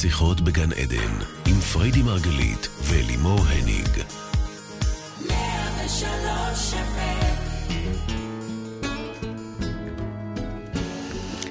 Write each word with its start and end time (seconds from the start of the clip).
שיחות 0.00 0.40
בגן 0.40 0.72
עדן, 0.72 1.14
עם 1.46 1.60
פריידי 1.72 2.02
מרגלית 2.02 2.68
ולימור 2.84 3.38
הניג. 3.48 3.88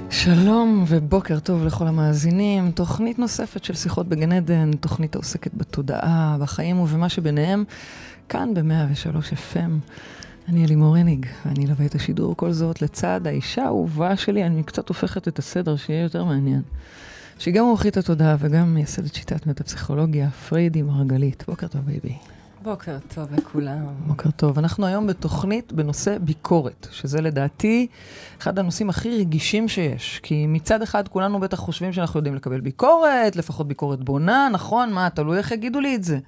שלום 0.09 0.85
ובוקר 0.88 1.40
טוב 1.40 1.65
לכל 1.65 1.88
המאזינים. 1.88 2.72
תוכנית 2.72 3.20
נוספת 3.20 3.63
של 3.63 3.74
שיחות 3.74 4.08
בגן 4.08 4.31
עדן, 4.31 4.72
תוכנית 4.72 5.16
העוסקת 5.16 5.54
בתודעה, 5.54 6.38
בחיים 6.40 6.79
ובמה 6.79 7.10
שביניהם, 7.10 7.63
כאן 8.29 8.54
ב-103 8.54 9.34
FM. 9.54 9.92
אני 10.47 10.66
אלימור 10.66 10.96
הניג, 10.96 11.26
ואני 11.46 11.66
אלווה 11.66 11.86
את 11.86 11.96
השידור 11.96 12.36
כל 12.38 12.52
זאת 12.52 12.81
לצד 12.81 13.22
האישה 13.26 13.63
האהובה 13.63 14.18
שלי, 14.18 14.44
אני 14.44 14.63
קצת 14.63 14.90
הופכת 14.90 15.28
את 15.28 15.40
הסדר 15.40 15.76
שיהיה 15.76 16.04
יותר 16.04 16.23
מעניין. 16.23 16.62
שהיא 17.39 17.53
גם 17.53 17.66
מומחית 17.66 17.98
התודעה 17.98 18.35
וגם 18.39 18.73
מייסדת 18.73 19.16
שיטת 19.16 19.48
מטה-פסיכולוגיה, 19.48 20.29
פריידי 20.29 20.81
מרגלית. 20.81 21.43
בוקר 21.48 21.67
טוב, 21.67 21.81
בייבי. 21.81 22.15
בוקר 22.63 22.98
טוב 23.15 23.27
לכולם. 23.34 23.85
בוקר 24.07 24.31
טוב. 24.31 24.59
אנחנו 24.59 24.85
היום 24.85 25.07
בתוכנית 25.07 25.73
בנושא 25.73 26.17
ביקורת, 26.17 26.88
שזה 26.91 27.21
לדעתי 27.21 27.88
אחד 28.41 28.59
הנושאים 28.59 28.89
הכי 28.89 29.17
רגישים 29.20 29.67
שיש. 29.67 30.20
כי 30.23 30.48
מצד 30.48 30.81
אחד 30.81 31.07
כולנו 31.07 31.39
בטח 31.39 31.57
חושבים 31.57 31.93
שאנחנו 31.93 32.17
יודעים 32.20 32.35
לקבל 32.35 32.59
ביקורת, 32.59 33.35
לפחות 33.35 33.67
ביקורת 33.67 34.03
בונה, 34.03 34.49
נכון? 34.53 34.93
מה, 34.93 35.09
תלוי 35.09 35.37
איך 35.37 35.51
יגידו 35.51 35.79
לי 35.79 35.95
את 35.95 36.03
זה. 36.03 36.20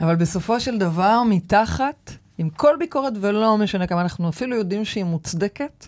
אבל 0.00 0.16
בסופו 0.16 0.60
של 0.60 0.78
דבר, 0.78 1.22
מתחת, 1.28 2.12
עם 2.42 2.50
כל 2.50 2.76
ביקורת, 2.78 3.12
ולא 3.20 3.58
משנה 3.58 3.86
כמה 3.86 4.00
אנחנו 4.00 4.28
אפילו 4.28 4.56
יודעים 4.56 4.84
שהיא 4.84 5.04
מוצדקת, 5.04 5.86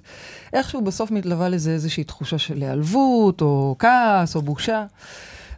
איכשהו 0.52 0.80
בסוף 0.80 1.10
מתלווה 1.10 1.48
לזה 1.48 1.70
איזושהי 1.70 2.04
תחושה 2.04 2.38
של 2.38 2.62
היעלבות, 2.62 3.40
או 3.40 3.76
כעס, 3.78 4.36
או 4.36 4.42
בושה. 4.42 4.86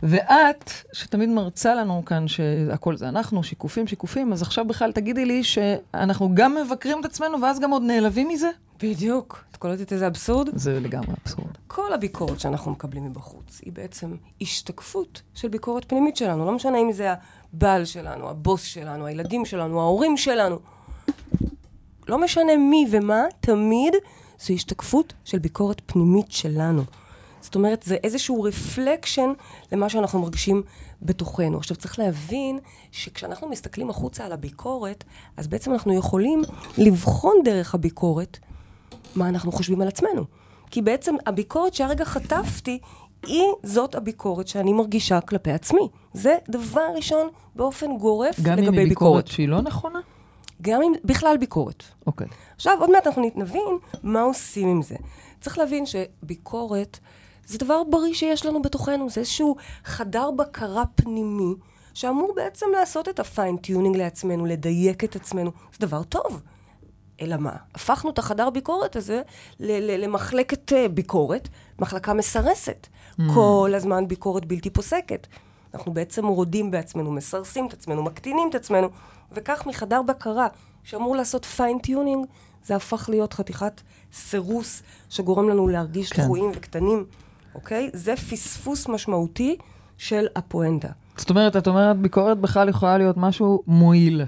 ואת, 0.02 0.70
שתמיד 0.93 1.29
מרצה 1.29 1.74
לנו 1.74 2.02
כאן 2.07 2.29
שהכל 2.29 2.96
זה 2.96 3.09
אנחנו, 3.09 3.43
שיקופים, 3.43 3.87
שיקופים, 3.87 4.32
אז 4.32 4.43
עכשיו 4.43 4.65
בכלל 4.65 4.93
תגידי 4.93 5.24
לי 5.24 5.45
שאנחנו 5.45 6.30
גם 6.35 6.54
מבקרים 6.65 7.01
את 7.01 7.04
עצמנו 7.04 7.40
ואז 7.42 7.60
גם 7.60 7.70
עוד 7.70 7.82
נעלבים 7.82 8.29
מזה? 8.29 8.51
בדיוק. 8.82 9.45
את 9.51 9.57
קולטת 9.57 9.92
איזה 9.92 10.07
אבסורד? 10.07 10.48
זה 10.54 10.80
לגמרי 10.80 11.15
אבסורד. 11.23 11.51
כל 11.66 11.92
הביקורת 11.92 12.40
שאנחנו 12.40 12.70
מקבלים 12.70 13.04
מבחוץ 13.04 13.60
היא 13.65 13.73
בעצם 13.73 14.16
השתקפות 14.40 15.23
של 15.35 15.48
ביקורת 15.48 15.85
פנימית 15.85 16.16
שלנו. 16.16 16.46
לא 16.46 16.52
משנה 16.52 16.79
אם 16.79 16.92
זה 16.92 17.15
הבעל 17.52 17.85
שלנו, 17.85 18.30
הבוס 18.30 18.63
שלנו, 18.63 19.07
הילדים 19.07 19.45
שלנו, 19.45 19.80
ההורים 19.80 20.16
שלנו. 20.16 20.76
לא 22.09 22.18
משנה 22.18 22.57
מי 22.57 22.87
ומה, 22.90 23.23
תמיד 23.40 23.95
זו 24.40 24.54
השתקפות 24.54 25.12
של 25.24 25.38
ביקורת 25.38 25.82
פנימית 25.87 26.32
שלנו. 26.32 26.82
זאת 27.40 27.54
אומרת, 27.54 27.82
זה 27.82 27.96
איזשהו 28.04 28.43
רפלקשן 28.43 29.32
למה 29.73 29.88
שאנחנו 29.88 30.18
מרגישים 30.18 30.63
בתוכנו. 31.02 31.59
עכשיו, 31.59 31.76
צריך 31.76 31.98
להבין 31.98 32.59
שכשאנחנו 32.93 33.48
מסתכלים 33.48 33.90
החוצה 33.90 34.24
על 34.24 34.32
הביקורת, 34.32 35.04
אז 35.37 35.46
בעצם 35.46 35.73
אנחנו 35.73 35.95
יכולים 35.95 36.43
לבחון 36.79 37.35
דרך 37.45 37.74
הביקורת 37.74 38.38
מה 39.16 39.29
אנחנו 39.29 39.52
חושבים 39.52 39.80
על 39.80 39.88
עצמנו. 39.88 40.24
כי 40.70 40.82
בעצם 40.82 41.15
הביקורת 41.26 41.74
שהרגע 41.74 42.04
חטפתי, 42.04 42.79
היא 43.26 43.46
זאת 43.63 43.95
הביקורת 43.95 44.48
שאני 44.48 44.73
מרגישה 44.73 45.20
כלפי 45.20 45.52
עצמי. 45.52 45.88
זה 46.13 46.37
דבר 46.48 46.87
ראשון 46.96 47.29
באופן 47.57 47.98
גורף 47.98 48.38
לגבי 48.38 48.51
ביקורת. 48.51 48.68
גם 48.68 48.74
אם 48.74 48.79
היא 48.79 48.88
ביקורת 48.88 49.26
שהיא 49.26 49.48
לא 49.48 49.63
נכונה? 49.63 50.01
גם 50.62 50.82
אם 50.82 50.93
בכלל 51.04 51.37
ביקורת. 51.37 51.82
אוקיי. 52.07 52.26
Okay. 52.26 52.30
עכשיו, 52.57 52.76
עוד 52.80 52.90
מעט 52.90 53.07
אנחנו 53.07 53.30
נבין 53.35 53.79
מה 54.02 54.23
עושים 54.23 54.68
עם 54.68 54.82
זה. 54.82 54.96
צריך 55.40 55.59
להבין 55.59 55.85
שביקורת 55.87 56.98
זה 57.46 57.59
דבר 57.59 57.82
בריא 57.90 58.15
שיש 58.15 58.46
לנו 58.46 58.63
בתוכנו, 58.63 59.10
זה 59.10 59.21
איזשהו 59.21 59.57
חדר 59.85 60.30
בקרה 60.30 60.85
פנימי, 60.95 61.54
שאמור 61.95 62.32
בעצם 62.37 62.66
לעשות 62.73 63.09
את 63.09 63.21
ה 63.20 63.27
fine-tuning 63.27 63.96
לעצמנו, 63.96 64.47
לדייק 64.47 65.04
את 65.04 65.16
עצמנו. 65.16 65.50
זה 65.72 65.86
דבר 65.86 66.03
טוב. 66.03 66.42
אלא 67.20 67.36
מה? 67.36 67.56
הפכנו 67.75 68.10
את 68.10 68.19
החדר 68.19 68.50
ביקורת 68.50 68.97
הזה 68.97 69.22
למחלקת 69.60 70.72
uh, 70.72 70.88
ביקורת, 70.88 71.48
מחלקה 71.78 72.12
מסרסת. 72.12 72.86
Mm. 72.86 73.22
כל 73.34 73.72
הזמן 73.76 74.09
ביקורת 74.09 74.44
בלתי 74.44 74.70
פוסקת. 74.70 75.26
אנחנו 75.75 75.94
בעצם 75.94 76.26
רודים 76.26 76.70
בעצמנו, 76.70 77.12
מסרסים 77.12 77.66
את 77.66 77.72
עצמנו, 77.72 78.03
מקטינים 78.03 78.48
את 78.50 78.54
עצמנו, 78.54 78.88
וכך 79.32 79.66
מחדר 79.66 80.03
בקרה 80.03 80.47
שאמור 80.84 81.16
לעשות 81.16 81.44
fine-tuning, 81.44 82.26
זה 82.64 82.76
הפך 82.76 83.09
להיות 83.09 83.32
חתיכת 83.32 83.81
סירוס 84.12 84.82
שגורם 85.09 85.48
לנו 85.48 85.69
להרגיש 85.69 86.12
כן. 86.12 86.22
דחויים 86.22 86.50
וקטנים. 86.54 87.04
אוקיי? 87.54 87.91
זה 87.92 88.16
פספוס 88.16 88.88
משמעותי 88.88 89.56
של 89.98 90.26
הפואנטה. 90.36 90.88
זאת 91.16 91.31
אומרת, 91.31 91.56
את 91.56 91.69
אומרת, 91.69 91.97
ביקורת 91.97 92.38
בכלל 92.38 92.69
יכולה 92.69 92.98
להיות 92.98 93.16
משהו 93.16 93.62
מועיל. 93.66 94.22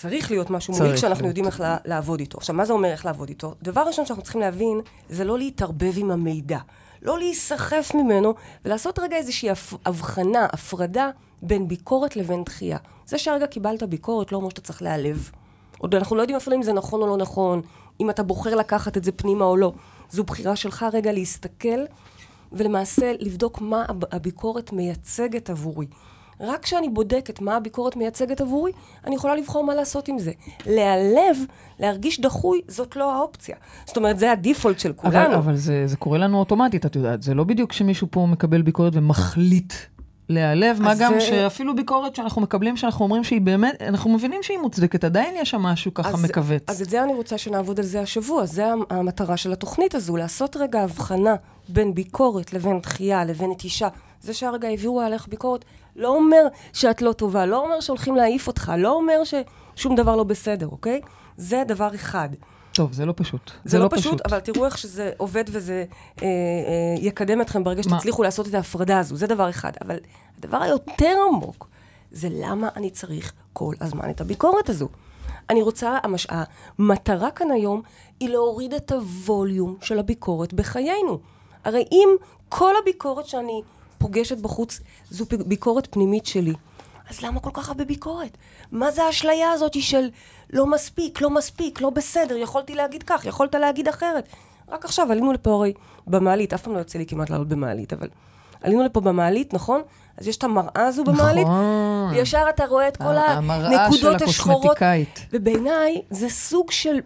צריך 0.00 0.30
להיות 0.30 0.50
משהו 0.50 0.74
מועיל 0.74 0.96
כשאנחנו 0.96 1.26
יודעים 1.28 1.46
איך 1.46 1.62
לעבוד 1.84 2.20
איתו. 2.20 2.38
עכשיו, 2.38 2.54
מה 2.54 2.64
זה 2.64 2.72
אומר 2.72 2.88
איך 2.88 3.06
לעבוד 3.06 3.28
איתו? 3.28 3.54
דבר 3.62 3.80
ראשון 3.80 4.06
שאנחנו 4.06 4.22
צריכים 4.22 4.40
להבין, 4.40 4.80
זה 5.08 5.24
לא 5.24 5.38
להתערבב 5.38 5.92
עם 5.96 6.10
המידע. 6.10 6.58
לא 7.02 7.18
להיסחף 7.18 7.90
ממנו, 7.94 8.34
ולעשות 8.64 8.98
רגע 8.98 9.16
איזושהי 9.16 9.48
הבחנה, 9.86 10.46
הפרדה, 10.52 11.10
בין 11.42 11.68
ביקורת 11.68 12.16
לבין 12.16 12.44
דחייה. 12.44 12.78
זה 13.06 13.18
שהרגע 13.18 13.46
קיבלת 13.46 13.82
ביקורת 13.82 14.32
לא 14.32 14.36
אומר 14.36 14.48
שאתה 14.48 14.60
צריך 14.60 14.82
להיעלב. 14.82 15.30
עוד 15.78 15.94
אנחנו 15.94 16.16
לא 16.16 16.22
יודעים 16.22 16.36
אפילו 16.36 16.56
אם 16.56 16.62
זה 16.62 16.72
נכון 16.72 17.02
או 17.02 17.06
לא 17.06 17.16
נכון, 17.16 17.62
אם 18.00 18.10
אתה 18.10 18.22
בוחר 18.22 18.54
לקחת 18.54 18.96
את 18.96 19.04
זה 19.04 19.12
פנימה 19.12 19.44
או 19.44 19.56
לא. 19.56 19.72
זו 20.10 20.24
בחירה 20.24 20.56
שלך 20.56 20.86
רגע 20.92 21.12
להסתכל 21.12 21.84
ולמעשה 22.52 23.12
לבדוק 23.18 23.60
מה 23.60 23.84
הביקורת 24.12 24.72
מייצגת 24.72 25.50
עבורי. 25.50 25.86
רק 26.40 26.62
כשאני 26.62 26.88
בודקת 26.88 27.40
מה 27.40 27.56
הביקורת 27.56 27.96
מייצגת 27.96 28.40
עבורי, 28.40 28.72
אני 29.06 29.14
יכולה 29.14 29.36
לבחור 29.36 29.64
מה 29.64 29.74
לעשות 29.74 30.08
עם 30.08 30.18
זה. 30.18 30.32
להיעלב, 30.66 31.36
להרגיש 31.78 32.20
דחוי, 32.20 32.60
זאת 32.68 32.96
לא 32.96 33.14
האופציה. 33.14 33.56
זאת 33.86 33.96
אומרת, 33.96 34.18
זה 34.18 34.32
הדיפולט 34.32 34.78
של 34.78 34.92
כולנו. 34.92 35.26
אבל, 35.26 35.34
אבל 35.34 35.56
זה, 35.56 35.86
זה 35.86 35.96
קורה 35.96 36.18
לנו 36.18 36.38
אוטומטית, 36.38 36.86
את 36.86 36.96
יודעת. 36.96 37.22
זה 37.22 37.34
לא 37.34 37.44
בדיוק 37.44 37.72
שמישהו 37.72 38.06
פה 38.10 38.26
מקבל 38.26 38.62
ביקורת 38.62 38.92
ומחליט 38.96 39.72
להיעלב, 40.28 40.82
מה 40.82 40.94
גם 40.98 41.12
זה... 41.14 41.20
שאפילו 41.20 41.76
ביקורת 41.76 42.16
שאנחנו 42.16 42.42
מקבלים, 42.42 42.76
שאנחנו 42.76 43.04
אומרים 43.04 43.24
שהיא 43.24 43.40
באמת, 43.40 43.82
אנחנו 43.82 44.10
מבינים 44.10 44.42
שהיא 44.42 44.58
מוצדקת, 44.58 45.04
עדיין 45.04 45.34
יש 45.36 45.50
שם 45.50 45.62
משהו 45.62 45.94
ככה 45.94 46.08
אז, 46.08 46.24
מכווץ. 46.24 46.62
אז 46.66 46.82
את 46.82 46.90
זה 46.90 47.04
אני 47.04 47.14
רוצה 47.14 47.38
שנעבוד 47.38 47.80
על 47.80 47.86
זה 47.86 48.00
השבוע, 48.00 48.46
זה 48.46 48.64
המטרה 48.90 49.36
של 49.36 49.52
התוכנית 49.52 49.94
הזו, 49.94 50.16
לעשות 50.16 50.56
רגע 50.56 50.80
הבחנה 50.80 51.34
בין 51.68 51.94
ביקורת 51.94 52.52
לבין 52.52 52.78
דחייה 52.78 53.24
לבין 53.24 53.50
נטישה. 53.50 53.88
זה 54.20 54.34
שהרגע 54.34 54.68
העבירו 54.68 55.00
עליך 55.00 55.28
ביקורת, 55.28 55.64
לא 56.00 56.08
אומר 56.08 56.46
שאת 56.72 57.02
לא 57.02 57.12
טובה, 57.12 57.46
לא 57.46 57.64
אומר 57.64 57.80
שהולכים 57.80 58.16
להעיף 58.16 58.46
אותך, 58.46 58.72
לא 58.78 58.92
אומר 58.92 59.20
ששום 59.24 59.94
דבר 59.94 60.16
לא 60.16 60.24
בסדר, 60.24 60.66
אוקיי? 60.66 61.00
זה 61.36 61.62
דבר 61.66 61.94
אחד. 61.94 62.28
טוב, 62.72 62.92
זה 62.92 63.06
לא 63.06 63.14
פשוט. 63.16 63.50
זה, 63.64 63.70
זה 63.70 63.78
לא, 63.78 63.84
לא 63.84 63.88
פשוט, 63.88 64.04
פשוט, 64.04 64.20
אבל 64.26 64.40
תראו 64.40 64.66
איך 64.66 64.78
שזה 64.78 65.12
עובד 65.16 65.44
וזה 65.48 65.84
אה, 66.22 66.26
אה, 66.26 66.28
יקדם 66.98 67.40
אתכם 67.40 67.64
ברגע 67.64 67.82
שתצליחו 67.82 68.22
לעשות 68.22 68.48
את 68.48 68.54
ההפרדה 68.54 68.98
הזו, 68.98 69.16
זה 69.16 69.26
דבר 69.26 69.50
אחד. 69.50 69.72
אבל 69.80 69.96
הדבר 70.38 70.62
היותר 70.62 71.16
עמוק, 71.28 71.68
זה 72.12 72.28
למה 72.30 72.68
אני 72.76 72.90
צריך 72.90 73.32
כל 73.52 73.74
הזמן 73.80 74.10
את 74.10 74.20
הביקורת 74.20 74.68
הזו. 74.68 74.88
אני 75.50 75.62
רוצה, 75.62 75.98
המש... 76.02 76.26
המטרה 76.78 77.30
כאן 77.30 77.50
היום 77.50 77.82
היא 78.20 78.28
להוריד 78.28 78.74
את 78.74 78.92
הווליום 78.92 79.76
של 79.80 79.98
הביקורת 79.98 80.54
בחיינו. 80.54 81.18
הרי 81.64 81.84
אם 81.92 82.08
כל 82.48 82.74
הביקורת 82.82 83.26
שאני 83.26 83.62
פוגשת 84.00 84.38
בחוץ 84.38 84.80
זו 85.10 85.24
ביקורת 85.46 85.88
פנימית 85.90 86.26
שלי, 86.26 86.52
אז 87.10 87.22
למה 87.22 87.40
כל 87.40 87.50
כך 87.52 87.68
הרבה 87.68 87.84
ביקורת? 87.84 88.36
מה 88.72 88.90
זה 88.90 89.02
האשליה 89.02 89.52
הזאת 89.52 89.82
של 89.82 90.08
לא 90.50 90.66
מספיק, 90.66 91.20
לא 91.20 91.30
מספיק, 91.30 91.80
לא 91.80 91.90
בסדר, 91.90 92.36
יכולתי 92.36 92.74
להגיד 92.74 93.02
כך, 93.02 93.24
יכולת 93.24 93.54
להגיד 93.54 93.88
אחרת. 93.88 94.28
רק 94.68 94.84
עכשיו 94.84 95.12
עלינו 95.12 95.32
לפה 95.32 95.50
הרי 95.50 95.72
במעלית, 96.06 96.52
אף 96.52 96.62
פעם 96.62 96.74
לא 96.74 96.78
יוצא 96.78 96.98
לי 96.98 97.06
כמעט 97.06 97.30
לעלות 97.30 97.48
במעלית, 97.48 97.92
אבל 97.92 98.08
עלינו 98.62 98.84
לפה 98.84 99.00
במעלית, 99.00 99.54
נכון? 99.54 99.80
אז 100.16 100.28
יש 100.28 100.36
את 100.36 100.44
המראה 100.44 100.86
הזו 100.86 101.04
במעלית, 101.04 101.46
נכון. 101.46 102.10
וישר 102.10 102.44
אתה 102.50 102.64
רואה 102.64 102.88
את 102.88 102.96
כל 102.96 103.16
הנקודות 103.16 104.22
השחורות. 104.22 104.76
ובעיניי 105.32 106.02
זה 106.10 106.28
סוג 106.28 106.70
של... 106.70 107.00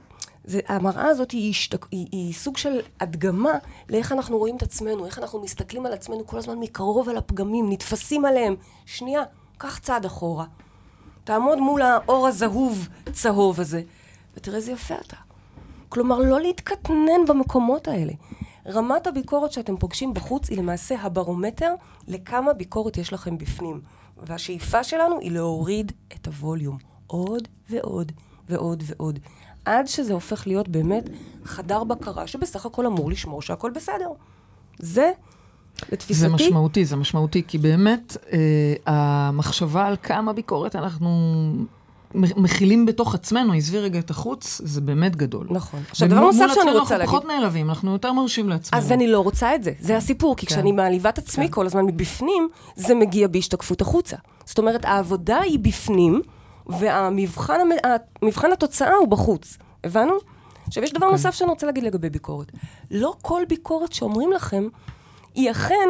זה, 0.44 0.60
המראה 0.68 1.06
הזאת 1.06 1.30
היא, 1.30 1.50
השתק, 1.50 1.86
היא, 1.90 2.06
היא 2.12 2.34
סוג 2.34 2.56
של 2.56 2.80
הדגמה 3.00 3.52
לאיך 3.88 4.12
אנחנו 4.12 4.38
רואים 4.38 4.56
את 4.56 4.62
עצמנו, 4.62 5.06
איך 5.06 5.18
אנחנו 5.18 5.42
מסתכלים 5.42 5.86
על 5.86 5.92
עצמנו 5.92 6.26
כל 6.26 6.38
הזמן 6.38 6.58
מקרוב 6.58 7.08
על 7.08 7.16
הפגמים, 7.16 7.72
נתפסים 7.72 8.24
עליהם. 8.24 8.56
שנייה, 8.86 9.22
קח 9.58 9.78
צעד 9.78 10.04
אחורה. 10.04 10.44
תעמוד 11.24 11.58
מול 11.58 11.82
האור 11.82 12.28
הזהוב 12.28 12.88
צהוב 13.12 13.60
הזה, 13.60 13.82
ותראה 14.36 14.56
איזה 14.56 14.72
יפה 14.72 14.94
אתה. 14.94 15.16
כלומר, 15.88 16.18
לא 16.18 16.40
להתקטנן 16.40 17.24
במקומות 17.28 17.88
האלה. 17.88 18.12
רמת 18.66 19.06
הביקורת 19.06 19.52
שאתם 19.52 19.76
פוגשים 19.76 20.14
בחוץ 20.14 20.48
היא 20.50 20.58
למעשה 20.58 20.94
הברומטר 21.00 21.74
לכמה 22.08 22.52
ביקורת 22.52 22.96
יש 22.96 23.12
לכם 23.12 23.38
בפנים. 23.38 23.80
והשאיפה 24.16 24.84
שלנו 24.84 25.18
היא 25.20 25.30
להוריד 25.30 25.92
את 26.12 26.26
הווליום. 26.26 26.78
עוד 27.06 27.48
ועוד 27.70 28.12
ועוד 28.48 28.82
ועוד. 28.86 29.18
עד 29.64 29.86
שזה 29.86 30.12
הופך 30.12 30.46
להיות 30.46 30.68
באמת 30.68 31.10
חדר 31.44 31.84
בקרה 31.84 32.26
שבסך 32.26 32.66
הכל 32.66 32.86
אמור 32.86 33.10
לשמור 33.10 33.42
שהכל 33.42 33.70
בסדר. 33.70 34.08
זה 34.78 35.10
לתפיסתי. 35.92 36.14
זה 36.14 36.28
משמעותי, 36.28 36.84
זה 36.84 36.96
משמעותי, 36.96 37.42
כי 37.48 37.58
באמת 37.58 38.16
אה, 38.32 38.74
המחשבה 38.86 39.86
על 39.86 39.96
כמה 40.02 40.32
ביקורת 40.32 40.76
אנחנו 40.76 41.08
מכילים 42.14 42.86
בתוך 42.86 43.14
עצמנו, 43.14 43.52
עזבי 43.52 43.78
רגע 43.78 43.98
את 43.98 44.10
החוץ, 44.10 44.60
זה 44.64 44.80
באמת 44.80 45.16
גדול. 45.16 45.46
נכון. 45.50 45.80
עכשיו, 45.90 46.08
דבר 46.08 46.20
נוסף 46.20 46.46
שאני 46.54 46.70
רוצה 46.70 46.74
להגיד. 46.74 46.92
אנחנו 46.92 47.06
פחות 47.06 47.24
נעלבים, 47.24 47.68
אנחנו 47.68 47.92
יותר 47.92 48.12
מרשים 48.12 48.48
לעצמנו. 48.48 48.82
אז 48.82 48.92
אני 48.92 49.06
לא 49.06 49.20
רוצה 49.20 49.54
את 49.54 49.64
זה, 49.64 49.72
זה 49.80 49.96
הסיפור, 49.96 50.36
כי 50.36 50.46
כן. 50.46 50.54
כשאני 50.54 50.72
מעליבה 50.72 51.08
את 51.10 51.18
עצמי 51.18 51.46
כן. 51.46 51.52
כל 51.52 51.66
הזמן 51.66 51.84
מבפנים, 51.84 52.48
זה 52.76 52.94
מגיע 52.94 53.28
בהשתקפות 53.28 53.80
החוצה. 53.80 54.16
זאת 54.44 54.58
אומרת, 54.58 54.84
העבודה 54.84 55.40
היא 55.40 55.58
בפנים, 55.58 56.20
והמבחן 56.66 58.52
התוצאה 58.52 58.94
הוא 58.94 59.08
בחוץ. 59.08 59.58
הבנו? 59.84 60.14
עכשיו, 60.66 60.82
יש 60.84 60.90
דבר 60.90 60.98
okay. 60.98 61.02
אוקיי. 61.04 61.12
נוסף 61.12 61.34
שאני 61.34 61.50
רוצה 61.50 61.66
להגיד 61.66 61.84
לגבי 61.84 62.10
ביקורת. 62.10 62.52
לא 62.90 63.14
כל 63.22 63.42
ביקורת 63.48 63.92
שאומרים 63.92 64.32
לכם, 64.32 64.68
היא 65.34 65.50
אכן 65.50 65.88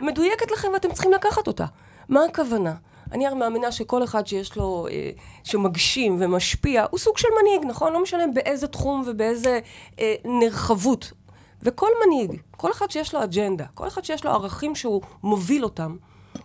מדויקת 0.00 0.50
לכם 0.50 0.68
ואתם 0.72 0.92
צריכים 0.92 1.12
לקחת 1.12 1.46
אותה. 1.46 1.64
מה 2.08 2.24
הכוונה? 2.24 2.74
אני 3.12 3.26
הרי 3.26 3.36
מאמינה 3.36 3.72
שכל 3.72 4.04
אחד 4.04 4.26
שיש 4.26 4.56
לו, 4.56 4.86
אה, 4.90 5.10
שמגשים 5.44 6.16
ומשפיע, 6.20 6.86
הוא 6.90 6.98
סוג 6.98 7.18
של 7.18 7.28
מנהיג, 7.40 7.70
נכון? 7.70 7.92
לא 7.92 8.02
משנה 8.02 8.24
באיזה 8.34 8.66
תחום 8.66 9.02
ובאיזה 9.06 9.60
אה, 9.98 10.14
נרחבות. 10.24 11.12
וכל 11.62 11.88
מנהיג, 12.06 12.40
כל 12.56 12.72
אחד 12.72 12.90
שיש 12.90 13.14
לו 13.14 13.24
אג'נדה, 13.24 13.64
כל 13.74 13.88
אחד 13.88 14.04
שיש 14.04 14.24
לו 14.24 14.30
ערכים 14.30 14.74
שהוא 14.74 15.02
מוביל 15.22 15.64
אותם, 15.64 15.96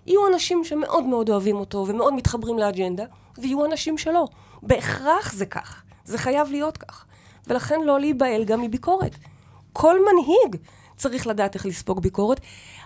יהיו 0.07 0.27
אנשים 0.33 0.63
שמאוד 0.63 1.03
מאוד 1.03 1.29
אוהבים 1.29 1.55
אותו 1.55 1.85
ומאוד 1.87 2.13
מתחברים 2.13 2.59
לאג'נדה, 2.59 3.03
ויהיו 3.37 3.65
אנשים 3.65 3.97
שלא. 3.97 4.25
בהכרח 4.63 5.33
זה 5.33 5.45
כך. 5.45 5.83
זה 6.05 6.17
חייב 6.17 6.51
להיות 6.51 6.77
כך. 6.77 7.05
ולכן 7.47 7.81
לא 7.83 7.99
להיבהל 7.99 8.43
גם 8.43 8.61
מביקורת. 8.61 9.15
כל 9.73 9.95
מנהיג 9.99 10.61
צריך 11.01 11.27
לדעת 11.27 11.55
איך 11.55 11.65
לספוג 11.65 12.01
ביקורת, 12.01 12.39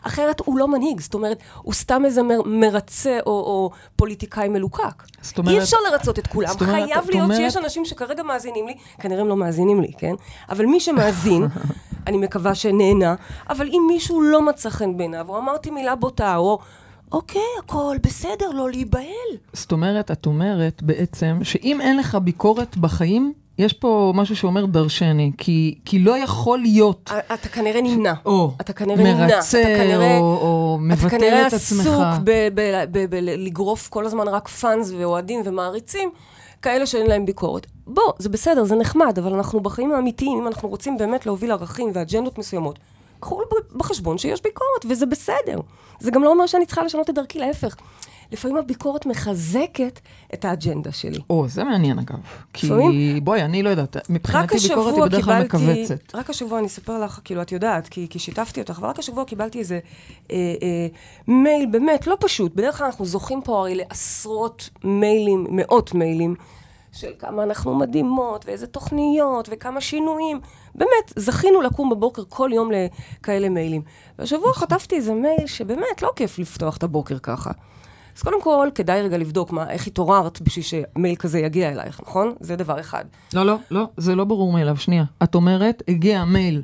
אחרת 0.04 0.42
הוא 0.46 0.58
לא 0.58 0.68
מנהיג, 0.68 1.02
זאת 1.02 1.14
אומרת, 1.14 1.38
הוא 1.62 1.74
סתם 1.74 2.06
איזה 2.06 2.24
מר, 2.24 2.42
מרצה 2.46 3.20
או, 3.26 3.32
או 3.32 3.72
פוליטיקאי 3.96 4.48
מלוקק. 4.50 5.04
זאת 5.22 5.38
אומרת... 5.38 5.54
אי 5.56 5.60
אפשר 5.60 5.78
לרצות 5.92 6.20
את 6.20 6.28
כולם, 6.28 6.50
אומרת, 6.62 6.76
חייב 6.76 7.10
להיות 7.10 7.24
אומרת... 7.24 7.38
שיש 7.38 7.58
אנשים 7.58 7.86
שכרגע 7.86 8.24
מאזינים 8.24 8.68
לי, 8.68 8.74
כנראה 9.00 9.22
הם 9.22 9.28
לא 9.28 9.38
מאזינים 9.38 9.82
לי, 9.82 9.92
כן? 9.98 10.16
אבל 10.50 10.66
מי 10.66 10.80
שמאזין, 10.80 11.48
אני 12.08 12.18
מקווה 12.18 12.56
שנהנה, 12.56 13.16
אבל 13.50 13.68
אם 13.68 13.82
מישהו 13.88 14.22
לא 14.22 14.42
מצא 14.42 14.70
חן 14.70 14.98
בעיניו, 14.98 15.26
או 15.30 15.38
אמרתי 15.38 15.72
מילה 15.72 15.96
בוטה, 15.96 16.36
או... 16.36 16.60
אוקיי, 17.16 17.42
הכל 17.60 17.98
בסדר, 18.02 18.50
לא 18.54 18.70
להיבהל. 18.70 19.32
זאת 19.54 19.72
אומרת, 19.72 20.12
את 20.12 20.26
אומרת 20.26 20.84
בעצם 20.84 21.40
שאם 21.44 21.82
אין 21.82 21.98
לך 21.98 22.16
ביקורת 22.16 22.78
בחיים, 22.78 23.34
יש 23.58 23.74
פה 23.74 24.14
משהו 24.16 24.36
שאומר 24.36 24.66
דרשני, 24.66 25.32
כי, 25.38 25.76
כי 25.86 26.00
לא 26.00 26.18
יכול 26.18 26.60
להיות... 26.60 27.12
אתה 27.34 27.50
כנראה 27.50 27.82
נמנע. 27.82 28.14
או 28.26 28.52
אתה 28.62 28.74
כנראה 28.74 29.04
מרצה, 29.04 29.58
נמנע. 29.58 29.74
אתה 29.74 29.84
כנראה, 29.84 30.18
או, 30.18 30.24
או 30.24 30.78
מבטל 30.82 31.06
את 31.48 31.54
עצמך. 31.54 31.82
אתה 31.82 31.90
כנראה 31.90 32.82
עסוק 32.84 33.10
בלגרוף 33.10 33.88
כל 33.90 34.06
הזמן 34.06 34.28
רק 34.28 34.48
פאנס 34.48 34.92
ואוהדים 34.98 35.42
ומעריצים, 35.46 36.10
כאלה 36.62 36.86
שאין 36.86 37.08
להם 37.08 37.26
ביקורת. 37.26 37.68
בוא, 37.88 38.04
זה 38.20 38.30
בסדר, 38.30 38.64
זה 38.64 38.76
נחמד, 38.76 39.20
אבל 39.20 39.34
אנחנו 39.34 39.60
בחיים 39.60 39.92
האמיתיים, 39.92 40.38
אם 40.42 40.48
אנחנו 40.48 40.70
רוצים 40.70 40.98
באמת 40.98 41.26
להוביל 41.26 41.52
ערכים 41.52 41.92
ואג'נדות 41.94 42.38
מסוימות, 42.38 42.80
קחו 43.26 43.42
בחשבון 43.76 44.18
שיש 44.18 44.42
ביקורת, 44.42 44.86
וזה 44.90 45.06
בסדר. 45.06 45.60
זה 46.00 46.12
גם 46.12 46.24
לא 46.24 46.32
אומר 46.32 46.48
שאני 46.48 46.66
צריכה 46.66 46.84
לשנות 46.84 47.10
את 47.10 47.16
דרכי, 47.16 47.40
להפך. 47.40 47.76
לפעמים 48.32 48.58
הביקורת 48.58 49.06
מחזקת 49.06 50.00
את 50.34 50.46
האג'נדה 50.46 50.92
שלי. 50.92 51.20
או, 51.30 51.48
זה 51.48 51.64
מעניין 51.64 52.00
אגב. 52.00 52.20
כי 52.54 52.68
לפעמים... 52.68 53.24
בואי, 53.24 53.42
אני 53.42 53.64
לא 53.64 53.70
יודעת, 53.70 54.10
מבחינתי 54.10 54.58
ביקורת 54.58 54.96
היא 54.96 55.04
בדרך 55.04 55.26
כלל 55.26 55.44
מכווצת. 55.44 56.16
רק 56.16 56.30
השבוע 56.30 56.60
אני 56.60 56.68
אספר 56.68 57.00
לך, 57.00 57.20
כאילו, 57.24 57.42
את 57.42 57.52
יודעת, 57.52 57.88
כי, 57.88 58.08
כי 58.10 58.20
שיתפתי 58.20 58.62
אותך, 58.62 58.78
אבל 58.80 58.90
רק 58.90 59.00
השבוע 59.00 59.26
קיבלתי 59.26 59.60
איזה 59.60 59.80
אה, 60.32 60.36
אה, 60.38 60.88
מייל 61.28 61.66
באמת 61.72 62.08
לא 62.08 62.18
פשוט. 62.20 62.56
בדרך 62.56 62.78
כלל 62.78 62.86
אנחנו 62.86 63.06
זוכים 63.06 63.42
פה 63.42 63.60
הרי 63.60 63.76
לעשרות 63.76 64.70
מיילים, 64.84 65.48
מאות 65.50 65.94
מיילים, 65.94 66.36
של 66.96 67.12
כמה 67.20 67.44
אנחנו 67.44 67.76
מדהימות, 67.76 68.46
ואיזה 68.46 68.68
תוכניות, 68.68 69.50
וכמה 69.52 69.82
שינויים. 69.82 70.40
באמת, 70.76 71.14
זכינו 71.16 71.62
לקום 71.62 71.90
בבוקר 71.90 72.24
כל 72.30 72.50
יום 72.54 72.70
לכאלה 72.72 73.50
מיילים. 73.50 73.82
והשבוע 74.20 74.50
נכון. 74.50 74.54
חטפתי 74.64 74.96
איזה 74.96 75.14
מייל 75.14 75.48
שבאמת 75.48 76.02
לא 76.02 76.12
כיף 76.16 76.40
לפתוח 76.40 76.78
את 76.78 76.84
הבוקר 76.84 77.18
ככה. 77.20 77.52
אז 78.18 78.22
קודם 78.22 78.42
כל, 78.42 78.70
כדאי 78.76 79.02
רגע 79.02 79.18
לבדוק 79.18 79.52
מה, 79.52 79.70
איך 79.70 79.88
התעוררת 79.88 80.42
בשביל 80.42 80.66
שמייל 80.66 81.16
כזה 81.16 81.40
יגיע 81.40 81.72
אלייך, 81.72 82.02
נכון? 82.02 82.34
זה 82.40 82.56
דבר 82.56 82.80
אחד. 82.80 83.06
לא, 83.34 83.46
לא, 83.46 83.56
לא, 83.72 83.88
זה 83.98 84.16
לא 84.16 84.24
ברור 84.24 84.54
מאליו. 84.54 84.78
שנייה. 84.78 85.04
את 85.24 85.36
אומרת, 85.36 85.84
הגיע 85.88 86.26
מייל 86.26 86.62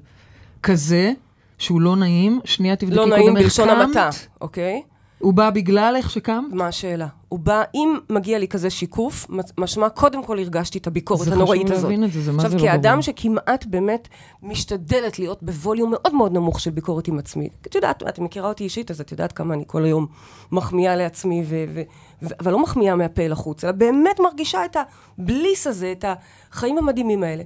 כזה, 0.63 1.11
שהוא 1.57 1.81
לא 1.81 1.95
נעים, 1.95 2.39
שנייה 2.45 2.75
תבדקי 2.75 2.95
לא 2.95 3.03
קודם 3.03 3.13
איך 3.13 3.19
קמת. 3.19 3.27
לא 3.27 3.33
נעים 3.33 3.43
בלשון 3.43 3.69
המעטה, 3.69 4.09
אוקיי? 4.41 4.81
הוא 5.21 5.33
בא 5.33 5.49
בגלל 5.49 5.93
איך 5.97 6.09
שקם? 6.09 6.43
מה 6.51 6.67
השאלה? 6.67 7.07
הוא 7.29 7.39
בא, 7.39 7.63
אם 7.75 7.97
מגיע 8.09 8.39
לי 8.39 8.47
כזה 8.47 8.69
שיקוף, 8.69 9.27
משמע, 9.57 9.89
קודם 9.89 10.23
כל 10.23 10.39
הרגשתי 10.39 10.77
את 10.77 10.87
הביקורת 10.87 11.27
הנוראית 11.27 11.61
הזאת. 11.61 11.75
זה 11.75 11.75
חשוב 11.75 11.89
להבין 11.91 12.03
את 12.03 12.11
זה, 12.11 12.21
זה 12.21 12.31
מה 12.31 12.41
זה 12.41 12.47
לא 12.47 12.53
ברור. 12.53 12.67
עכשיו, 12.69 12.81
כאדם 12.81 13.01
שכמעט 13.01 13.65
באמת 13.65 14.07
משתדלת 14.43 15.19
להיות 15.19 15.43
בווליום 15.43 15.91
מאוד 15.91 16.15
מאוד 16.15 16.33
נמוך 16.33 16.59
של 16.59 16.71
ביקורת 16.71 17.07
עם 17.07 17.19
עצמי, 17.19 17.49
את 17.61 17.75
יודעת, 17.75 18.03
את 18.09 18.19
מכירה 18.19 18.49
אותי 18.49 18.63
אישית, 18.63 18.91
אז 18.91 19.01
את 19.01 19.11
יודעת 19.11 19.31
כמה 19.31 19.53
אני 19.53 19.63
כל 19.67 19.83
היום 19.85 20.07
מחמיאה 20.51 20.95
לעצמי, 20.95 21.43
ו- 21.47 21.65
ו- 21.73 21.81
ו- 22.21 22.33
אבל 22.39 22.51
לא 22.51 22.63
מחמיאה 22.63 22.95
מהפה 22.95 23.27
לחוץ, 23.27 23.63
אלא 23.63 23.71
באמת 23.71 24.19
מרגישה 24.19 24.65
את 24.65 24.77
הבליס 25.17 25.67
הזה, 25.67 25.91
את 25.91 26.05
החיים 26.51 26.77
המדהימים 26.77 27.23
האלה. 27.23 27.43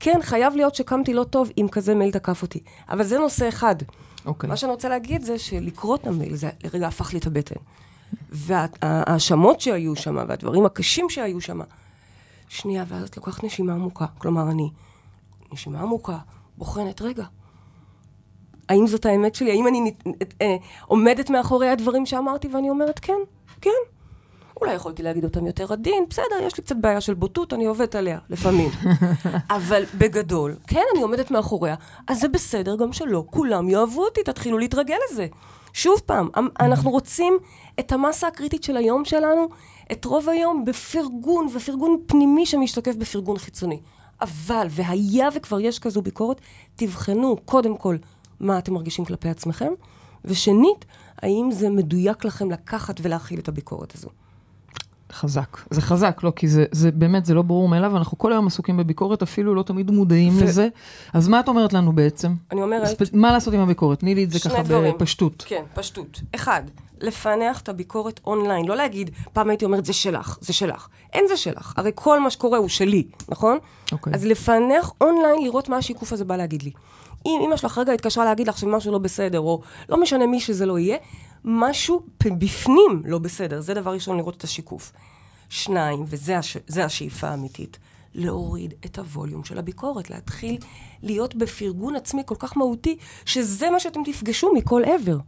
כן, 0.00 0.18
חייב 0.22 0.56
להיות 0.56 0.74
שקמתי 0.74 1.14
לא 1.14 1.24
טוב 1.24 1.50
אם 1.58 1.66
כזה 1.72 1.94
מייל 1.94 2.10
תקף 2.10 2.42
אותי. 2.42 2.60
אבל 2.88 3.04
זה 3.04 3.18
נושא 3.18 3.48
אחד. 3.48 3.76
אוקיי. 4.26 4.50
מה 4.50 4.56
שאני 4.56 4.72
רוצה 4.72 4.88
להגיד 4.88 5.22
זה 5.22 5.38
שלקרוא 5.38 5.96
את 5.96 6.06
המייל, 6.06 6.36
זה 6.36 6.50
לרגע 6.64 6.88
הפך 6.88 7.12
לי 7.12 7.18
את 7.18 7.26
הבטן. 7.26 7.60
וההאשמות 8.30 9.60
שהיו 9.60 9.96
שם, 9.96 10.16
והדברים 10.28 10.66
הקשים 10.66 11.10
שהיו 11.10 11.40
שם, 11.40 11.60
שנייה, 12.48 12.84
ואז 12.88 13.08
את 13.08 13.16
לוקחת 13.16 13.44
נשימה 13.44 13.72
עמוקה. 13.72 14.06
כלומר, 14.18 14.50
אני, 14.50 14.70
נשימה 15.52 15.80
עמוקה, 15.80 16.18
בוחנת, 16.58 17.02
רגע, 17.02 17.24
האם 18.68 18.86
זאת 18.86 19.06
האמת 19.06 19.34
שלי? 19.34 19.50
האם 19.50 19.66
אני 19.68 19.94
אה, 20.42 20.56
עומדת 20.86 21.30
מאחורי 21.30 21.68
הדברים 21.68 22.06
שאמרתי 22.06 22.48
ואני 22.48 22.70
אומרת, 22.70 22.98
כן, 22.98 23.18
כן, 23.60 23.70
אולי 24.60 24.74
יכולתי 24.74 25.02
להגיד 25.02 25.24
אותם 25.24 25.46
יותר 25.46 25.72
עדין, 25.72 26.04
בסדר, 26.10 26.36
יש 26.46 26.56
לי 26.56 26.62
קצת 26.62 26.76
בעיה 26.80 27.00
של 27.00 27.14
בוטות, 27.14 27.52
אני 27.52 27.64
עובדת 27.64 27.94
עליה, 27.94 28.18
לפעמים. 28.30 28.70
אבל 29.56 29.84
בגדול, 29.98 30.56
כן, 30.66 30.82
אני 30.94 31.02
עומדת 31.02 31.30
מאחוריה, 31.30 31.74
אז 32.06 32.20
זה 32.20 32.28
בסדר 32.28 32.76
גם 32.76 32.92
שלא 32.92 33.24
כולם 33.30 33.68
יאהבו 33.68 34.04
אותי, 34.04 34.22
תתחילו 34.22 34.58
להתרגל 34.58 34.96
לזה. 35.10 35.26
שוב 35.72 36.00
פעם, 36.06 36.28
אנחנו 36.60 36.90
רוצים 36.90 37.38
את 37.80 37.92
המסה 37.92 38.26
הקריטית 38.26 38.64
של 38.64 38.76
היום 38.76 39.04
שלנו, 39.04 39.48
את 39.92 40.04
רוב 40.04 40.28
היום 40.28 40.64
בפרגון, 40.64 41.48
ופרגון 41.54 41.96
פנימי 42.06 42.46
שמשתקף 42.46 42.94
בפרגון 42.94 43.38
חיצוני. 43.38 43.80
אבל, 44.20 44.66
והיה 44.70 45.28
וכבר 45.34 45.60
יש 45.60 45.78
כזו 45.78 46.02
ביקורת, 46.02 46.40
תבחנו 46.76 47.36
קודם 47.44 47.76
כל 47.76 47.96
מה 48.40 48.58
אתם 48.58 48.74
מרגישים 48.74 49.04
כלפי 49.04 49.28
עצמכם, 49.28 49.72
ושנית, 50.24 50.84
האם 51.18 51.50
זה 51.52 51.70
מדויק 51.70 52.24
לכם 52.24 52.50
לקחת 52.50 53.00
ולהכיל 53.02 53.38
את 53.38 53.48
הביקורת 53.48 53.94
הזו. 53.94 54.08
חזק. 55.16 55.56
זה 55.70 55.80
חזק, 55.80 56.20
לא, 56.22 56.32
כי 56.36 56.48
זה, 56.48 56.64
זה 56.72 56.90
באמת, 56.90 57.24
זה 57.26 57.34
לא 57.34 57.42
ברור 57.42 57.68
מאליו, 57.68 57.96
אנחנו 57.96 58.18
כל 58.18 58.32
היום 58.32 58.46
עסוקים 58.46 58.76
בביקורת, 58.76 59.22
אפילו 59.22 59.54
לא 59.54 59.62
תמיד 59.62 59.90
מודעים 59.90 60.32
ו... 60.36 60.44
לזה. 60.44 60.68
אז 61.12 61.28
מה 61.28 61.40
את 61.40 61.48
אומרת 61.48 61.72
לנו 61.72 61.92
בעצם? 61.92 62.34
אני 62.52 62.62
אומרת... 62.62 62.86
ספ... 62.86 63.14
מה 63.14 63.32
לעשות 63.32 63.54
עם 63.54 63.60
הביקורת? 63.60 64.00
תני 64.00 64.14
לי 64.14 64.24
את 64.24 64.30
זה 64.30 64.38
ככה 64.40 64.62
דברים. 64.62 64.94
בפשטות. 64.94 65.44
כן, 65.46 65.62
פשטות. 65.74 66.20
אחד, 66.34 66.62
לפענח 67.00 67.60
את 67.60 67.68
הביקורת 67.68 68.20
אונליין. 68.26 68.66
לא 68.66 68.76
להגיד, 68.76 69.10
פעם 69.32 69.50
הייתי 69.50 69.64
אומרת, 69.64 69.84
זה 69.84 69.92
שלך, 69.92 70.38
זה 70.40 70.52
שלך. 70.52 70.88
אין 71.12 71.24
זה 71.28 71.36
שלך. 71.36 71.72
הרי 71.76 71.90
כל 71.94 72.20
מה 72.20 72.30
שקורה 72.30 72.58
הוא 72.58 72.68
שלי, 72.68 73.06
נכון? 73.28 73.58
אוקיי. 73.92 74.12
אז 74.14 74.24
לפענח 74.24 74.92
אונליין, 75.00 75.44
לראות 75.44 75.68
מה 75.68 75.76
השיקוף 75.76 76.12
הזה 76.12 76.24
בא 76.24 76.36
להגיד 76.36 76.62
לי. 76.62 76.70
אם 77.26 77.40
אמא 77.44 77.56
שלך 77.56 77.78
רגע 77.78 77.92
התקשרה 77.92 78.24
להגיד 78.24 78.48
לך 78.48 78.58
שמשהו 78.58 78.92
לא 78.92 78.98
בסדר, 78.98 79.40
או 79.40 79.60
לא 79.88 80.00
משנה 80.00 80.26
מי 80.26 80.40
שזה 80.40 80.66
לא 80.66 80.78
יהיה, 80.78 80.96
משהו 81.46 82.02
בפנים 82.24 83.02
לא 83.04 83.18
בסדר. 83.18 83.60
זה 83.60 83.74
דבר 83.74 83.92
ראשון, 83.92 84.16
לראות 84.16 84.36
את 84.36 84.44
השיקוף. 84.44 84.92
שניים, 85.48 86.04
וזה 86.06 86.38
הש... 86.38 86.56
השאיפה 86.84 87.28
האמיתית, 87.28 87.78
להוריד 88.14 88.74
את 88.86 88.98
הווליום 88.98 89.44
של 89.44 89.58
הביקורת, 89.58 90.10
להתחיל 90.10 90.58
להיות 91.02 91.34
בפרגון 91.34 91.96
עצמי 91.96 92.22
כל 92.26 92.34
כך 92.38 92.56
מהותי, 92.56 92.98
שזה 93.24 93.70
מה 93.70 93.80
שאתם 93.80 94.00
תפגשו 94.04 94.52
מכל 94.54 94.82
עבר. 94.84 95.18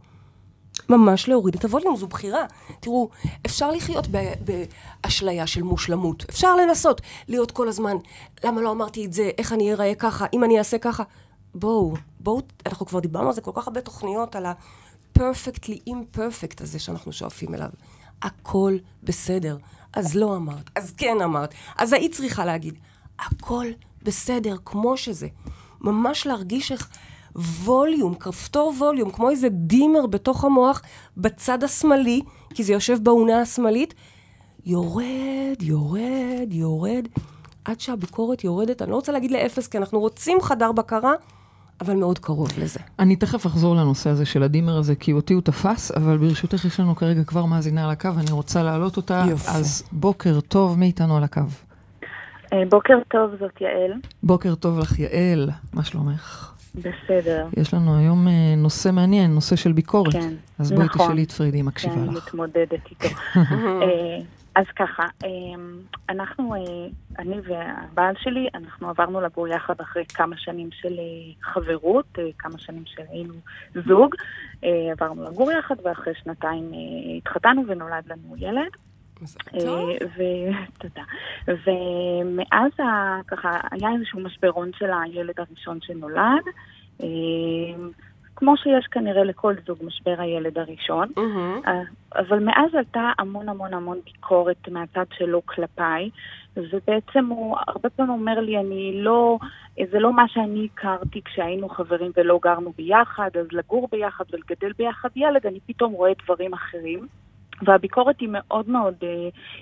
ממש 0.89 1.27
להוריד 1.27 1.55
את 1.55 1.65
הווליום, 1.65 1.95
זו 1.95 2.07
בחירה. 2.07 2.45
תראו, 2.79 3.09
אפשר 3.45 3.71
לחיות 3.71 4.07
באשליה 4.45 5.47
של 5.47 5.63
מושלמות. 5.63 6.25
אפשר 6.29 6.55
לנסות 6.55 7.01
להיות 7.27 7.51
כל 7.51 7.67
הזמן, 7.67 7.95
למה 8.43 8.61
לא 8.61 8.71
אמרתי 8.71 9.05
את 9.05 9.13
זה, 9.13 9.31
איך 9.37 9.53
אני 9.53 9.73
אראה 9.73 9.95
ככה, 9.95 10.25
אם 10.33 10.43
אני 10.43 10.57
אעשה 10.57 10.77
ככה. 10.77 11.03
בואו, 11.55 11.93
בואו, 12.19 12.41
אנחנו 12.65 12.85
כבר 12.85 12.99
דיברנו 12.99 13.27
על 13.27 13.33
זה 13.33 13.41
כל 13.41 13.51
כך 13.53 13.67
הרבה 13.67 13.81
תוכניות, 13.81 14.35
על 14.35 14.45
ה-perfectly 15.19 15.89
imperfect 15.89 16.63
הזה 16.63 16.79
שאנחנו 16.79 17.13
שואפים 17.13 17.55
אליו. 17.55 17.69
הכל 18.21 18.77
בסדר. 19.03 19.57
אז 19.93 20.15
לא 20.15 20.35
אמרת, 20.35 20.69
אז 20.75 20.93
כן 20.97 21.21
אמרת, 21.23 21.53
אז 21.77 21.93
היית 21.93 22.15
צריכה 22.15 22.45
להגיד. 22.45 22.79
הכל 23.19 23.65
בסדר, 24.03 24.55
כמו 24.65 24.97
שזה. 24.97 25.27
ממש 25.81 26.27
להרגיש 26.27 26.71
איך 26.71 26.89
ווליום, 27.35 28.15
כפתור 28.15 28.73
ווליום, 28.77 29.11
כמו 29.11 29.29
איזה 29.29 29.49
דימר 29.49 30.05
בתוך 30.07 30.43
המוח 30.43 30.81
בצד 31.17 31.63
השמאלי, 31.63 32.21
כי 32.53 32.63
זה 32.63 32.73
יושב 32.73 32.97
באונה 33.03 33.41
השמאלית, 33.41 33.93
יורד, 34.65 35.61
יורד, 35.61 36.47
יורד, 36.51 37.07
עד 37.65 37.79
שהביקורת 37.79 38.43
יורדת. 38.43 38.81
אני 38.81 38.91
לא 38.91 38.95
רוצה 38.95 39.11
להגיד 39.11 39.31
לאפס, 39.31 39.67
כי 39.67 39.77
אנחנו 39.77 39.99
רוצים 39.99 40.41
חדר 40.41 40.71
בקרה, 40.71 41.13
אבל 41.81 41.95
מאוד 41.95 42.19
קרוב 42.19 42.49
לזה. 42.57 42.79
אני 42.99 43.15
תכף 43.15 43.45
אחזור 43.45 43.75
לנושא 43.75 44.09
הזה 44.09 44.25
של 44.25 44.43
הדימר 44.43 44.77
הזה, 44.77 44.95
כי 44.95 45.13
אותי 45.13 45.33
הוא 45.33 45.41
תפס, 45.41 45.91
אבל 45.91 46.17
ברשותך 46.17 46.65
יש 46.65 46.79
לנו 46.79 46.95
כרגע 46.95 47.23
כבר 47.23 47.45
מאזינה 47.45 47.85
על 47.85 47.91
הקו, 47.91 48.09
אני 48.17 48.31
רוצה 48.31 48.63
להעלות 48.63 48.97
אותה. 48.97 49.23
יופי. 49.29 49.51
אז 49.51 49.83
בוקר 49.91 50.39
טוב, 50.41 50.79
מי 50.79 50.85
איתנו 50.85 51.17
על 51.17 51.23
הקו? 51.23 51.41
אה, 52.53 52.63
בוקר 52.69 52.97
טוב, 53.07 53.31
זאת 53.39 53.61
יעל. 53.61 53.93
בוקר 54.23 54.55
טוב 54.55 54.79
לך, 54.79 54.99
יעל, 54.99 55.49
מה 55.73 55.83
שלומך? 55.83 56.53
בסדר. 56.79 57.47
יש 57.57 57.73
לנו 57.73 57.97
היום 57.97 58.27
אה, 58.27 58.55
נושא 58.57 58.89
מעניין, 58.91 59.33
נושא 59.33 59.55
של 59.55 59.71
ביקורת. 59.71 60.13
כן, 60.13 60.33
אז 60.59 60.71
בואי 60.71 60.85
נכון. 60.85 61.05
תשאלי 61.05 61.23
את 61.23 61.31
פרידי, 61.31 61.61
מקשיבה 61.61 61.93
שאני 61.93 62.07
לך. 62.07 62.27
מתמודדת 62.27 62.85
איתו. 62.91 63.07
אה, 63.35 64.17
אז 64.55 64.65
ככה, 64.75 65.03
אה, 65.23 65.29
אנחנו, 66.09 66.55
אני 67.19 67.35
והבעל 67.47 68.15
שלי, 68.19 68.47
אנחנו 68.55 68.89
עברנו 68.89 69.21
לגור 69.21 69.47
יחד 69.47 69.81
אחרי 69.81 70.05
כמה 70.05 70.35
שנים 70.37 70.69
של 70.71 70.99
חברות, 71.41 72.17
כמה 72.37 72.57
שנים 72.57 72.83
שהיינו 72.85 73.33
זוג. 73.87 74.15
עברנו 74.91 75.23
לגור 75.23 75.51
יחד, 75.51 75.75
ואחרי 75.83 76.13
שנתיים 76.23 76.71
התחתנו 77.17 77.63
ונולד 77.67 78.03
לנו 78.07 78.35
ילד. 78.37 78.88
אה, 79.55 80.65
תודה. 80.81 81.03
ומאז 81.47 82.71
ככה 83.27 83.59
היה 83.71 83.89
איזשהו 83.95 84.19
משברון 84.19 84.71
של 84.77 84.89
הילד 85.03 85.39
הראשון 85.39 85.79
שנולד. 85.81 86.43
אה, 87.03 87.07
כמו 88.35 88.57
שיש 88.57 88.85
כנראה 88.91 89.23
לכל 89.23 89.55
זוג 89.67 89.77
משבר 89.83 90.15
הילד 90.17 90.57
הראשון. 90.57 91.07
אה, 91.67 91.81
אבל 92.15 92.39
מאז 92.39 92.75
עלתה 92.75 93.11
המון 93.19 93.49
המון 93.49 93.73
המון 93.73 93.99
ביקורת 94.05 94.69
מהצד 94.69 95.05
שלו 95.17 95.41
כלפיי, 95.45 96.09
ובעצם 96.57 97.25
הוא 97.25 97.57
הרבה 97.67 97.89
פעמים 97.89 98.11
אומר 98.11 98.39
לי, 98.39 98.57
אני 98.57 98.91
לא, 98.95 99.37
זה 99.91 99.99
לא 99.99 100.13
מה 100.13 100.27
שאני 100.27 100.67
הכרתי 100.73 101.21
כשהיינו 101.25 101.69
חברים 101.69 102.11
ולא 102.17 102.39
גרנו 102.43 102.73
ביחד, 102.77 103.29
אז 103.39 103.47
לגור 103.51 103.87
ביחד 103.91 104.25
ולגדל 104.31 104.71
ביחד 104.77 105.09
ילד, 105.15 105.45
אני 105.45 105.59
פתאום 105.67 105.93
רואה 105.93 106.11
דברים 106.23 106.53
אחרים. 106.53 107.07
והביקורת 107.65 108.19
היא 108.19 108.29
מאוד 108.31 108.69
מאוד 108.69 108.93
אה, 109.03 109.07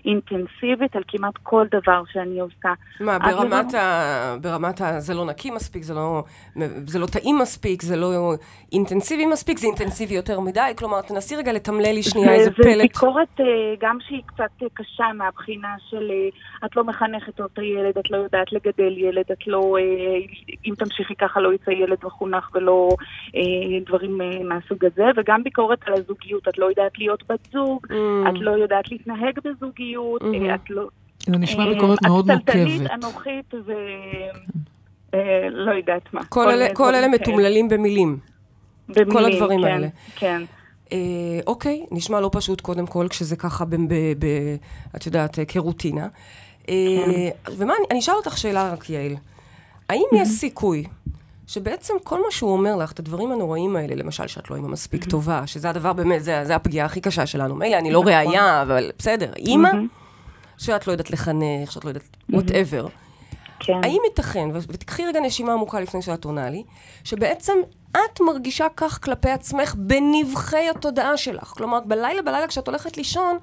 אינטנסיבית 0.06 0.96
על 0.96 1.04
כמעט 1.08 1.34
כל 1.44 1.66
דבר 1.72 2.04
שאני 2.13 2.39
עושה. 2.39 2.70
מה, 3.00 3.20
ברמת 3.20 3.66
לרגע- 3.66 3.82
ה... 3.82 4.36
ברמת 4.42 4.82
ה... 4.82 5.00
זה 5.00 5.13
לא 5.13 5.25
נקי 5.25 5.51
מספיק, 5.51 5.84
זה 5.84 5.94
לא, 5.94 6.24
זה 6.86 7.00
לא 7.00 7.06
טעים 7.06 7.38
מספיק, 7.39 7.82
זה 7.82 7.96
לא 7.96 8.34
אינטנסיבי 8.72 9.25
מספיק, 9.25 9.58
זה 9.58 9.68
אינטנסיבי 9.68 10.13
יותר 10.16 10.39
מדי. 10.39 10.74
כלומר, 10.77 11.01
תנסי 11.01 11.36
רגע 11.36 11.54
לתמלל 11.54 11.92
לי 11.94 12.04
שנייה 12.04 12.34
איזה 12.34 12.50
זה 12.50 12.63
פלט. 12.63 12.82
ביקורת 12.82 13.39
אה, 13.39 13.46
גם 13.80 13.98
שהיא 14.08 14.22
קצת 14.25 14.63
אה, 14.63 14.68
קשה 14.74 15.06
מהבחינה 15.18 15.75
של 15.89 16.12
אה, 16.12 16.30
את 16.68 16.75
לא 16.75 16.84
מחנכת 16.84 17.36
טוב 17.36 17.48
את 17.54 17.60
הילד, 17.60 17.98
את 17.98 18.12
לא 18.12 18.18
יודעת 18.18 18.54
לגדל 18.54 18.98
ילד, 18.98 19.25
את 19.32 19.48
לא, 19.48 19.77
אה, 19.80 19.84
אם 20.66 20.74
תמשיכי 20.77 21.16
ככה 21.16 21.39
לא 21.39 21.54
יצא 21.54 21.72
ילד 21.72 21.98
מחונך 22.04 22.50
ולא 22.56 22.89
אה, 23.36 23.42
דברים 23.86 24.22
אה, 24.22 24.44
מהסוג 24.44 24.86
הזה, 24.86 25.04
וגם 25.18 25.44
ביקורת 25.44 25.80
על 25.88 25.94
הזוגיות, 25.94 26.48
את 26.48 26.58
לא 26.58 26.66
יודעת 26.66 26.98
להיות 26.98 27.24
בת 27.30 27.48
זוג, 27.51 27.87
Mm. 27.88 27.94
את 28.29 28.34
לא 28.36 28.51
יודעת 28.51 28.91
להתנהג 28.91 29.39
בזוגיות, 29.46 30.22
אה, 30.22 30.27
Mhm. 30.27 30.56
את 30.56 30.70
לא... 30.70 30.88
זה 31.25 31.38
נשמע 31.38 31.63
אה, 31.67 31.74
ביקורת 31.74 32.00
מאוד 32.03 32.32
את 32.32 32.38
צלצלית, 32.46 32.82
נוקבת. 32.82 32.91
אנוכית 33.03 33.53
ו... 33.65 33.72
אה, 35.13 35.20
לא 35.50 35.72
יודעת 35.72 36.13
מה. 36.13 36.25
כל 36.25 36.50
אלה- 36.51 36.74
כל 36.75 36.96
אלה 36.96 37.08
מתומללים 37.08 37.70
במילים. 37.70 38.17
כאלה. 38.94 39.06
כל 39.06 39.12
במילים, 39.13 39.34
הדברים 39.34 39.62
כן, 39.62 39.67
האלה. 39.67 39.88
כן. 40.15 40.41
אה, 40.91 40.98
אוקיי, 41.48 41.86
נשמע 41.91 42.20
לא 42.22 42.29
פשוט 42.34 42.62
קודם 42.62 42.86
כל, 42.88 43.08
כשזה 43.10 43.36
ככה, 43.36 43.65
ב, 43.65 43.75
ב, 43.75 43.94
ב, 44.20 44.25
את 44.96 45.06
יודעת, 45.06 45.39
אה, 45.39 45.46
כרוטינה. 45.46 46.08
אה, 46.70 46.75
ומה, 47.58 47.74
אני, 47.77 47.86
אני 47.91 48.00
אשאל 48.00 48.13
אותך 48.15 48.38
שאלה 48.38 48.74
רק, 48.74 48.89
יעל. 48.89 49.15
האם 49.89 50.01
יש 50.15 50.27
סיכוי 50.27 50.84
שבעצם 51.48 51.94
כל 52.04 52.22
מה 52.22 52.32
שהוא 52.32 52.51
אומר 52.51 52.75
לך, 52.75 52.92
את 52.92 53.00
הדברים 53.00 53.32
הנוראים 53.32 53.75
האלה, 53.75 53.96
למשל 53.96 54.27
שאת 54.27 54.50
לא 54.50 54.56
אימא 54.56 54.68
מספיק 54.68 55.06
טובה, 55.06 55.48
שזה 55.48 55.70
הדבר 55.70 55.94
באמת, 55.94 56.24
זה, 56.24 56.46
זה 56.46 56.56
הפגיעה 56.56 56.86
הכי 56.86 57.01
קשה 57.01 57.25
שלנו. 57.25 57.56
מילא, 57.56 57.77
אני 57.77 57.92
לא 57.92 58.04
ראייה, 58.06 58.62
אבל 58.62 58.92
בסדר. 59.00 59.34
אימא, 59.38 59.70
שאת 60.58 60.88
לא 60.88 60.92
יודעת 60.92 61.12
לחנך, 61.12 61.72
שאת 61.72 61.86
לא 61.86 61.89
יודעת, 61.89 62.04
whatever. 62.32 62.89
כן. 63.60 63.74
האם 63.84 64.01
ייתכן, 64.06 64.50
ותקחי 64.54 65.06
רגע 65.06 65.20
נשימה 65.20 65.54
עמוקה 65.54 65.80
לפני 65.80 66.01
שאת 66.01 66.25
עונה 66.25 66.50
לי, 66.50 66.63
שבעצם 67.04 67.54
את 67.92 68.22
מרגישה 68.22 68.66
כך 68.77 69.04
כלפי 69.04 69.30
עצמך 69.30 69.75
בנבחי 69.77 70.70
התודעה 70.75 71.18
שלך. 71.18 71.44
כלומר, 71.44 71.80
בלילה 71.80 72.22
בלילה 72.22 72.48
כשאת 72.48 72.68
הולכת 72.68 72.98
לישון, 72.98 73.38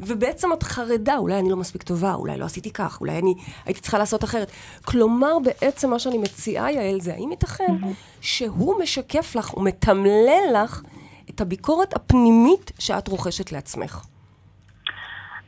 ובעצם 0.00 0.52
את 0.52 0.62
חרדה, 0.62 1.16
אולי 1.16 1.38
אני 1.38 1.50
לא 1.50 1.56
מספיק 1.56 1.82
טובה, 1.82 2.14
אולי 2.14 2.38
לא 2.38 2.44
עשיתי 2.44 2.70
כך, 2.70 3.00
אולי 3.00 3.18
אני 3.18 3.34
הייתי 3.64 3.80
צריכה 3.80 3.98
לעשות 3.98 4.24
אחרת. 4.24 4.50
כלומר, 4.84 5.32
בעצם 5.44 5.90
מה 5.90 5.98
שאני 5.98 6.18
מציעה, 6.18 6.72
יעל, 6.72 7.00
זה 7.00 7.14
האם 7.14 7.30
ייתכן 7.30 7.76
שהוא 8.20 8.82
משקף 8.82 9.34
לך, 9.36 9.48
הוא 9.48 9.64
מתמלל 9.64 10.62
לך 10.62 10.82
את 11.30 11.40
הביקורת 11.40 11.94
הפנימית 11.94 12.72
שאת 12.78 13.08
רוכשת 13.08 13.52
לעצמך. 13.52 14.06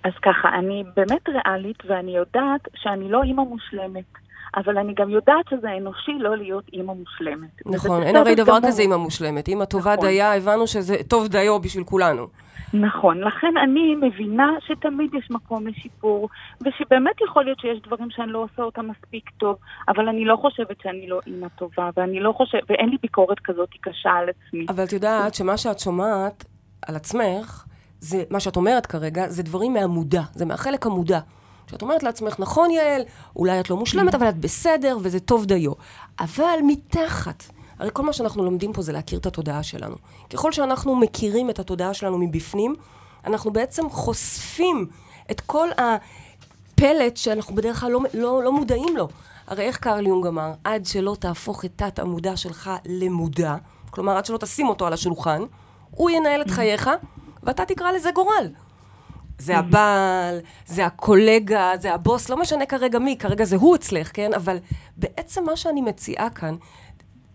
אז 0.04 0.12
ככה, 0.23 0.49
אני 0.59 0.85
באמת 0.97 1.28
ריאלית 1.28 1.78
ואני 1.88 2.16
יודעת 2.16 2.68
שאני 2.75 3.11
לא 3.11 3.23
אימא 3.23 3.42
מושלמת. 3.42 4.04
אבל 4.57 4.78
אני 4.78 4.95
גם 4.95 5.11
יודעת 5.11 5.49
שזה 5.50 5.69
אנושי 5.76 6.12
לא 6.19 6.37
להיות 6.37 6.64
אימא 6.73 6.93
מושלמת. 6.93 7.67
נכון, 7.67 8.02
אין 8.02 8.17
הרי 8.17 8.35
דבר. 8.35 8.59
כזה 8.67 8.83
אימא 8.83 8.97
מושלמת. 8.97 9.49
אימא 9.49 9.64
טובה 9.64 9.95
נכון. 9.95 10.07
דייה, 10.07 10.37
הבנו 10.37 10.67
שזה 10.67 10.97
טוב 11.09 11.28
דיו 11.28 11.61
בשביל 11.61 11.85
כולנו. 11.85 12.26
נכון, 12.73 13.21
לכן 13.21 13.55
אני 13.62 13.95
מבינה 13.95 14.50
שתמיד 14.67 15.14
יש 15.14 15.31
מקום 15.31 15.67
לשיפור, 15.67 16.28
ושבאמת 16.61 17.21
יכול 17.28 17.45
להיות 17.45 17.61
שיש 17.61 17.78
דברים 17.87 18.11
שאני 18.11 18.33
לא 18.33 18.38
עושה 18.38 18.62
אותם 18.62 18.88
מספיק 18.90 19.31
טוב, 19.38 19.57
אבל 19.88 20.09
אני 20.09 20.25
לא 20.25 20.37
חושבת 20.37 20.76
שאני 20.83 21.09
לא 21.09 21.21
אימא 21.26 21.47
טובה, 21.49 21.90
ואני 21.97 22.21
לא 22.21 22.33
חושבת, 22.33 22.62
ואין 22.69 22.88
לי 22.88 22.97
ביקורת 23.02 23.38
כזאת 23.45 23.69
קשה 23.81 24.11
על 24.11 24.28
עצמי. 24.28 24.67
אבל 24.69 24.85
את 24.85 24.93
יודעת 24.93 25.35
שמה 25.35 25.57
שאת 25.57 25.78
שומעת 25.78 26.45
על 26.88 26.97
עצמך, 26.97 27.64
זה, 28.00 28.25
מה 28.31 28.40
שאת 28.40 28.57
אומרת 28.57 28.87
כרגע, 28.87 29.28
זה 29.28 29.43
דברים 29.43 29.73
מהמודע, 29.73 30.23
זה 30.33 30.47
מהחלק 30.47 30.87
המודע. 30.87 31.21
שאת 31.70 31.82
אומרת 31.82 32.02
לעצמך, 32.02 32.34
נכון 32.38 32.70
יעל, 32.70 33.02
אולי 33.37 33.60
את 33.60 33.70
לא 33.70 33.76
מושלמת, 33.76 34.14
אבל 34.14 34.28
את 34.28 34.37
בסדר, 34.37 34.98
וזה 35.02 35.20
טוב 35.20 35.44
דיו. 35.44 35.72
אבל 36.20 36.58
מתחת, 36.66 37.44
הרי 37.78 37.90
כל 37.92 38.02
מה 38.02 38.12
שאנחנו 38.12 38.44
לומדים 38.44 38.72
פה 38.72 38.82
זה 38.82 38.92
להכיר 38.92 39.18
את 39.18 39.26
התודעה 39.26 39.62
שלנו. 39.62 39.96
ככל 40.30 40.52
שאנחנו 40.52 40.96
מכירים 40.96 41.50
את 41.50 41.58
התודעה 41.58 41.94
שלנו 41.94 42.18
מבפנים, 42.18 42.75
אנחנו 43.26 43.50
בעצם 43.50 43.90
חושפים 43.90 44.87
את 45.30 45.40
כל 45.40 45.68
הפלט 45.76 47.16
שאנחנו 47.16 47.54
בדרך 47.54 47.80
כלל 47.80 47.90
לא, 47.90 48.00
לא, 48.14 48.42
לא 48.42 48.52
מודעים 48.52 48.96
לו. 48.96 49.08
הרי 49.46 49.64
איך 49.64 49.76
קרל 49.76 50.06
יונג 50.06 50.26
אמר? 50.26 50.52
עד 50.64 50.87
שלא 50.87 51.16
תהפוך 51.20 51.64
את 51.64 51.72
תת 51.76 51.98
המודע 51.98 52.37
שלך 52.37 52.70
למודע, 52.87 53.56
כלומר 53.90 54.16
עד 54.16 54.26
שלא 54.26 54.38
תשים 54.38 54.68
אותו 54.68 54.87
על 54.87 54.92
השולחן, 54.92 55.42
הוא 55.90 56.10
ינהל 56.10 56.42
את 56.42 56.50
חייך, 56.50 56.90
ואתה 57.42 57.64
תקרא 57.64 57.92
לזה 57.92 58.10
גורל. 58.14 58.48
זה 59.38 59.59
הבעל, 59.59 60.40
זה 60.66 60.87
הקולגה, 60.87 61.73
זה 61.80 61.95
הבוס, 61.95 62.28
לא 62.28 62.37
משנה 62.37 62.66
כרגע 62.66 62.99
מי, 62.99 63.16
כרגע 63.18 63.45
זה 63.45 63.57
הוא 63.57 63.76
אצלך, 63.76 64.11
כן? 64.14 64.35
אבל 64.35 64.59
בעצם 64.97 65.45
מה 65.45 65.57
שאני 65.57 65.80
מציעה 65.80 66.30
כאן, 66.30 66.57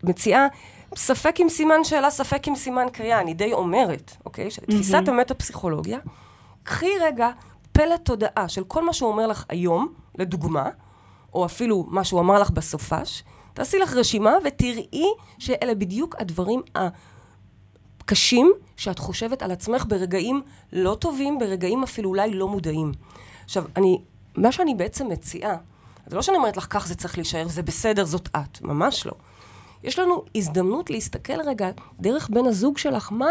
מציעה 0.04 0.48
ספק 0.96 1.40
עם 1.40 1.50
סימן 1.50 1.84
שאלה, 1.84 2.10
ספק 2.10 2.48
עם 2.48 2.56
סימן 2.56 2.86
קריאה, 2.94 3.20
אני 3.20 3.34
די 3.34 3.54
אומרת, 3.54 4.12
אוקיי? 4.26 4.50
תפיסת 4.50 5.04
אמת 5.10 5.32
הפסיכולוגיה, 5.32 6.00
קחי 6.64 6.92
רגע 7.02 7.30
פלט 7.72 8.06
תודעה 8.06 8.50
של 8.50 8.64
כל 8.64 8.86
מה 8.86 8.94
שהוא 8.94 9.10
אומר 9.12 9.28
לך 9.28 9.46
היום, 9.50 9.94
לדוגמה, 10.18 10.70
או 11.34 11.46
אפילו 11.46 11.86
מה 11.88 12.04
שהוא 12.04 12.20
אמר 12.20 12.40
לך 12.40 12.50
בסופש, 12.50 13.24
תעשי 13.54 13.80
לך 13.80 13.94
רשימה 13.94 14.34
ותראי 14.44 15.06
שאלה 15.40 15.76
בדיוק 15.76 16.16
הדברים 16.20 16.62
הקשים 18.04 18.52
שאת 18.78 19.00
חושבת 19.00 19.44
על 19.44 19.52
עצמך 19.52 19.86
ברגעים 19.88 20.42
לא 20.74 20.98
טובים, 21.00 21.40
ברגעים 21.40 21.84
אפילו 21.84 22.10
אולי 22.10 22.34
לא 22.34 22.48
מודעים. 22.48 22.92
עכשיו, 23.46 23.64
אני, 23.76 24.02
מה 24.36 24.52
שאני 24.52 24.76
בעצם 24.76 25.10
מציעה, 25.10 25.58
זה 26.08 26.16
לא 26.16 26.22
שאני 26.22 26.38
אומרת 26.38 26.58
לך, 26.58 26.68
כך 26.70 26.88
זה 26.88 26.96
צריך 26.96 27.18
להישאר, 27.18 27.48
זה 27.48 27.62
בסדר, 27.64 28.06
זאת 28.06 28.30
את. 28.36 28.62
ממש 28.62 29.06
לא. 29.06 29.14
יש 29.84 30.00
לנו 30.00 30.24
הזדמנות 30.36 30.90
להסתכל 30.90 31.42
רגע 31.46 31.70
דרך 32.00 32.30
בן 32.30 32.46
הזוג 32.46 32.78
שלך, 32.78 33.12
מה 33.12 33.30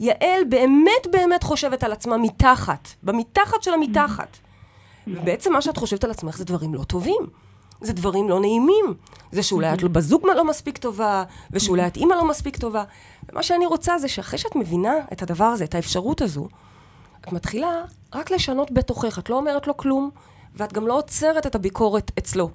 יעל 0.00 0.44
באמת 0.48 1.06
באמת 1.12 1.42
חושבת 1.42 1.84
על 1.84 1.92
עצמה 1.92 2.16
מתחת, 2.16 2.88
במתחת 3.02 3.62
של 3.62 3.74
המתחת. 3.74 4.36
ובעצם 5.06 5.52
מה 5.52 5.62
שאת 5.62 5.76
חושבת 5.76 6.04
על 6.04 6.10
עצמך 6.10 6.36
זה 6.36 6.44
דברים 6.44 6.74
לא 6.74 6.84
טובים. 6.84 7.26
זה 7.80 7.92
דברים 7.92 8.28
לא 8.28 8.40
נעימים. 8.40 8.94
זה 9.32 9.42
שאולי 9.42 9.74
את 9.74 9.82
בזוג 9.82 10.26
לא 10.26 10.44
מספיק 10.44 10.78
טובה, 10.78 11.24
ושאולי 11.50 11.86
את 11.86 11.96
אימא 11.96 12.14
לא 12.14 12.28
מספיק 12.28 12.56
טובה. 12.56 12.84
ומה 13.28 13.42
שאני 13.42 13.66
רוצה 13.66 13.98
זה 13.98 14.08
שאחרי 14.08 14.38
שאת 14.38 14.56
מבינה 14.56 14.94
את 15.12 15.22
הדבר 15.22 15.44
הזה, 15.44 15.64
את 15.64 15.74
האפשרות 15.74 16.22
הזו, 16.22 16.48
את 17.20 17.32
מתחילה 17.32 17.84
רק 18.14 18.30
לשנות 18.30 18.70
בתוכך. 18.70 19.18
את 19.18 19.30
לא 19.30 19.36
אומרת 19.36 19.66
לו 19.66 19.76
כלום, 19.76 20.10
ואת 20.54 20.72
גם 20.72 20.86
לא 20.86 20.98
עוצרת 20.98 21.46
את 21.46 21.54
הביקורת 21.54 22.10
אצלו. 22.18 22.50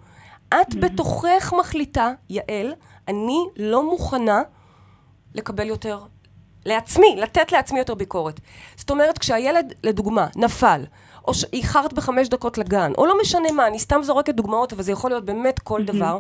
את 0.50 0.76
בתוכך 0.76 1.54
מחליטה, 1.60 2.12
יעל, 2.30 2.74
אני 3.08 3.46
לא 3.58 3.90
מוכנה 3.90 4.42
לקבל 5.36 5.68
יותר, 5.68 6.00
לעצמי, 6.66 7.16
לתת 7.18 7.52
לעצמי 7.52 7.80
יותר 7.80 7.94
ביקורת. 7.94 8.40
זאת 8.76 8.90
אומרת, 8.90 9.18
כשהילד, 9.18 9.74
לדוגמה, 9.84 10.28
נפל, 10.36 10.84
או 11.30 11.34
שאיחרת 11.34 11.94
בחמש 11.94 12.30
דקות 12.30 12.58
לגן, 12.58 12.92
או 12.98 13.06
לא 13.06 13.16
משנה 13.22 13.52
מה, 13.52 13.68
אני 13.68 13.80
סתם 13.80 14.00
זורקת 14.04 14.36
דוגמאות, 14.36 14.74
אבל 14.74 14.84
זה 14.84 14.92
יכול 14.92 15.12
להיות 15.12 15.26
באמת 15.26 15.60
כל 15.60 15.84
דבר, 15.84 16.18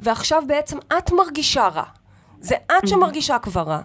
ועכשיו 0.00 0.42
בעצם 0.46 0.78
את 0.98 1.12
מרגישה 1.12 1.68
רע. 1.68 1.82
זה 2.40 2.54
את 2.66 2.88
שמרגישה 2.88 3.38
כבר 3.38 3.62
רע. 3.62 3.80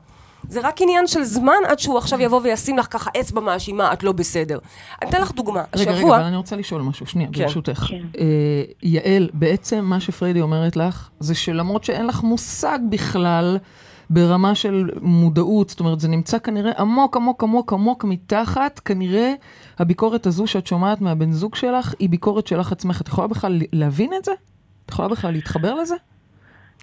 זה 0.49 0.59
רק 0.63 0.81
עניין 0.81 1.07
של 1.07 1.23
זמן 1.23 1.57
עד 1.67 1.79
שהוא 1.79 1.97
עכשיו 1.97 2.21
יבוא 2.21 2.41
וישים 2.43 2.77
לך 2.77 2.87
ככה 2.89 3.09
אצבע 3.19 3.41
מאשימה, 3.41 3.93
את 3.93 4.03
לא 4.03 4.11
בסדר. 4.11 4.59
אני 5.01 5.09
אתן 5.09 5.21
לך 5.21 5.31
דוגמה. 5.31 5.63
רגע, 5.75 5.91
השבוע... 5.91 6.09
רגע, 6.09 6.17
אבל 6.17 6.27
אני 6.27 6.37
רוצה 6.37 6.55
לשאול 6.55 6.81
משהו, 6.81 7.05
שנייה, 7.05 7.29
כן. 7.33 7.43
ברשותך. 7.43 7.85
כן. 7.87 8.01
אה, 8.19 8.63
יעל, 8.83 9.29
בעצם 9.33 9.85
מה 9.85 9.99
שפריידי 9.99 10.41
אומרת 10.41 10.75
לך, 10.75 11.09
זה 11.19 11.35
שלמרות 11.35 11.83
שאין 11.83 12.07
לך 12.07 12.23
מושג 12.23 12.79
בכלל 12.89 13.57
ברמה 14.09 14.55
של 14.55 14.89
מודעות, 15.01 15.69
זאת 15.69 15.79
אומרת, 15.79 15.99
זה 15.99 16.07
נמצא 16.07 16.39
כנראה 16.39 16.71
עמוק, 16.77 17.17
עמוק, 17.17 17.43
עמוק, 17.43 17.73
עמוק 17.73 18.03
מתחת, 18.03 18.79
כנראה 18.85 19.33
הביקורת 19.79 20.25
הזו 20.27 20.47
שאת 20.47 20.67
שומעת 20.67 21.01
מהבן 21.01 21.31
זוג 21.31 21.55
שלך, 21.55 21.93
היא 21.99 22.09
ביקורת 22.09 22.47
שלך 22.47 22.71
עצמך. 22.71 23.01
את 23.01 23.07
יכולה 23.07 23.27
בכלל 23.27 23.59
להבין 23.73 24.13
את 24.19 24.25
זה? 24.25 24.31
את 24.85 24.91
יכולה 24.91 25.07
בכלל 25.07 25.31
להתחבר 25.31 25.73
לזה? 25.73 25.95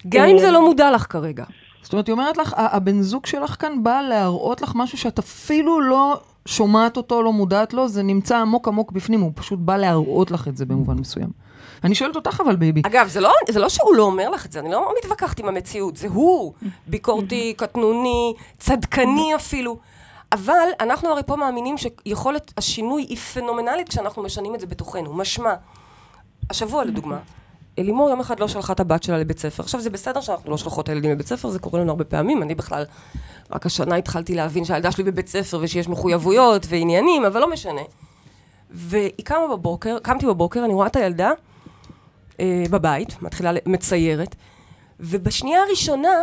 גם 0.09 0.25
אם 0.25 0.39
זה 0.39 0.51
לא 0.51 0.65
מודע 0.67 0.91
לך 0.91 1.07
כרגע. 1.13 1.45
זאת 1.83 1.93
אומרת, 1.93 2.07
היא 2.07 2.13
אומרת 2.13 2.37
לך, 2.37 2.53
"ה- 2.55 2.77
הבן 2.77 3.03
זוג 3.03 3.27
שלך 3.27 3.57
כאן 3.59 3.83
בא 3.83 4.01
להראות 4.01 4.63
לך 4.63 4.73
משהו 4.75 4.99
שאת 4.99 5.19
אפילו 5.19 5.81
לא 5.81 6.21
שומעת 6.47 6.97
אותו, 6.97 7.23
לא 7.23 7.33
מודעת 7.33 7.75
לו, 7.75 7.89
זה 7.89 8.03
נמצא 8.03 8.39
עמוק 8.39 8.69
עמוק 8.69 8.93
בפנים, 8.93 9.21
הוא 9.21 9.33
פשוט 9.35 9.59
בא 9.59 9.77
להראות 9.77 10.31
לך 10.31 10.49
את 10.49 10.57
זה 10.57 10.67
במובן 10.67 10.95
מסוים. 10.99 11.29
אני 11.85 11.95
שואלת 11.95 12.17
אותך 12.17 12.43
אבל, 12.45 12.57
בייבי. 12.57 12.83
אגב, 12.87 13.09
זה 13.09 13.21
לא, 13.21 13.31
זה 13.51 13.61
לא 13.61 13.69
שהוא 13.69 13.95
לא 13.95 14.03
אומר 14.03 14.29
לך 14.31 14.47
את 14.47 14.53
זה, 14.53 14.61
אני 14.61 14.71
לא 14.71 14.93
מתווכחת 14.99 15.39
עם 15.39 15.49
המציאות, 15.49 15.97
זה 15.97 16.09
הוא 16.09 16.53
ביקורתי, 16.87 17.55
קטנוני, 17.57 18.35
צדקני 18.59 19.33
אפילו. 19.37 19.77
אבל 20.37 20.69
אנחנו 20.81 21.09
הרי 21.09 21.23
פה 21.27 21.37
מאמינים 21.37 21.77
שיכולת 21.79 22.53
השינוי 22.57 23.03
היא 23.03 23.17
פנומנלית 23.17 23.89
כשאנחנו 23.89 24.23
משנים 24.23 24.55
את 24.55 24.61
זה 24.61 24.67
בתוכנו. 24.67 25.15
משמע, 25.15 25.55
השבוע 26.51 26.85
לדוגמה, 26.85 27.19
אלימור 27.79 28.11
יום 28.11 28.21
אחד 28.21 28.41
לא 28.41 28.49
שלחה 28.49 28.73
את 28.73 28.81
הבת 28.81 29.03
שלה 29.03 29.19
לבית 29.19 29.39
ספר. 29.39 29.63
עכשיו, 29.63 29.81
זה 29.81 29.91
בסדר 29.91 30.21
שאנחנו 30.21 30.51
לא 30.51 30.57
שולחות 30.57 30.85
את 30.85 30.89
הילדים 30.89 31.11
לבית 31.11 31.27
ספר, 31.27 31.51
זה 31.51 31.59
קורה 31.59 31.81
לנו 31.81 31.91
הרבה 31.91 32.05
פעמים. 32.05 32.43
אני 32.43 32.55
בכלל, 32.55 32.85
רק 33.51 33.67
השנה 33.67 33.97
התחלתי 33.97 34.35
להבין 34.35 34.65
שהילדה 34.65 34.93
שלי 34.93 35.05
בבית 35.05 35.29
ספר 35.29 35.59
ושיש 35.63 35.89
מחויבויות 35.89 36.67
ועניינים, 36.69 37.25
אבל 37.25 37.41
לא 37.41 37.51
משנה. 37.51 37.83
והיא 38.71 39.25
קמה 39.25 39.49
בבוקר, 39.51 39.99
קמתי 39.99 40.27
בבוקר, 40.27 40.65
אני 40.65 40.75
רואה 40.75 40.87
את 40.87 40.97
הילדה 40.97 41.31
אה, 42.41 42.65
בבית, 42.71 43.23
מתחילה, 43.23 43.51
מציירת, 43.67 44.35
ובשנייה 45.01 45.63
הראשונה 45.63 46.19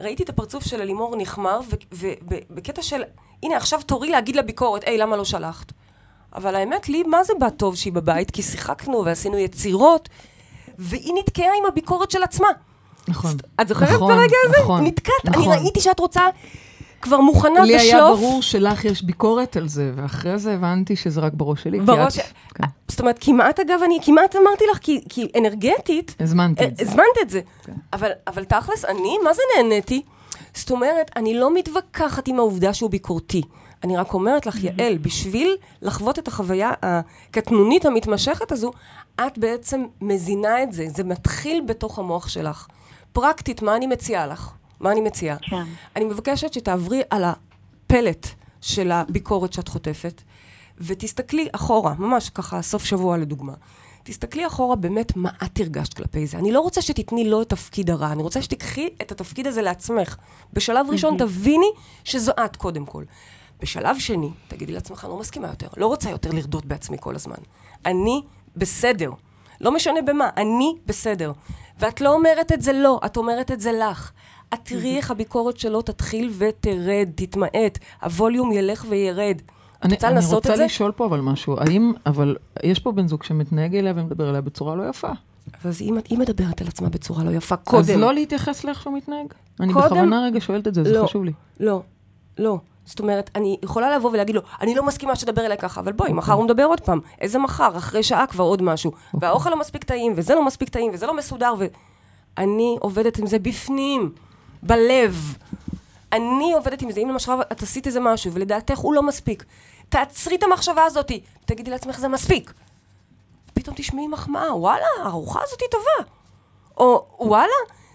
ראיתי 0.00 0.22
את 0.22 0.28
הפרצוף 0.28 0.64
של 0.64 0.80
אלימור 0.80 1.16
נחמר, 1.16 1.60
ובקטע 1.92 2.82
של, 2.82 3.02
הנה 3.42 3.56
עכשיו 3.56 3.80
תורי 3.86 4.10
להגיד 4.10 4.36
לה 4.36 4.42
ביקורת, 4.42 4.84
היי, 4.84 4.98
למה 4.98 5.16
לא 5.16 5.24
שלחת? 5.24 5.72
אבל 6.34 6.54
האמת 6.54 6.88
לי, 6.88 7.02
מה 7.02 7.24
זה 7.24 7.32
בא 7.40 7.48
טוב 7.50 7.76
שהיא 7.76 7.92
בבית? 7.92 8.30
כי 8.30 8.42
שיחקנו 8.42 9.04
ועשינו 9.04 9.38
יצירות, 9.38 10.08
והיא 10.78 11.12
נתקעה 11.18 11.50
עם 11.58 11.66
הביקורת 11.68 12.10
של 12.10 12.22
עצמה. 12.22 12.48
נכון. 13.08 13.36
את 13.60 13.68
זוכרת 13.68 13.88
נכון, 13.90 14.14
ברגע 14.16 14.36
הזה? 14.46 14.56
נכון, 14.62 14.84
נתקעת. 14.84 15.14
נכון. 15.24 15.52
אני 15.52 15.62
ראיתי 15.62 15.80
שאת 15.80 16.00
רוצה, 16.00 16.22
כבר 17.00 17.20
מוכנה 17.20 17.64
לי 17.64 17.78
היה 17.78 17.96
בשלוף. 17.96 18.18
ברור 18.20 18.42
שלך 18.42 18.84
יש 18.84 19.02
ביקורת 19.02 19.56
על 19.56 19.68
זה, 19.68 19.92
ואחרי 19.96 20.38
זה 20.38 20.54
הבנתי 20.54 20.96
שזה 20.96 21.20
רק 21.20 21.32
בראש 21.34 21.62
שלי. 21.62 21.80
בראש, 21.80 22.18
את- 22.18 22.24
כן, 22.54 22.64
זאת 22.88 23.00
אומרת, 23.00 23.18
כמעט 23.20 23.60
אגב, 23.60 23.80
אני 23.84 23.98
כמעט 24.02 24.36
אמרתי 24.36 24.64
לך, 24.72 24.78
כי, 24.78 25.00
כי 25.08 25.28
אנרגטית, 25.38 26.14
הזמנתי 26.20 26.62
אה, 26.64 26.68
את 26.68 26.76
זה. 26.76 26.82
הזמנת 26.82 27.06
את 27.22 27.30
זה. 27.30 27.40
כן. 27.64 27.72
אבל, 27.92 28.10
אבל 28.26 28.44
תכלס, 28.44 28.84
אני, 28.84 29.18
מה 29.24 29.32
זה 29.34 29.42
נהניתי? 29.56 30.02
זאת 30.54 30.70
אומרת, 30.70 31.10
אני 31.16 31.34
לא 31.34 31.54
מתווכחת 31.54 32.28
עם 32.28 32.38
העובדה 32.38 32.74
שהוא 32.74 32.90
ביקורתי. 32.90 33.42
אני 33.84 33.96
רק 33.96 34.14
אומרת 34.14 34.46
לך, 34.46 34.64
יעל, 34.64 34.98
בשביל 34.98 35.56
לחוות 35.82 36.18
את 36.18 36.28
החוויה 36.28 36.72
הקטנונית 36.82 37.86
המתמשכת 37.86 38.52
הזו, 38.52 38.72
את 39.20 39.38
בעצם 39.38 39.84
מזינה 40.00 40.62
את 40.62 40.72
זה. 40.72 40.86
זה 40.88 41.04
מתחיל 41.04 41.62
בתוך 41.66 41.98
המוח 41.98 42.28
שלך. 42.28 42.66
פרקטית, 43.12 43.62
מה 43.62 43.76
אני 43.76 43.86
מציעה 43.86 44.26
לך? 44.26 44.50
מה 44.80 44.92
אני 44.92 45.00
מציעה? 45.00 45.36
כן. 45.42 45.62
אני 45.96 46.04
מבקשת 46.04 46.52
שתעברי 46.52 47.02
על 47.10 47.24
הפלט 47.24 48.26
של 48.60 48.92
הביקורת 48.92 49.52
שאת 49.52 49.68
חוטפת, 49.68 50.22
ותסתכלי 50.78 51.48
אחורה, 51.52 51.94
ממש 51.98 52.30
ככה, 52.30 52.62
סוף 52.62 52.84
שבוע 52.84 53.16
לדוגמה. 53.16 53.52
תסתכלי 54.08 54.46
אחורה 54.46 54.76
באמת 54.76 55.16
מה 55.16 55.30
את 55.44 55.60
הרגשת 55.60 55.94
כלפי 55.94 56.26
זה. 56.26 56.38
אני 56.38 56.52
לא 56.52 56.60
רוצה 56.60 56.82
שתתני 56.82 57.28
לו 57.28 57.42
את 57.42 57.48
תפקיד 57.48 57.90
הרע, 57.90 58.12
אני 58.12 58.22
רוצה 58.22 58.42
שתיקחי 58.42 58.88
את 59.02 59.12
התפקיד 59.12 59.46
הזה 59.46 59.62
לעצמך. 59.62 60.16
בשלב 60.52 60.86
ראשון 60.90 61.18
תביני 61.18 61.70
שזו 62.04 62.32
את 62.44 62.56
קודם 62.56 62.86
כל. 62.86 63.04
בשלב 63.60 63.98
שני, 63.98 64.30
תגידי 64.48 64.72
לעצמך, 64.72 65.04
אני 65.04 65.12
לא 65.12 65.18
מסכימה 65.18 65.48
יותר, 65.48 65.66
לא 65.76 65.86
רוצה 65.86 66.10
יותר 66.10 66.30
לרדות 66.32 66.66
בעצמי 66.66 66.96
כל 67.00 67.14
הזמן. 67.14 67.36
אני 67.86 68.22
בסדר. 68.56 69.10
לא 69.60 69.72
משנה 69.72 70.02
במה, 70.02 70.30
אני 70.36 70.74
בסדר. 70.86 71.32
ואת 71.78 72.00
לא 72.00 72.14
אומרת 72.14 72.52
את 72.52 72.62
זה 72.62 72.72
לא, 72.72 73.00
את 73.06 73.16
אומרת 73.16 73.50
את 73.50 73.60
זה 73.60 73.72
לך. 73.72 74.12
את 74.54 74.58
תראי 74.62 74.96
איך 74.96 75.10
הביקורת 75.10 75.58
שלו 75.58 75.82
תתחיל 75.82 76.32
ותרד, 76.38 77.08
תתמעט, 77.14 77.78
הווליום 78.02 78.52
ילך 78.52 78.86
וירד. 78.88 79.42
אני, 79.82 79.94
רוצה 79.94 80.08
אני 80.08 80.26
רוצה 80.34 80.56
זה? 80.56 80.64
לשאול 80.64 80.92
פה 80.92 81.06
אבל 81.06 81.20
משהו, 81.20 81.56
האם, 81.60 81.92
אבל 82.06 82.36
יש 82.62 82.78
פה 82.78 82.92
בן 82.92 83.08
זוג 83.08 83.22
שמתנהג 83.22 83.76
אליה 83.76 83.92
ומדבר 83.96 84.30
אליה 84.30 84.40
בצורה 84.40 84.74
לא 84.74 84.88
יפה. 84.88 85.08
אז 85.64 85.80
היא, 85.80 85.92
היא 86.08 86.18
מדברת 86.18 86.60
על 86.60 86.66
עצמה 86.68 86.88
בצורה 86.88 87.24
לא 87.24 87.30
יפה 87.30 87.56
קודם. 87.56 87.80
אז 87.80 87.90
לא 87.90 88.14
להתייחס 88.14 88.64
לאיך 88.64 88.82
שהוא 88.82 88.96
מתנהג? 88.96 89.26
אני 89.60 89.72
קודם- 89.72 89.86
בכוונה 89.86 90.24
רגע 90.24 90.40
שואלת 90.40 90.66
את 90.68 90.74
זה, 90.74 90.84
זה 90.84 90.92
לא. 90.92 91.04
חשוב 91.06 91.24
לי. 91.24 91.32
לא, 91.60 91.82
לא. 92.38 92.58
זאת 92.84 93.00
אומרת, 93.00 93.30
אני 93.34 93.56
יכולה 93.62 93.96
לבוא 93.96 94.10
ולהגיד 94.10 94.34
לו, 94.34 94.40
אני 94.60 94.74
לא 94.74 94.86
מסכימה 94.86 95.16
שתדבר 95.16 95.46
אליי 95.46 95.58
ככה, 95.58 95.80
אבל 95.80 95.92
בואי, 95.92 96.12
מחר 96.12 96.32
הוא 96.32 96.44
מדבר 96.44 96.64
עוד 96.64 96.80
פעם. 96.80 97.00
איזה 97.20 97.38
מחר? 97.38 97.76
אחרי 97.76 98.02
שעה 98.02 98.26
כבר 98.26 98.44
עוד 98.44 98.62
משהו. 98.62 98.92
והאוכל 99.14 99.50
לא 99.50 99.60
מספיק 99.60 99.84
טעים, 99.84 100.12
וזה 100.16 100.34
לא 100.34 100.46
מספיק 100.46 100.68
טעים, 100.68 100.90
וזה 100.94 101.06
לא 101.06 101.16
מסודר, 101.16 101.54
ו... 101.58 101.66
אני 102.38 102.76
עובדת 102.80 103.18
עם 103.18 103.26
זה 103.26 103.38
בפנים, 103.38 104.10
בלב. 104.62 105.36
אני 106.12 106.52
עובדת 106.52 106.82
עם 106.82 106.90
זה. 106.90 107.00
אם 107.00 107.08
למשל 107.08 107.32
את 107.52 107.62
עשית 107.62 107.86
איזה 107.86 108.00
משהו, 108.00 108.32
ולדעתך 108.32 108.78
הוא 108.78 108.94
לא 108.94 109.02
מספיק, 109.02 109.44
תעצרי 109.88 110.36
את 110.36 110.42
המחשבה 110.42 110.84
הזאת, 110.84 111.12
תגידי 111.44 111.70
לעצמך, 111.70 111.98
זה 111.98 112.08
מספיק. 112.08 112.52
פתאום 113.54 113.76
תשמעי 113.76 114.06
מחמאה, 114.08 114.56
וואלה, 114.56 114.86
הארוחה 115.02 115.40
הזאת 115.42 115.60
היא 115.60 115.68
טובה. 115.70 116.10
או 116.76 117.06
וואלה, 117.18 117.52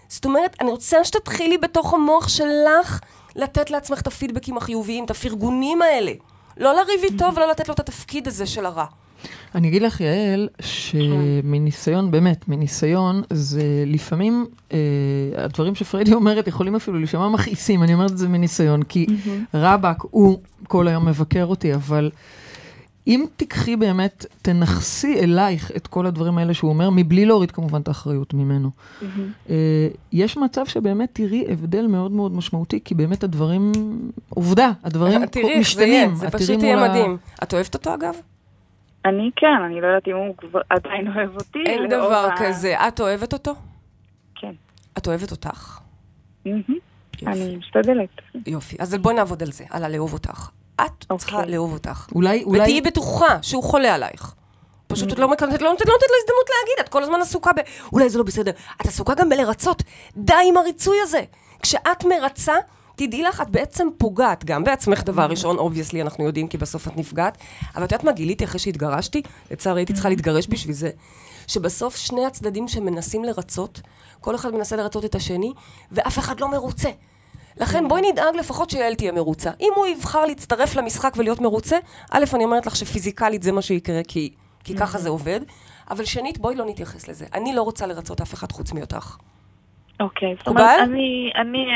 זאת 0.08 0.24
אומרת, 0.24 0.56
אני 0.60 0.70
רוצה 0.70 1.04
שתתחילי 1.04 1.58
בתוך 1.58 1.94
המוח 1.94 2.28
שלך 2.28 3.00
לתת 3.36 3.70
לעצמך 3.70 4.00
את 4.00 4.06
הפידבקים 4.06 4.56
החיוביים, 4.56 5.04
את 5.04 5.10
הפרגונים 5.10 5.82
האלה. 5.82 6.12
לא 6.56 6.74
לריב 6.74 7.00
איתו 7.02 7.34
ולא 7.34 7.50
לתת 7.50 7.68
לו 7.68 7.74
את 7.74 7.80
התפקיד 7.80 8.28
הזה 8.28 8.46
של 8.46 8.66
הרע. 8.66 8.86
אני 9.54 9.68
אגיד 9.68 9.82
לך, 9.82 10.00
יעל, 10.00 10.48
שמניסיון, 10.60 12.10
באמת, 12.10 12.48
מניסיון, 12.48 13.22
זה 13.30 13.84
לפעמים, 13.86 14.46
אה, 14.72 14.78
הדברים 15.36 15.74
שפריידי 15.74 16.12
אומרת 16.14 16.46
יכולים 16.48 16.74
אפילו 16.74 16.98
להישמע 16.98 17.28
מכעיסים, 17.28 17.82
אני 17.82 17.94
אומרת 17.94 18.10
את 18.10 18.18
זה 18.18 18.28
מניסיון, 18.28 18.82
כי 18.82 19.06
רבאק, 19.54 20.02
הוא 20.10 20.38
כל 20.68 20.88
היום 20.88 21.08
מבקר 21.08 21.44
אותי, 21.44 21.74
אבל 21.74 22.10
אם 23.06 23.24
תיקחי 23.36 23.76
באמת, 23.76 24.26
תנכסי 24.42 25.18
אלייך 25.20 25.70
את 25.76 25.86
כל 25.86 26.06
הדברים 26.06 26.38
האלה 26.38 26.54
שהוא 26.54 26.70
אומר, 26.70 26.90
מבלי 26.90 27.26
להוריד 27.26 27.50
כמובן 27.50 27.80
את 27.80 27.88
האחריות 27.88 28.34
ממנו. 28.34 28.70
אה, 29.50 29.88
יש 30.12 30.36
מצב 30.36 30.66
שבאמת 30.66 31.08
תראי 31.12 31.44
הבדל 31.48 31.86
מאוד 31.86 32.12
מאוד 32.12 32.34
משמעותי, 32.34 32.80
כי 32.84 32.94
באמת 32.94 33.24
הדברים, 33.24 33.72
עובדה, 34.28 34.72
הדברים 34.84 35.26
תראי 35.30 35.52
איך 35.52 35.74
זה 35.74 35.84
יהיה, 35.84 36.06
משתנים. 36.06 36.14
זה 36.14 36.30
פשוט 36.30 36.58
תראי 36.58 36.66
יהיה 36.66 36.88
מדהים. 36.88 37.16
את 37.42 37.54
אוהבת 37.54 37.74
אותו 37.74 37.94
אגב? 37.94 38.14
אני 39.04 39.30
כן, 39.36 39.62
אני 39.66 39.80
לא 39.80 39.86
יודעת 39.86 40.08
אם 40.08 40.16
הוא 40.16 40.36
כבר 40.36 40.60
עדיין 40.70 41.08
אוהב 41.16 41.34
אותי. 41.36 41.58
אין 41.66 41.88
דבר 41.88 42.26
ה- 42.26 42.34
כזה. 42.38 42.74
את 42.88 43.00
אוהבת 43.00 43.32
אותו? 43.32 43.54
כן. 44.34 44.52
את 44.98 45.06
אוהבת 45.06 45.30
אותך? 45.30 45.78
מהמם. 46.46 46.60
יופי. 47.22 47.26
אני 47.26 47.56
משתדלת. 47.56 48.08
יופי. 48.46 48.76
אז 48.78 48.94
בואי 48.94 49.14
נעבוד 49.14 49.42
על 49.42 49.52
זה, 49.52 49.64
על 49.70 49.84
הלאהוב 49.84 50.12
אותך. 50.12 50.48
את 50.80 51.04
צריכה 51.18 51.36
אוקיי. 51.36 51.50
לאהוב 51.52 51.72
אותך. 51.72 52.06
אולי, 52.14 52.44
אולי... 52.44 52.60
ותהיי 52.60 52.80
בטוחה 52.80 53.42
שהוא 53.42 53.62
חולה 53.62 53.94
עלייך. 53.94 54.34
פשוט 54.86 55.12
את 55.12 55.18
לא 55.18 55.28
מקבלת, 55.28 55.62
לא 55.62 55.70
נותנת 55.70 55.88
לא 55.88 55.92
נותנת 55.94 56.10
לו 56.10 56.16
הזדמנות 56.22 56.48
להגיד, 56.60 56.80
את 56.80 56.88
כל 56.88 57.02
הזמן 57.02 57.20
עסוקה 57.20 57.52
ב... 57.52 57.58
אולי 57.92 58.08
זה 58.08 58.18
לא 58.18 58.24
בסדר. 58.24 58.50
את 58.80 58.86
עסוקה 58.86 59.14
גם 59.14 59.28
בלרצות. 59.28 59.82
די 60.16 60.34
עם 60.48 60.56
הריצוי 60.56 60.96
הזה. 61.02 61.22
כשאת 61.62 62.04
מרצה, 62.04 62.54
תדעי 62.96 63.22
לך, 63.22 63.40
את 63.40 63.50
בעצם 63.50 63.88
פוגעת 63.98 64.44
גם 64.44 64.64
בעצמך 64.64 65.02
דבר 65.02 65.26
ראשון, 65.26 65.58
obviously 65.58 66.02
אנחנו 66.02 66.24
יודעים, 66.24 66.48
כי 66.48 66.58
בסוף 66.58 66.88
את 66.88 66.96
נפגעת. 66.96 67.38
אבל 67.76 67.84
את 67.84 67.92
יודעת 67.92 68.04
מה 68.04 68.12
גיליתי 68.12 68.44
אחרי 68.44 68.58
שהתגרשתי? 68.60 69.22
לצערי 69.50 69.80
הייתי 69.80 69.92
צריכה 69.92 70.08
להתגרש 70.08 70.46
בשביל 70.48 70.74
זה. 70.74 70.90
שבסוף 71.46 71.96
שני 71.96 72.26
הצדדים 72.26 72.68
שמנסים 72.68 73.24
לרצות, 73.24 73.80
כל 74.20 74.34
אחד 74.34 74.54
מנסה 74.54 74.76
לרצות 74.76 75.04
את 75.04 75.14
השני, 75.14 75.52
ואף 75.92 76.18
אחד 76.18 76.40
לא 76.40 76.50
מרוצה. 76.50 76.90
לכן 77.60 77.88
בואי 77.88 78.12
נדאג 78.12 78.36
לפחות 78.36 78.70
שיעל 78.70 78.94
תהיה 78.94 79.12
מרוצה. 79.12 79.50
אם 79.60 79.72
הוא 79.76 79.86
יבחר 79.86 80.24
להצטרף 80.24 80.76
למשחק 80.76 81.14
ולהיות 81.16 81.40
מרוצה, 81.40 81.76
א', 82.10 82.24
אני 82.34 82.44
אומרת 82.44 82.66
לך 82.66 82.76
שפיזיקלית 82.76 83.42
זה 83.42 83.52
מה 83.52 83.62
שיקרה, 83.62 84.00
כי, 84.08 84.32
כי 84.64 84.76
ככה 84.76 84.98
זה 84.98 85.08
עובד, 85.08 85.40
אבל 85.90 86.04
שנית, 86.04 86.38
בואי 86.38 86.56
לא 86.56 86.64
נתייחס 86.64 87.08
לזה. 87.08 87.26
אני 87.34 87.54
לא 87.54 87.62
רוצה 87.62 87.86
לרצות 87.86 88.20
אף 88.20 88.34
אחד 88.34 88.52
חוץ 88.52 88.72
מאותך. 88.72 89.16
אוקיי, 90.00 90.34
זאת 90.38 90.40
מקובל? 90.40 90.60
אומרת, 90.60 90.88
אני, 90.88 91.30
אני, 91.36 91.66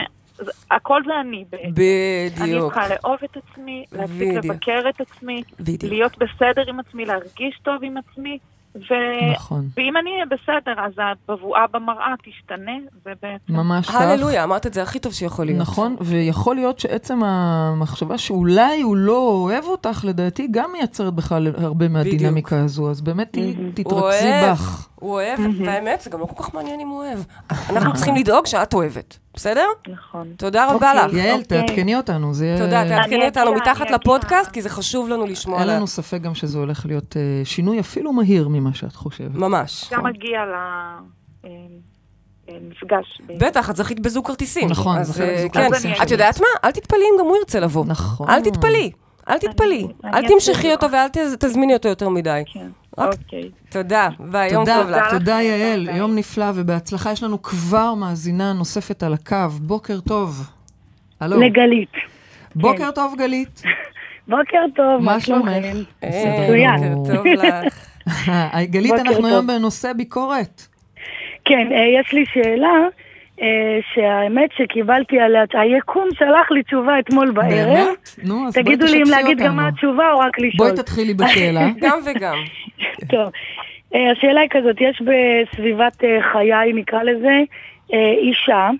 הכל 0.71 1.03
זה 1.07 1.13
אני 1.21 1.45
בעצם. 1.51 1.65
אני 1.65 2.51
בדיוק. 2.51 2.73
צריכה 2.75 2.89
לאהוב 2.89 3.19
את 3.25 3.37
עצמי, 3.37 3.85
להפסיק 3.93 4.17
בדיוק. 4.17 4.45
לבקר 4.45 4.83
את 4.89 5.01
עצמי, 5.01 5.43
בדיוק. 5.61 5.93
להיות 5.93 6.13
בסדר 6.19 6.63
עם 6.69 6.81
עצמי, 6.81 7.05
להרגיש 7.05 7.61
טוב 7.63 7.77
עם 7.83 7.95
עצמי, 7.97 8.39
ו... 8.75 8.95
נכון. 9.35 9.69
ואם 9.77 9.97
אני 9.97 10.11
אהיה 10.11 10.25
בסדר, 10.27 10.85
אז 10.85 10.93
הבבואה 10.99 11.65
במראה 11.73 12.15
תשתנה, 12.25 12.73
זה 13.05 13.11
בעצם... 13.23 13.53
ממש 13.53 13.89
כך. 13.89 13.95
הללויה, 13.95 14.45
אמרת 14.45 14.67
את 14.67 14.75
זה 14.75 14.83
הכי 14.83 14.99
טוב 14.99 15.13
שיכול 15.13 15.47
להיות. 15.47 15.61
נכון, 15.61 15.97
ויכול 16.01 16.57
להיות 16.57 16.79
שעצם 16.79 17.25
המחשבה 17.25 18.19
שאולי 18.19 18.81
הוא 18.83 18.97
לא 18.97 19.29
אוהב 19.29 19.65
אותך, 19.65 20.05
לדעתי, 20.05 20.49
גם 20.51 20.73
מייצרת 20.73 21.15
בכלל 21.15 21.47
הרבה 21.57 21.89
מהדינמיקה 21.89 22.61
הזו, 22.65 22.91
אז 22.91 23.01
באמת 23.01 23.37
הוא 23.37 23.45
תתרכזי 23.75 24.31
בך. 24.45 24.89
הוא 24.95 25.11
אוהב, 25.11 25.41
והאמת, 25.65 26.01
זה 26.01 26.11
גם 26.11 26.21
לא 26.21 26.27
כל 26.27 26.43
כך 26.43 26.55
מעניין 26.55 26.81
אם 26.81 26.89
הוא 26.89 27.05
אוהב. 27.05 27.19
אנחנו 27.71 27.95
צריכים 27.95 28.15
לדאוג 28.15 28.47
שאת 28.47 28.75
אוהבת, 28.75 29.19
בסדר? 29.39 29.67
נכון. 29.89 30.33
תודה 30.37 30.73
רבה 30.75 30.95
לך. 30.95 31.13
יעל, 31.15 31.41
אוקיי. 31.41 31.67
תעדכני 31.67 31.97
אותנו, 31.97 32.35
זה... 32.35 32.57
תודה, 32.59 32.85
תעדכני 32.89 33.27
אותנו 33.27 33.55
מתחת. 33.55 33.91
לפודקאסט, 33.91 34.51
כי 34.51 34.63
זה 34.63 34.69
חשוב 34.69 35.09
לנו 35.09 35.27
לשמוע 35.27 35.59
אין. 35.61 35.69
לנו 35.69 35.87
ספק 35.87 36.21
גם 36.21 36.35
שזה 36.35 36.59
הולך 36.59 36.87
להיות 36.87 37.17
אה, 37.17 37.23
שינוי 37.45 37.81
אפילו 37.81 38.13
מהיר 38.13 38.49
ממה 38.49 38.75
שאת 38.75 38.97
חושבת. 38.97 39.31
ממש. 39.35 39.91
גם 39.93 40.07
מגיע 40.07 40.41
למפגש. 42.49 43.21
בטח, 43.39 43.71
את 43.71 43.77
זכית 43.77 44.01
בזוג 44.01 44.27
כרטיסים. 44.27 44.69
נכון, 44.69 44.99
אז, 44.99 45.07
זכית 45.09 45.23
אה, 45.29 45.35
בזוג 45.37 45.53
כן. 45.53 45.69
כרטיסים 45.69 45.93
את 46.03 46.11
יודעת 46.11 46.41
מה? 46.41 46.47
אל 46.65 46.71
תתפלאי 46.71 47.03
אם 47.15 47.21
גם 47.21 47.27
הוא 47.27 47.37
ירצה 47.37 47.61
לבוא. 47.61 47.85
נכון. 47.87 48.31
אל 48.31 48.43
תתפלאי. 48.43 48.91
אל 49.29 49.39
תתפלאי. 49.39 49.87
אל 50.05 50.29
תמשכי 50.29 50.73
אותו 50.73 50.87
ואל 50.93 51.09
ת- 51.09 51.19
תזמיני 51.45 51.75
אותו 51.75 51.89
יותר 51.89 52.09
מדי. 52.09 52.43
כן, 52.99 53.05
אוקיי. 53.05 53.51
תודה, 53.71 54.09
ביי, 54.19 54.53
יום 54.53 54.65
תודה, 54.65 54.83
טוב 54.83 54.91
לך. 54.91 55.11
תודה. 55.11 55.39
יעל. 55.43 55.89
יום 55.97 56.15
נפלא 56.15 56.47
ובהצלחה. 56.55 57.13
יש 57.13 57.23
לנו 57.23 57.43
כבר 57.43 57.95
מאזינה 57.95 58.53
נוספת 58.53 59.03
על 59.03 59.15
הקו. 59.15 59.49
בוקר 59.61 60.01
טוב. 60.01 60.51
הלו. 61.21 61.41
לגלית. 61.41 61.93
בוקר 62.55 62.91
טוב, 62.91 63.15
גלית. 63.19 63.63
בוקר 64.29 64.65
טוב, 64.77 65.03
מה 65.03 65.21
שלומך? 65.21 65.49
אה, 66.05 66.45
מצוין. 66.45 66.95
בוקר 66.95 67.17
טוב 67.17 67.27
לך. 67.45 67.55
גלית, 68.63 68.93
אנחנו. 68.93 69.27
היום 69.27 69.47
בנושא 69.47 69.93
ביקורת. 69.93 70.67
כן, 71.45 71.69
אה, 71.73 72.01
יש 72.01 72.13
לי 72.13 72.25
שאלה, 72.33 72.89
אה, 73.43 73.79
שהאמת 73.95 74.51
שקיבלתי 74.57 75.21
עליה, 75.21 75.43
היקום 75.53 76.09
שלח 76.19 76.51
לי 76.51 76.63
תשובה 76.63 76.99
אתמול 76.99 77.31
בערב. 77.31 77.51
באמת? 77.51 78.17
נו, 78.25 78.47
אז 78.47 78.55
בואי 78.55 78.65
תגידו 78.65 78.87
לי 78.87 78.99
אם 78.99 79.05
תשתפי 79.05 79.23
להגיד 79.23 79.39
גם 79.39 79.45
אותנו. 79.45 79.57
מה 79.63 79.69
התשובה 79.69 80.13
או 80.13 80.19
רק 80.19 80.39
לשאול. 80.39 80.69
בואי 80.69 80.73
תתחילי 80.83 81.15
בשאלה. 81.15 81.69
גם 81.83 81.99
וגם. 82.05 82.37
טוב. 83.07 83.31
אה, 83.95 84.11
השאלה 84.13 84.41
היא 84.41 84.51
כזאת, 84.51 84.77
יש 84.81 85.03
בסביבת 85.03 86.05
אה, 86.05 86.19
חיי, 86.33 86.73
נקרא 86.73 87.03
לזה, 87.03 87.41
אה, 87.93 88.13
אישה, 88.19 88.71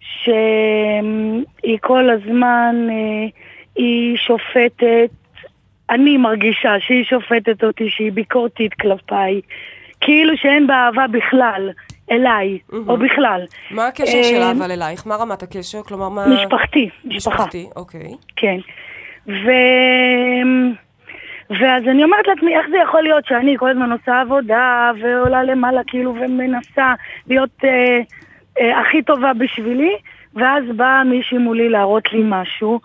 שהיא 0.00 1.78
כל 1.80 2.10
הזמן, 2.10 2.88
היא 3.76 4.16
שופטת, 4.16 5.10
אני 5.90 6.16
מרגישה 6.16 6.74
שהיא 6.80 7.04
שופטת 7.04 7.64
אותי, 7.64 7.90
שהיא 7.90 8.12
ביקורתית 8.12 8.74
כלפיי, 8.74 9.40
כאילו 10.00 10.36
שאין 10.36 10.66
בה 10.66 10.74
אהבה 10.74 11.06
בכלל, 11.06 11.70
אליי, 12.10 12.58
או 12.88 12.96
בכלל. 12.96 13.44
מה 13.70 13.86
הקשר 13.86 14.22
שלה 14.22 14.50
אבל 14.50 14.70
אלייך? 14.70 15.06
מה 15.06 15.16
רמת 15.16 15.42
הקשר? 15.42 15.82
כלומר, 15.82 16.08
מה... 16.08 16.26
משפחתי, 16.26 16.88
משפחה. 17.04 17.34
משפחתי, 17.34 17.66
אוקיי. 17.76 18.14
כן. 18.36 18.58
ו... 19.26 19.50
ואז 21.50 21.82
אני 21.90 22.04
אומרת 22.04 22.26
לעצמי, 22.26 22.56
איך 22.56 22.66
זה 22.70 22.76
יכול 22.76 23.02
להיות 23.02 23.26
שאני 23.26 23.56
כל 23.58 23.70
הזמן 23.70 23.92
עושה 23.92 24.20
עבודה 24.20 24.90
ועולה 25.02 25.42
למעלה 25.42 25.80
כאילו 25.86 26.14
ומנסה 26.14 26.94
להיות 27.26 27.64
אה, 27.64 28.00
אה, 28.60 28.80
הכי 28.80 29.02
טובה 29.02 29.32
בשבילי, 29.32 29.96
ואז 30.34 30.64
באה 30.76 31.04
מישהי 31.04 31.38
מולי 31.38 31.68
להראות 31.68 32.12
לי 32.12 32.22
משהו. 32.24 32.80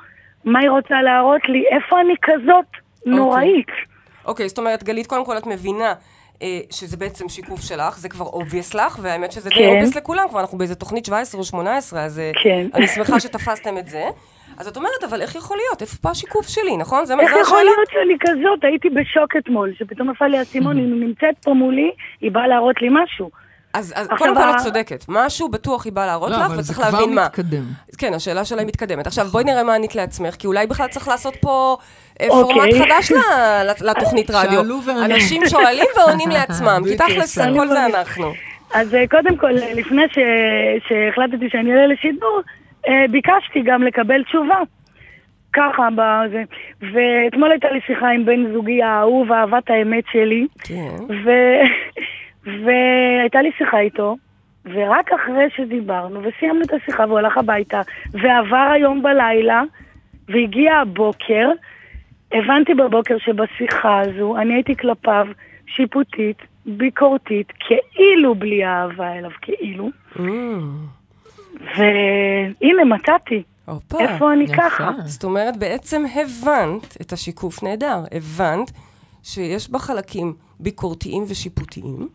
מה 0.45 0.60
היא 0.60 0.69
רוצה 0.69 1.02
להראות 1.02 1.50
לי? 1.50 1.63
איפה 1.67 2.02
אני 2.02 2.13
כזאת 2.21 2.65
נוראית? 3.06 3.71
אוקיי, 4.26 4.50
זאת 4.50 4.58
אומרת, 4.58 4.84
גלית, 4.84 5.08
קודם 5.08 5.26
כל 5.26 5.38
את 5.38 5.47
מבינה 5.47 5.93
אה, 6.41 6.60
שזה 6.71 6.97
בעצם 6.97 7.30
שיקוף 7.30 7.62
שלך, 7.62 7.97
זה 7.97 8.10
כבר 8.10 8.26
obvious 8.26 8.74
לך, 8.74 9.00
והאמת 9.02 9.32
שזה 9.32 9.50
די 9.50 9.56
כן. 9.56 9.67
obvious 9.67 9.96
לכולם, 9.95 10.30
כבר 10.30 10.39
אנחנו 10.39 10.58
באיזה 10.58 10.76
תוכנית 10.76 11.06
17 11.06 11.39
או 11.39 11.45
18, 11.45 12.04
אז 12.04 12.19
אה, 12.19 12.32
כן. 12.43 12.67
אני 12.74 12.88
שמחה 12.88 13.19
שתפסתם 13.19 13.78
את 13.78 13.88
זה. 13.88 14.04
אז 14.58 14.68
את 14.68 14.78
אומרת, 14.78 15.04
אבל 15.10 15.22
איך 15.22 15.36
יכול 15.36 15.58
להיות? 15.58 15.82
איפה 15.82 15.98
פה 16.02 16.10
השיקוף 16.10 16.48
שלי, 16.48 16.78
נכון? 16.78 17.06
זה 17.06 17.16
מה 17.16 17.24
איך 17.24 17.34
זה 17.34 17.40
יכול 17.40 17.58
השאלה? 17.58 17.72
להיות 17.72 17.90
שאני 17.92 18.18
כזאת? 18.22 18.64
הייתי 18.64 18.90
בשוק 18.90 19.36
אתמול, 19.38 19.74
שפתאום 19.80 20.10
נפל 20.10 20.28
לי 20.28 20.38
האסימון, 20.38 20.78
היא 20.78 20.86
נמצאת 20.88 21.36
פה 21.44 21.54
מולי, 21.54 21.92
היא 22.22 22.32
באה 22.32 22.48
להראות 22.48 22.82
לי 22.82 22.88
משהו. 22.92 23.30
אז 23.74 23.94
אז 23.96 24.08
קודם 24.18 24.36
כל 24.36 24.50
את 24.50 24.56
צודקת. 24.64 25.06
משהו 25.08 25.50
בטוח 25.50 25.86
היא 25.86 25.94
באה 25.94 26.06
להראות 26.06 26.30
לא, 26.32 26.38
לך, 26.38 26.42
אבל 26.46 26.56
זה 26.56 26.74
וצריך 26.74 26.78
כבר 26.88 27.00
להבין 27.00 27.16
מה. 27.16 27.26
מתקדם. 27.26 27.64
כן, 27.98 28.14
השאלה 28.14 28.46
שלה 28.46 28.60
היא 28.60 28.68
מתקדמת. 28.68 29.08
עכשיו, 29.08 29.26
בואי 29.26 29.44
נראה 29.44 29.64
מה 29.64 29.74
ענית 29.76 29.96
לעצמך, 29.96 30.36
כי 30.36 30.48
אולי 30.48 30.68
בכלל 30.68 30.88
צריך 30.88 31.08
לעשות 31.08 31.36
פה 31.42 31.78
אה, 32.22 32.28
אוקיי. 32.30 32.54
פורמט 32.56 32.74
חדש 32.74 33.12
ל- 33.12 33.90
לתוכנית 33.90 34.32
רדיו. 34.36 34.52
שאלו 34.60 34.84
וענו. 34.84 35.06
אנשים 35.06 35.42
שואלים 35.48 35.86
ועונים 35.98 36.30
לעצמם, 36.30 36.82
כי 36.90 36.96
תכלס. 36.98 37.38
הכל 37.38 37.68
זה 37.68 37.86
אנחנו. 37.86 38.34
אז 38.74 38.96
אה, 38.96 39.08
קודם 39.08 39.38
כל, 39.38 39.58
אה, 39.58 39.74
לפני 39.74 40.02
ש... 40.12 40.18
שהחלטתי 40.88 41.50
שאני 41.50 41.72
אעלה 41.72 41.88
לשידור, 41.88 42.42
ביקשתי 43.12 43.62
גם 43.65 43.84
לקבל 43.84 44.24
תשובה. 44.24 44.60
ככה, 45.54 45.88
בזה. 45.96 46.44
ואתמול 46.94 47.52
הייתה 47.52 47.72
לי 47.72 47.80
שיחה 47.88 48.10
עם 48.10 48.26
בן 48.26 48.54
זוגי 48.54 48.84
האהוב, 48.84 49.32
אהבת 49.32 49.70
האמת 49.70 50.04
שלי, 50.12 50.48
כן. 50.63 51.15
ו... 51.24 51.30
והייתה 52.46 53.41
לי 53.41 53.52
שיחה 53.58 53.80
איתו, 53.80 54.15
ורק 54.65 55.12
אחרי 55.12 55.46
שדיברנו 55.56 56.22
וסיימנו 56.24 56.62
את 56.62 56.74
השיחה 56.74 57.06
והוא 57.08 57.20
הלך 57.20 57.38
הביתה, 57.38 57.82
ועבר 58.12 58.70
היום 58.74 59.02
בלילה, 59.04 59.63
והגיע 60.30 60.76
הבוקר, 60.76 61.50
הבנתי 62.32 62.74
בבוקר 62.74 63.17
שבשיחה 63.17 64.00
הזו 64.00 64.38
אני 64.38 64.54
הייתי 64.54 64.76
כלפיו 64.76 65.28
שיפוטית, 65.76 66.38
ביקורתית, 66.65 67.54
כאילו 67.60 68.36
בלי 68.36 68.65
אהבה 68.65 69.13
אליו, 69.13 69.32
כאילו. 69.41 69.89
Mm, 70.15 70.22
והנה, 71.78 72.84
מצאתי. 72.86 73.43
הופה. 73.65 74.00
איפה 74.00 74.34
אני 74.34 74.43
יפה. 74.43 74.56
ככה? 74.58 74.91
זאת 75.06 75.24
אומרת, 75.24 75.58
בעצם 75.58 76.04
הבנת 76.15 76.97
את 77.02 77.13
השיקוף 77.13 77.63
נהדר. 77.63 78.04
הבנת 78.12 78.71
שיש 79.24 79.69
בה 79.69 79.80
חלקים 79.80 80.34
ביקורתיים 80.60 81.24
ושיפוטיים, 81.28 82.08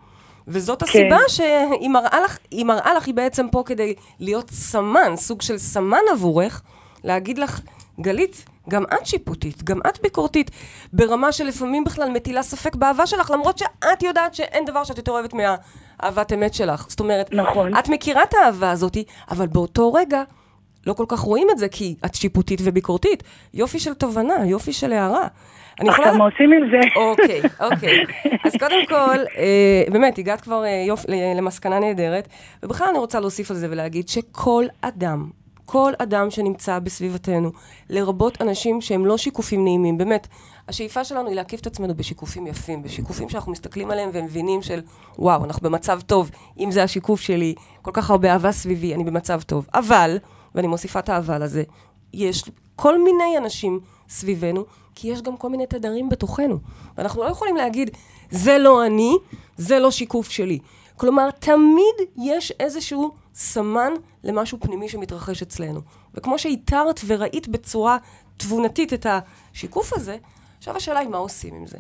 וזאת 0.48 0.82
כן. 0.82 0.88
הסיבה 0.88 1.18
שהיא 1.28 1.90
מראה 1.90 2.20
לך, 2.24 2.38
היא 2.50 2.64
מראה 2.64 2.94
לך, 2.94 3.06
היא 3.06 3.14
בעצם 3.14 3.46
פה 3.52 3.62
כדי 3.66 3.94
להיות 4.20 4.50
סמן, 4.50 5.16
סוג 5.16 5.42
של 5.42 5.58
סמן 5.58 6.02
עבורך, 6.12 6.62
להגיד 7.04 7.38
לך, 7.38 7.60
גלית, 8.00 8.44
גם 8.70 8.84
את 8.84 9.06
שיפוטית, 9.06 9.62
גם 9.64 9.78
את 9.88 10.02
ביקורתית, 10.02 10.50
ברמה 10.92 11.32
שלפעמים 11.32 11.84
בכלל 11.84 12.10
מטילה 12.10 12.42
ספק 12.42 12.74
באהבה 12.74 13.06
שלך, 13.06 13.30
למרות 13.30 13.58
שאת 13.58 14.02
יודעת 14.02 14.34
שאין 14.34 14.64
דבר 14.64 14.84
שאת 14.84 14.96
יותר 14.96 15.12
אוהבת 15.12 15.34
מהאהבת 15.34 16.32
אמת 16.32 16.54
שלך. 16.54 16.86
זאת 16.88 17.00
אומרת, 17.00 17.32
נכון. 17.32 17.76
את 17.76 17.88
מכירה 17.88 18.22
את 18.22 18.34
האהבה 18.34 18.70
הזאת, 18.70 18.96
אבל 19.30 19.46
באותו 19.46 19.92
רגע 19.92 20.22
לא 20.86 20.92
כל 20.92 21.04
כך 21.08 21.18
רואים 21.18 21.48
את 21.50 21.58
זה, 21.58 21.68
כי 21.68 21.94
את 22.04 22.14
שיפוטית 22.14 22.60
וביקורתית. 22.64 23.22
יופי 23.54 23.78
של 23.78 23.94
תובנה, 23.94 24.46
יופי 24.46 24.72
של 24.72 24.92
הערה. 24.92 25.26
אני 25.80 25.88
יכולה... 25.88 26.06
עכשיו, 26.06 26.18
מה 26.18 26.24
עושים 26.24 26.52
עם 26.52 26.70
זה? 26.70 26.80
אוקיי, 26.96 27.40
אוקיי. 27.60 28.04
אז 28.44 28.52
קודם 28.58 28.86
כל, 28.88 29.18
אה, 29.38 29.82
באמת, 29.92 30.18
הגעת 30.18 30.40
כבר 30.40 30.64
אה, 30.64 30.84
יופ, 30.86 31.04
למסקנה 31.36 31.78
נהדרת, 31.78 32.28
ובכלל 32.62 32.88
אני 32.88 32.98
רוצה 32.98 33.20
להוסיף 33.20 33.50
על 33.50 33.56
זה 33.56 33.66
ולהגיד 33.70 34.08
שכל 34.08 34.64
אדם, 34.80 35.30
כל 35.66 35.92
אדם 35.98 36.30
שנמצא 36.30 36.78
בסביבתנו, 36.78 37.50
לרבות 37.90 38.42
אנשים 38.42 38.80
שהם 38.80 39.06
לא 39.06 39.16
שיקופים 39.16 39.64
נעימים, 39.64 39.98
באמת, 39.98 40.26
השאיפה 40.68 41.04
שלנו 41.04 41.28
היא 41.28 41.36
להקיף 41.36 41.60
את 41.60 41.66
עצמנו 41.66 41.94
בשיקופים 41.94 42.46
יפים, 42.46 42.82
בשיקופים 42.82 43.28
שאנחנו 43.28 43.52
מסתכלים 43.52 43.90
עליהם 43.90 44.10
ומבינים 44.12 44.62
של, 44.62 44.80
וואו, 45.18 45.44
אנחנו 45.44 45.70
במצב 45.70 46.00
טוב, 46.06 46.30
אם 46.58 46.70
זה 46.70 46.82
השיקוף 46.82 47.20
שלי, 47.20 47.54
כל 47.82 47.90
כך 47.94 48.10
הרבה 48.10 48.32
אהבה 48.32 48.52
סביבי, 48.52 48.94
אני 48.94 49.04
במצב 49.04 49.42
טוב. 49.42 49.66
אבל, 49.74 50.18
ואני 50.54 50.66
מוסיפה 50.66 50.98
את 50.98 51.08
האבל 51.08 51.42
הזה, 51.42 51.62
יש 52.12 52.44
כל 52.76 53.02
מיני 53.02 53.38
אנשים 53.38 53.80
סביבנו, 54.08 54.64
כי 54.94 55.08
יש 55.08 55.22
גם 55.22 55.36
כל 55.36 55.48
מיני 55.48 55.66
תדרים 55.66 56.08
בתוכנו. 56.08 56.58
ואנחנו 56.98 57.22
לא 57.22 57.28
יכולים 57.28 57.56
להגיד, 57.56 57.90
זה 58.30 58.58
לא 58.58 58.86
אני, 58.86 59.16
זה 59.56 59.78
לא 59.78 59.90
שיקוף 59.90 60.30
שלי. 60.30 60.58
כלומר, 60.96 61.30
תמיד 61.30 61.94
יש 62.16 62.52
איזשהו 62.60 63.25
סמן 63.36 63.92
למשהו 64.24 64.58
פנימי 64.60 64.88
שמתרחש 64.88 65.42
אצלנו. 65.42 65.80
וכמו 66.14 66.38
שאיתרת 66.38 67.00
וראית 67.06 67.48
בצורה 67.48 67.96
תבונתית 68.36 68.92
את 68.92 69.06
השיקוף 69.08 69.92
הזה, 69.92 70.16
עכשיו 70.58 70.76
השאלה 70.76 71.00
היא 71.00 71.08
מה 71.08 71.18
עושים 71.18 71.54
עם 71.54 71.66
זה. 71.66 71.78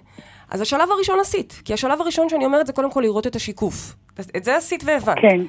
אז 0.50 0.60
השלב 0.60 0.90
הראשון 0.90 1.20
עשית, 1.20 1.62
כי 1.64 1.74
השלב 1.74 2.00
הראשון 2.00 2.28
שאני 2.28 2.44
אומרת 2.44 2.66
זה 2.66 2.72
קודם 2.72 2.90
כל 2.92 3.00
לראות 3.00 3.26
את 3.26 3.36
השיקוף. 3.36 3.96
את 4.36 4.44
זה 4.44 4.56
עשית 4.56 4.82
והבנת. 4.84 5.16
כן. 5.22 5.40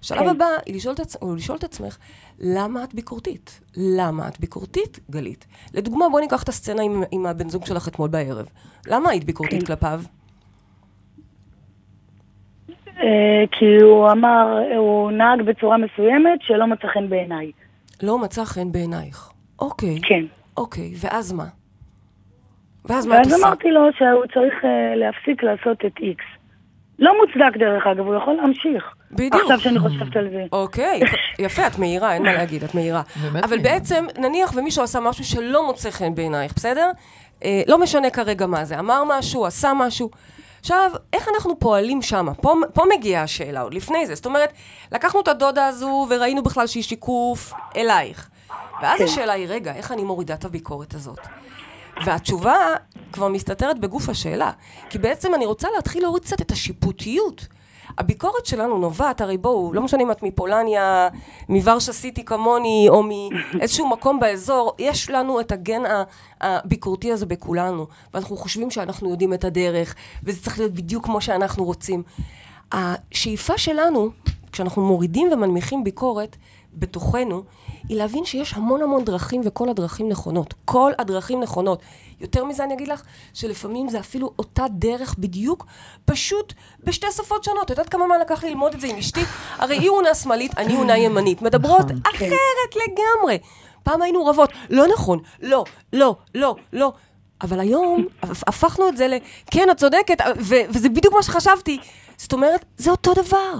השלב 0.00 0.18
כן. 0.18 0.28
הבא 0.28 0.46
היא 0.66 0.74
לשאול. 0.74 0.94
הוא 1.20 1.36
לשאול 1.36 1.58
את 1.58 1.64
עצמך, 1.64 1.96
למה 2.38 2.84
את 2.84 2.94
ביקורתית? 2.94 3.60
למה 3.76 4.28
את 4.28 4.40
ביקורתית, 4.40 5.00
גלית? 5.10 5.46
לדוגמה, 5.74 6.08
בואי 6.08 6.22
ניקח 6.22 6.42
את 6.42 6.48
הסצנה 6.48 6.82
עם, 6.82 7.02
עם 7.10 7.26
הבן 7.26 7.48
זוג 7.48 7.66
שלך 7.66 7.88
אתמול 7.88 8.08
בערב. 8.08 8.46
למה 8.86 9.10
היית 9.10 9.24
ביקורתית 9.24 9.60
כן. 9.60 9.66
כלפיו? 9.66 10.02
אה, 13.00 13.44
כי 13.52 13.76
הוא 13.82 14.10
אמר, 14.10 14.62
הוא 14.76 15.10
נהג 15.10 15.42
בצורה 15.42 15.76
מסוימת 15.76 16.38
שלא 16.42 16.66
מצא 16.66 16.88
חן 16.88 17.08
בעיניי. 17.08 17.52
לא 18.02 18.18
מצא 18.18 18.44
חן 18.44 18.72
בעינייך. 18.72 19.30
אוקיי. 19.58 19.98
כן. 20.02 20.24
אוקיי, 20.56 20.92
ואז 21.00 21.32
מה? 21.32 21.44
ואז 22.84 23.06
מה 23.06 23.14
את 23.14 23.26
ואז 23.26 23.32
עושה? 23.32 23.46
אמרתי 23.46 23.70
לו 23.70 23.80
שהוא 23.98 24.26
צריך 24.34 24.64
אה, 24.64 24.96
להפסיק 24.96 25.42
לעשות 25.42 25.84
את 25.86 25.98
איקס. 26.00 26.24
לא 26.98 27.12
מוצדק 27.20 27.56
דרך 27.58 27.86
אגב, 27.86 28.06
הוא 28.06 28.14
יכול 28.14 28.34
להמשיך. 28.34 28.84
בדיוק. 29.12 29.34
עכשיו 29.34 29.60
שאני 29.60 29.78
חושבת 29.78 30.16
על 30.16 30.28
זה. 30.30 30.44
אוקיי, 30.52 31.00
יפה, 31.38 31.66
את 31.66 31.78
מהירה, 31.78 32.14
אין 32.14 32.22
מה 32.22 32.32
להגיד, 32.32 32.64
את 32.64 32.74
מהירה. 32.74 33.02
אבל 33.22 33.30
מהירה. 33.32 33.62
בעצם, 33.62 34.04
נניח 34.18 34.52
ומישהו 34.56 34.84
עשה 34.84 35.00
משהו 35.00 35.24
שלא 35.24 35.66
מוצא 35.66 35.90
חן 35.90 36.14
בעינייך, 36.14 36.52
בסדר? 36.56 36.90
אה, 37.44 37.62
לא 37.68 37.78
משנה 37.78 38.10
כרגע 38.10 38.46
מה 38.46 38.64
זה, 38.64 38.78
אמר 38.78 39.02
משהו, 39.18 39.46
עשה 39.46 39.72
משהו. 39.76 40.10
עכשיו, 40.66 40.90
איך 41.12 41.28
אנחנו 41.34 41.58
פועלים 41.58 42.02
שם? 42.02 42.26
פה, 42.42 42.54
פה 42.72 42.82
מגיעה 42.96 43.22
השאלה, 43.22 43.60
עוד 43.60 43.74
לפני 43.74 44.06
זה. 44.06 44.14
זאת 44.14 44.26
אומרת, 44.26 44.52
לקחנו 44.92 45.20
את 45.20 45.28
הדודה 45.28 45.66
הזו 45.66 46.06
וראינו 46.10 46.42
בכלל 46.42 46.66
שהיא 46.66 46.82
שיקוף 46.82 47.52
אלייך. 47.76 48.28
ואז 48.82 48.98
כן. 48.98 49.04
השאלה 49.04 49.32
היא, 49.32 49.46
רגע, 49.48 49.74
איך 49.74 49.92
אני 49.92 50.04
מורידה 50.04 50.34
את 50.34 50.44
הביקורת 50.44 50.94
הזאת? 50.94 51.18
והתשובה 52.06 52.56
כבר 53.12 53.28
מסתתרת 53.28 53.78
בגוף 53.78 54.08
השאלה. 54.08 54.50
כי 54.90 54.98
בעצם 54.98 55.34
אני 55.34 55.46
רוצה 55.46 55.68
להתחיל 55.76 56.02
להוריד 56.02 56.22
קצת 56.22 56.40
את 56.40 56.50
השיפוטיות. 56.50 57.46
הביקורת 57.98 58.46
שלנו 58.46 58.78
נובעת, 58.78 59.20
הרי 59.20 59.38
בואו, 59.38 59.72
לא 59.72 59.82
משנה 59.82 60.02
אם 60.02 60.10
את 60.10 60.22
מפולניה, 60.22 61.08
מוורשה 61.48 61.92
סיטי 61.92 62.24
כמוני, 62.24 62.86
או 62.88 63.02
מאיזשהו 63.02 63.88
מקום 63.88 64.20
באזור, 64.20 64.72
יש 64.78 65.10
לנו 65.10 65.40
את 65.40 65.52
הגן 65.52 65.82
הביקורתי 66.40 67.12
הזה 67.12 67.26
בכולנו, 67.26 67.86
ואנחנו 68.14 68.36
חושבים 68.36 68.70
שאנחנו 68.70 69.10
יודעים 69.10 69.34
את 69.34 69.44
הדרך, 69.44 69.94
וזה 70.24 70.42
צריך 70.42 70.58
להיות 70.58 70.72
בדיוק 70.72 71.04
כמו 71.04 71.20
שאנחנו 71.20 71.64
רוצים. 71.64 72.02
השאיפה 72.72 73.58
שלנו, 73.58 74.10
כשאנחנו 74.52 74.82
מורידים 74.82 75.28
ומנמיכים 75.32 75.84
ביקורת 75.84 76.36
בתוכנו, 76.74 77.42
היא 77.88 77.96
להבין 77.98 78.24
שיש 78.24 78.54
המון 78.54 78.82
המון 78.82 79.04
דרכים 79.04 79.40
וכל 79.44 79.68
הדרכים 79.68 80.08
נכונות. 80.08 80.54
כל 80.64 80.92
הדרכים 80.98 81.40
נכונות. 81.40 81.82
יותר 82.20 82.44
מזה 82.44 82.64
אני 82.64 82.74
אגיד 82.74 82.88
לך, 82.88 83.02
שלפעמים 83.34 83.88
זה 83.88 84.00
אפילו 84.00 84.30
אותה 84.38 84.64
דרך 84.70 85.14
בדיוק, 85.18 85.66
פשוט 86.04 86.52
בשתי 86.84 87.06
שפות 87.16 87.44
שונות. 87.44 87.64
את 87.64 87.70
יודעת 87.70 87.88
כמה 87.88 88.04
זמן 88.06 88.20
לקח 88.20 88.42
לי 88.44 88.50
ללמוד 88.50 88.74
את 88.74 88.80
זה 88.80 88.86
עם 88.86 88.96
אשתי? 88.96 89.20
הרי 89.58 89.76
היא 89.78 89.88
אונה 89.88 90.14
שמאלית, 90.14 90.58
אני 90.58 90.76
אונה 90.76 90.98
ימנית. 90.98 91.42
מדברות 91.42 91.80
נכון. 91.86 92.00
אחרת 92.16 92.76
לגמרי. 92.76 93.38
פעם 93.82 94.02
היינו 94.02 94.26
רבות, 94.26 94.50
לא 94.70 94.86
נכון, 94.94 95.18
לא, 95.42 95.64
לא, 95.92 96.16
לא, 96.34 96.56
לא. 96.72 96.92
אבל 97.42 97.60
היום 97.60 98.06
הפ- 98.22 98.48
הפכנו 98.48 98.88
את 98.88 98.96
זה 98.96 99.08
ל... 99.08 99.14
כן, 99.50 99.68
את 99.70 99.76
צודקת, 99.76 100.16
וזה 100.70 100.88
בדיוק 100.88 101.14
מה 101.14 101.22
שחשבתי. 101.22 101.78
זאת 102.16 102.32
אומרת, 102.32 102.64
זה 102.76 102.90
אותו 102.90 103.14
דבר. 103.14 103.52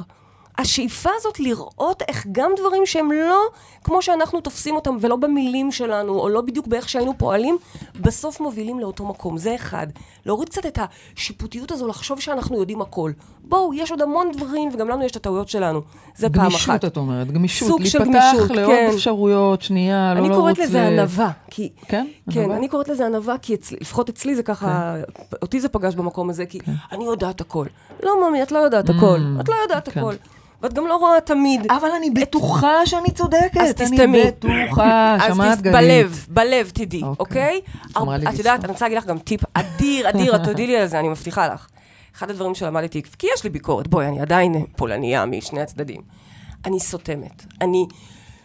השאיפה 0.59 1.11
הזאת 1.17 1.41
לראות 1.41 2.03
איך 2.09 2.27
גם 2.33 2.51
דברים 2.59 2.87
שהם 2.87 3.13
לא 3.13 3.41
כמו 3.85 4.03
שאנחנו 4.03 4.41
תופסים 4.41 4.75
אותם, 4.75 4.97
ולא 5.01 5.17
במילים 5.17 5.73
שלנו, 5.73 6.19
או 6.19 6.29
לא 6.29 6.41
בדיוק 6.41 6.67
באיך 6.67 6.89
שהיינו 6.89 7.19
פועלים, 7.19 7.59
בסוף 8.01 8.41
מובילים 8.41 8.81
לאותו 8.81 9.05
מקום. 9.05 9.39
זה 9.39 9.55
אחד. 9.55 9.87
להוריד 10.27 10.49
קצת 10.49 10.67
את 10.67 10.79
השיפוטיות 11.17 11.73
הזו, 11.73 11.89
לחשוב 11.89 12.21
שאנחנו 12.21 12.59
יודעים 12.61 12.81
הכל. 12.81 13.13
בואו, 13.45 13.75
יש 13.75 13.91
עוד 13.91 14.03
המון 14.03 14.33
דברים, 14.33 14.69
וגם 14.73 14.89
לנו 14.89 15.05
יש 15.05 15.11
את 15.11 15.17
הטעויות 15.17 15.49
שלנו. 15.49 15.81
זה 16.17 16.29
פעם 16.31 16.47
אחת. 16.47 16.51
גמישות, 16.53 16.85
את 16.85 16.97
אומרת, 16.97 17.31
גמישות. 17.31 17.69
סוג 17.69 17.85
של 17.85 17.99
להיפתח 17.99 18.19
גמישות, 18.33 18.51
לעוד 18.51 18.75
כן. 18.75 18.91
אפשרויות, 18.95 19.63
שנייה, 19.63 20.15
לא 20.15 20.19
אני 20.19 20.29
לרוץ 20.29 20.41
קוראת 20.41 20.59
לזה 20.59 20.79
ל- 20.81 20.99
ענווה, 20.99 21.31
כי... 21.51 21.71
כן? 21.89 22.07
כן, 22.31 22.41
ענווה? 22.41 22.57
אני 22.57 22.69
קוראת 22.69 22.89
לזה 22.89 23.07
ענווה, 23.07 23.39
כי 23.39 23.55
אצלי, 23.55 23.79
לפחות 23.81 24.09
אצלי 24.09 24.35
זה 24.37 24.43
ככה, 24.43 24.97
אותי 25.43 25.61
זה 25.61 25.69
פגש 25.69 25.95
במקום 25.95 26.31
הזה, 26.31 26.47
כי 26.47 26.59
אני 26.93 27.05
יודעת 27.05 27.41
הכל. 27.41 27.67
לא, 28.03 28.29
ממי, 28.31 28.43
את 28.43 28.53
לא 28.53 28.59
יודעת 28.59 28.91
הכל. 28.91 29.21
את 29.41 29.49
לא 29.49 29.55
יודעת 29.63 29.89
כן. 29.89 30.01
הכל. 30.01 30.15
ואת 30.63 30.73
גם 30.73 30.87
לא 30.87 30.97
רואה 30.97 31.21
תמיד. 31.21 31.73
אבל 31.73 31.89
אני 31.97 32.11
בטוחה 32.11 32.87
שאני 32.87 33.11
צודקת. 33.11 33.57
אז 33.57 33.75
תסתמי. 33.75 34.23
אני 34.23 34.31
בטוחה, 34.31 35.17
שמעת 35.29 35.61
גלית? 35.61 35.75
בלב, 35.75 36.27
בלב 36.29 36.71
תדעי, 36.75 37.03
אוקיי. 37.03 37.61
אוקיי? 37.97 38.29
את 38.29 38.39
יודעת. 38.39 38.65
אני 38.65 38.73
רוצה 38.73 38.85
להגיד 38.85 38.99
לך 38.99 39.07
גם 39.07 39.19
טיפ 39.19 39.41
אדיר, 39.55 40.09
אדיר, 40.09 40.37
את 40.37 40.41
תודי 40.45 40.67
לי 40.67 40.77
על 40.77 40.87
זה, 40.87 41.01
אני 41.01 41.09
מבטיחה 41.09 41.49
לך. 41.49 41.69
אחד 42.17 42.31
הדברים 42.31 42.55
שלמדתי, 42.55 43.03
כי 43.19 43.27
יש 43.35 43.45
לי 43.45 43.51
ביקורת, 43.51 43.89
בואי, 43.89 44.07
אני 44.07 44.21
עדיין 44.21 44.67
פולניה 44.77 45.27
משני 45.27 45.61
הצדדים. 45.61 46.01
אני 46.65 46.81
סותמת. 46.81 47.45
אני 47.61 47.87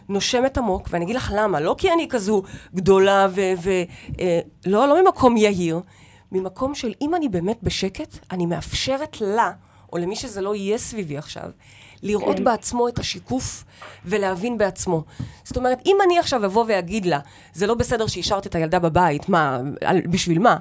נושמת 0.08 0.58
עמוק, 0.58 0.88
ואני 0.90 1.04
אגיד 1.04 1.16
לך 1.16 1.32
למה. 1.36 1.60
לא 1.60 1.74
כי 1.78 1.92
אני 1.92 2.08
כזו 2.08 2.42
גדולה 2.74 3.26
ו... 3.30 3.40
ו 3.62 3.70
אה, 4.20 4.40
לא, 4.66 4.88
לא 4.88 5.02
ממקום 5.02 5.36
יהיר, 5.36 5.80
ממקום 6.32 6.74
של 6.74 6.92
אם 7.00 7.14
אני 7.14 7.28
באמת 7.28 7.58
בשקט, 7.62 8.18
אני 8.30 8.46
מאפשרת 8.46 9.20
לה, 9.20 9.50
או 9.92 9.98
למי 9.98 10.16
שזה 10.16 10.40
לא 10.40 10.54
יהיה 10.54 10.78
סביבי 10.78 11.18
עכשיו, 11.18 11.50
לראות 12.02 12.40
בעצמו 12.40 12.88
את 12.88 12.98
השיקוף 12.98 13.64
ולהבין 14.04 14.58
בעצמו. 14.58 15.02
זאת 15.44 15.56
אומרת, 15.56 15.78
אם 15.86 15.96
אני 16.04 16.18
עכשיו 16.18 16.44
אבוא 16.44 16.64
ואגיד 16.68 17.06
לה, 17.06 17.18
זה 17.54 17.66
לא 17.66 17.74
בסדר 17.74 18.06
שהשארת 18.06 18.46
את 18.46 18.54
הילדה 18.54 18.78
בבית, 18.78 19.28
מה, 19.28 19.60
על- 19.84 20.00
בשביל 20.10 20.38
מה? 20.38 20.56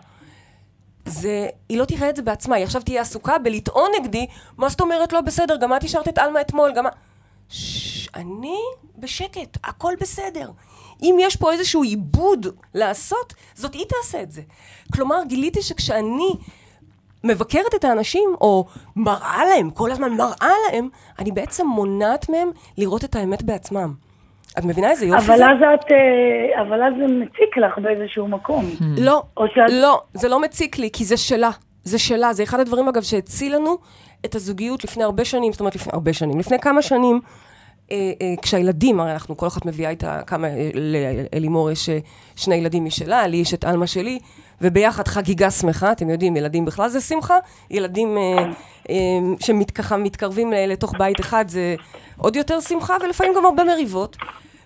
זה, 1.06 1.48
היא 1.70 1.78
לא 1.78 1.86
תראה 1.86 2.10
את 2.10 2.16
זה 2.16 2.22
בעצמה, 2.22 2.56
היא 2.56 2.66
עכשיו 2.66 2.82
תהיה 2.82 3.02
עסוקה 3.02 3.38
בלטעון 3.38 3.92
נגדי, 4.02 4.28
מה 4.58 4.70
זאת 4.70 4.82
אומרת 4.82 5.14
לא 5.14 5.22
בסדר, 5.22 5.56
גם 5.58 5.76
את 5.76 5.84
השארת 5.84 6.08
את 6.08 6.18
עלמה 6.18 6.42
אתמול, 6.42 6.72
גם... 6.76 6.86
ה-" 6.86 6.90
ששש, 7.50 8.10
אני 8.16 8.58
בשקט, 8.98 9.58
הכל 9.64 9.94
בסדר. 10.00 10.52
אם 11.02 11.16
יש 11.20 11.36
פה 11.36 11.52
איזשהו 11.52 11.84
עיבוד 11.84 12.48
לעשות, 12.74 13.34
זאת 13.56 13.74
היא 13.74 13.86
תעשה 13.86 14.22
את 14.24 14.32
זה. 14.32 14.42
כלומר, 14.94 15.18
גיליתי 15.28 15.62
שכשאני 15.62 16.34
מבקרת 17.24 17.76
את 17.76 17.84
האנשים, 17.84 18.30
או 18.42 18.66
מראה 18.96 19.46
להם, 19.46 19.70
כל 19.70 19.92
הזמן 19.92 20.12
מראה 20.18 20.52
להם, 20.72 20.90
אני 21.20 21.32
בעצם 21.32 21.68
מונעת 21.68 22.30
מהם 22.30 22.50
לראות 22.78 23.04
את 23.04 23.16
האמת 23.16 23.44
בעצמם. 23.44 23.94
את 24.60 24.66
מבינה 24.66 24.90
איזה 24.92 25.06
יופי 25.06 25.26
אבל 25.26 25.38
זה? 25.38 25.46
אז 25.46 25.58
את, 25.74 25.86
אה, 25.92 26.62
אבל 26.62 26.84
אז 26.84 26.94
זה 27.00 27.14
מציק 27.14 27.58
לך 27.58 27.78
באיזשהו 27.84 28.28
מקום. 28.28 28.66
לא, 28.98 29.24
או 29.38 29.44
שאת- 29.48 29.72
לא, 29.74 30.02
זה 30.14 30.30
לא 30.30 30.42
מציק 30.42 30.78
לי, 30.80 30.90
כי 30.94 31.06
זה 31.06 31.18
שלה. 31.18 31.50
זה 31.84 32.00
שלה. 32.00 32.34
זה 32.34 32.44
אחד 32.44 32.60
הדברים, 32.60 32.88
אגב, 32.88 33.02
שהציל 33.02 33.56
לנו 33.56 33.78
את 34.26 34.36
הזוגיות 34.36 34.84
לפני 34.84 35.04
הרבה 35.04 35.26
שנים, 35.26 35.52
זאת 35.52 35.60
אומרת, 35.60 35.76
לפני 35.76 35.92
הרבה 35.94 36.14
שנים. 36.14 36.40
לפני 36.40 36.60
כמה 36.60 36.82
שנים, 36.82 37.20
אה, 37.92 37.96
אה, 38.22 38.34
כשהילדים, 38.42 39.00
הרי 39.00 39.12
אנחנו, 39.12 39.38
כל 39.38 39.48
אחת 39.48 39.66
מביאה 39.66 39.90
איתה 39.90 40.22
כמה, 40.28 40.48
אה, 40.48 40.70
לאלימור 40.74 41.72
יש 41.72 41.90
אה, 41.90 42.00
שני 42.36 42.56
ילדים 42.56 42.86
משלה, 42.86 43.28
לי 43.28 43.38
יש 43.38 43.54
את 43.54 43.64
עלמה 43.64 43.88
שלי, 43.88 44.20
וביחד 44.62 45.08
חגיגה 45.08 45.52
שמחה, 45.52 45.92
אתם 45.92 46.10
יודעים, 46.10 46.38
ילדים 46.38 46.66
בכלל 46.66 46.90
זה 46.90 47.02
שמחה, 47.02 47.38
ילדים 47.70 48.18
אה, 48.18 48.52
אה, 48.90 48.96
שככה 49.40 49.98
מתקרבים 49.98 50.52
לתוך 50.52 50.94
בית 50.98 51.20
אחד 51.20 51.46
זה 51.48 51.76
עוד 52.18 52.36
יותר 52.36 52.62
שמחה, 52.62 52.98
ולפעמים 53.04 53.34
גם 53.36 53.46
הרבה 53.46 53.64
מריבות. 53.64 54.18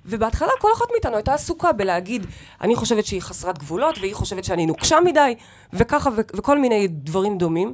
ובהתחלה 0.05 0.51
כל 0.59 0.69
אחת 0.77 0.85
מאיתנו 0.91 1.15
הייתה 1.15 1.33
עסוקה 1.33 1.71
בלהגיד, 1.71 2.25
אני 2.61 2.75
חושבת 2.75 3.05
שהיא 3.05 3.21
חסרת 3.21 3.57
גבולות, 3.57 3.97
והיא 3.97 4.15
חושבת 4.15 4.43
שאני 4.43 4.65
נוקשה 4.65 4.99
מדי, 4.99 5.35
וככה, 5.73 6.09
וכל 6.15 6.59
מיני 6.59 6.87
דברים 6.87 7.37
דומים. 7.37 7.73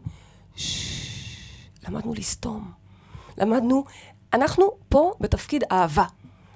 למדנו 1.88 2.14
לסתום. 2.14 2.72
למדנו, 3.38 3.84
אנחנו 4.34 4.72
פה 4.90 5.14
בתפקיד 5.20 5.64
אהבה. 5.72 6.06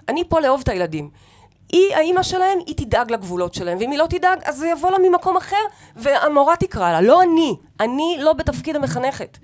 אני 0.09 0.23
פה 0.29 0.39
לאהוב 0.39 0.61
את 0.63 0.69
הילדים. 0.69 1.09
היא, 1.75 1.95
האימא 1.95 2.23
שלהם, 2.23 2.59
היא 2.65 2.75
תדאג 2.75 3.11
לגבולות 3.11 3.53
שלהם, 3.53 3.77
ואם 3.79 3.91
היא 3.91 3.99
לא 3.99 4.05
תדאג, 4.09 4.39
אז 4.45 4.57
זה 4.57 4.67
יבוא 4.67 4.91
לה 4.91 4.97
ממקום 4.97 5.37
אחר, 5.37 5.63
והמורה 5.95 6.55
תקרא 6.55 6.91
לה. 6.91 7.01
לא 7.01 7.21
אני. 7.21 7.55
אני 7.79 8.17
לא 8.19 8.33
בתפקיד 8.33 8.75
המחנכת. 8.75 9.37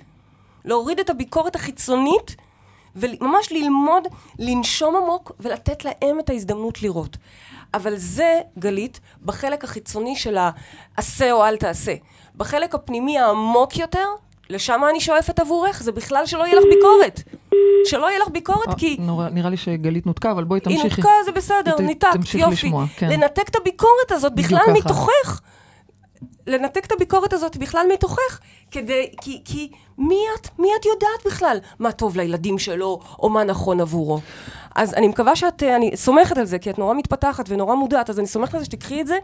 להוריד 0.65 0.99
את 0.99 1.09
הביקורת 1.09 1.55
החיצונית, 1.55 2.35
וממש 2.95 3.51
ללמוד, 3.51 4.07
לנשום 4.39 4.95
עמוק, 4.95 5.31
ולתת 5.39 5.85
להם 5.85 6.19
את 6.19 6.29
ההזדמנות 6.29 6.81
לראות. 6.81 7.17
אבל 7.73 7.95
זה, 7.95 8.41
גלית, 8.59 8.99
בחלק 9.25 9.63
החיצוני 9.63 10.15
של 10.15 10.37
העשה 10.37 11.31
או 11.31 11.45
אל 11.45 11.57
תעשה. 11.57 11.95
בחלק 12.35 12.75
הפנימי 12.75 13.19
העמוק 13.19 13.77
יותר, 13.77 14.07
לשם 14.51 14.81
אני 14.89 14.99
שואפת 14.99 15.39
עבורך, 15.39 15.83
זה 15.83 15.91
בכלל 15.91 16.25
שלא 16.25 16.43
יהיה 16.43 16.55
לך 16.55 16.63
ביקורת. 16.75 17.21
שלא 17.85 18.09
יהיה 18.09 18.19
לך 18.19 18.27
ביקורת, 18.27 18.67
אה, 18.67 18.73
כי... 18.77 18.97
נורא- 18.99 19.29
נראה 19.29 19.49
לי 19.49 19.57
שגלית 19.57 20.05
נותקה, 20.05 20.31
אבל 20.31 20.43
בואי 20.43 20.59
היא 20.65 20.75
תמשיכי. 20.77 21.01
נותקה, 21.01 21.09
זה 21.25 21.31
בסדר, 21.31 21.75
ניתקת, 21.79 22.13
יופי. 22.33 22.51
לשמוע, 22.53 22.85
כן. 22.97 23.09
לנתק 23.09 23.49
את 23.49 23.55
הביקורת 23.55 24.11
הזאת 24.11 24.33
בכלל. 24.35 24.59
מתוכך. 24.73 25.41
לנתק 26.47 26.85
את 26.85 26.91
הביקורת 26.91 27.33
הזאת 27.33 27.57
בכלל 27.57 27.85
מתוכך, 27.93 28.39
כדי, 28.71 29.11
כי, 29.21 29.41
כי 29.45 29.71
מי 29.97 30.19
את, 30.35 30.59
מי 30.59 30.67
את 30.79 30.85
יודעת 30.85 31.25
בכלל 31.25 31.57
מה 31.79 31.91
טוב 31.91 32.17
לילדים 32.17 32.59
שלו, 32.59 32.99
או 33.19 33.29
מה 33.29 33.43
נכון 33.43 33.81
עבורו. 33.81 34.19
אז 34.75 34.93
אני 34.93 35.07
מקווה 35.07 35.35
שאת, 35.35 35.63
אה, 35.63 35.75
אני 35.75 35.97
סומכת 35.97 36.37
על 36.37 36.45
זה, 36.45 36.59
כי 36.59 36.69
את 36.69 36.79
נורא 36.79 36.93
מתפתחת 36.93 37.45
ונורא 37.49 37.75
מודעת, 37.75 38.09
אז 38.09 38.19
אני 38.19 38.27
סומכת 38.27 38.53
על 38.53 38.59
זה 38.59 38.65
שתקחי 38.65 39.01
את 39.01 39.07
זה, 39.07 39.17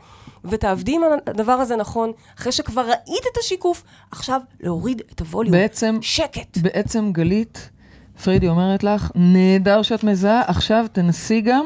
ותעבדי 0.45 0.95
עם 0.95 1.01
הדבר 1.27 1.51
הזה 1.51 1.75
נכון, 1.75 2.11
אחרי 2.37 2.51
שכבר 2.51 2.81
ראית 2.81 3.23
את 3.31 3.37
השיקוף, 3.39 3.83
עכשיו 4.11 4.41
להוריד 4.59 5.01
את 5.13 5.19
הווליום. 5.19 5.51
בעצם, 5.51 5.97
שקט. 6.01 6.57
בעצם 6.57 7.11
גלית, 7.11 7.69
פרידי 8.23 8.47
אומרת 8.47 8.83
לך, 8.83 9.11
נהדר 9.15 9.81
שאת 9.81 10.03
מזהה, 10.03 10.41
עכשיו 10.47 10.85
תנסי 10.91 11.41
גם 11.41 11.65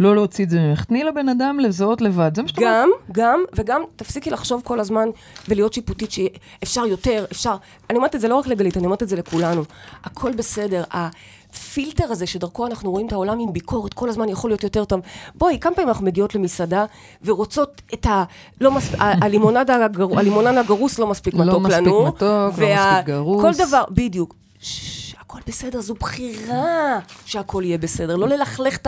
לא 0.00 0.14
להוציא 0.14 0.44
את 0.44 0.50
זה 0.50 0.60
ממך. 0.60 0.84
תני 0.84 1.04
לבן 1.04 1.28
אדם 1.28 1.60
לזהות 1.60 2.00
לבד, 2.00 2.30
זה 2.36 2.42
מה 2.42 2.48
שאת 2.48 2.58
אומרת. 2.58 2.72
גם, 2.72 2.90
גם, 3.12 3.40
וגם 3.54 3.82
תפסיקי 3.96 4.30
לחשוב 4.30 4.62
כל 4.64 4.80
הזמן 4.80 5.08
ולהיות 5.48 5.72
שיפוטית 5.72 6.10
שאפשר 6.10 6.86
יותר, 6.86 7.24
אפשר... 7.32 7.56
אני 7.90 7.96
אומרת 7.98 8.14
את 8.14 8.20
זה 8.20 8.28
לא 8.28 8.34
רק 8.36 8.46
לגלית, 8.46 8.76
אני 8.76 8.84
אומרת 8.84 9.02
את 9.02 9.08
זה 9.08 9.16
לכולנו. 9.16 9.62
הכל 10.04 10.32
בסדר. 10.32 10.84
הפילטר 10.90 12.12
הזה 12.12 12.26
שדרכו 12.26 12.66
אנחנו 12.66 12.90
רואים 12.90 13.06
את 13.06 13.12
העולם 13.12 13.38
עם 13.38 13.52
ביקורת, 13.52 13.94
כל 13.94 14.08
הזמן 14.08 14.28
יכול 14.28 14.50
להיות 14.50 14.62
יותר 14.62 14.84
טוב. 14.84 15.00
בואי, 15.34 15.58
כמה 15.60 15.74
פעמים 15.74 15.88
אנחנו 15.88 16.04
מגיעות 16.06 16.34
למסעדה 16.34 16.84
ורוצות 17.24 17.82
את 17.94 18.06
ה... 18.06 18.24
לא 18.60 18.70
מספ... 18.70 18.94
ה- 19.00 19.24
הלימונד 19.24 19.70
הגר... 19.70 20.18
הלימונד 20.18 20.56
הגרוס 20.56 20.98
לא 20.98 21.06
מספיק 21.06 21.34
לא 21.34 21.44
מתוק 21.44 21.62
מספיק 21.62 21.78
לנו. 21.78 22.06
מתוק, 22.06 22.22
לא 22.22 22.48
מספיק 22.50 23.06
גרוס. 23.06 23.42
כל 23.42 23.66
דבר, 23.66 23.84
בדיוק. 23.90 24.34
הכל 25.28 25.38
בסדר, 25.46 25.80
זו 25.80 25.94
בחירה 25.94 26.98
שהכל 27.24 27.62
יהיה 27.64 27.78
בסדר. 27.78 28.16
לא 28.16 28.28
ללכלך 28.28 28.76
את 28.76 28.86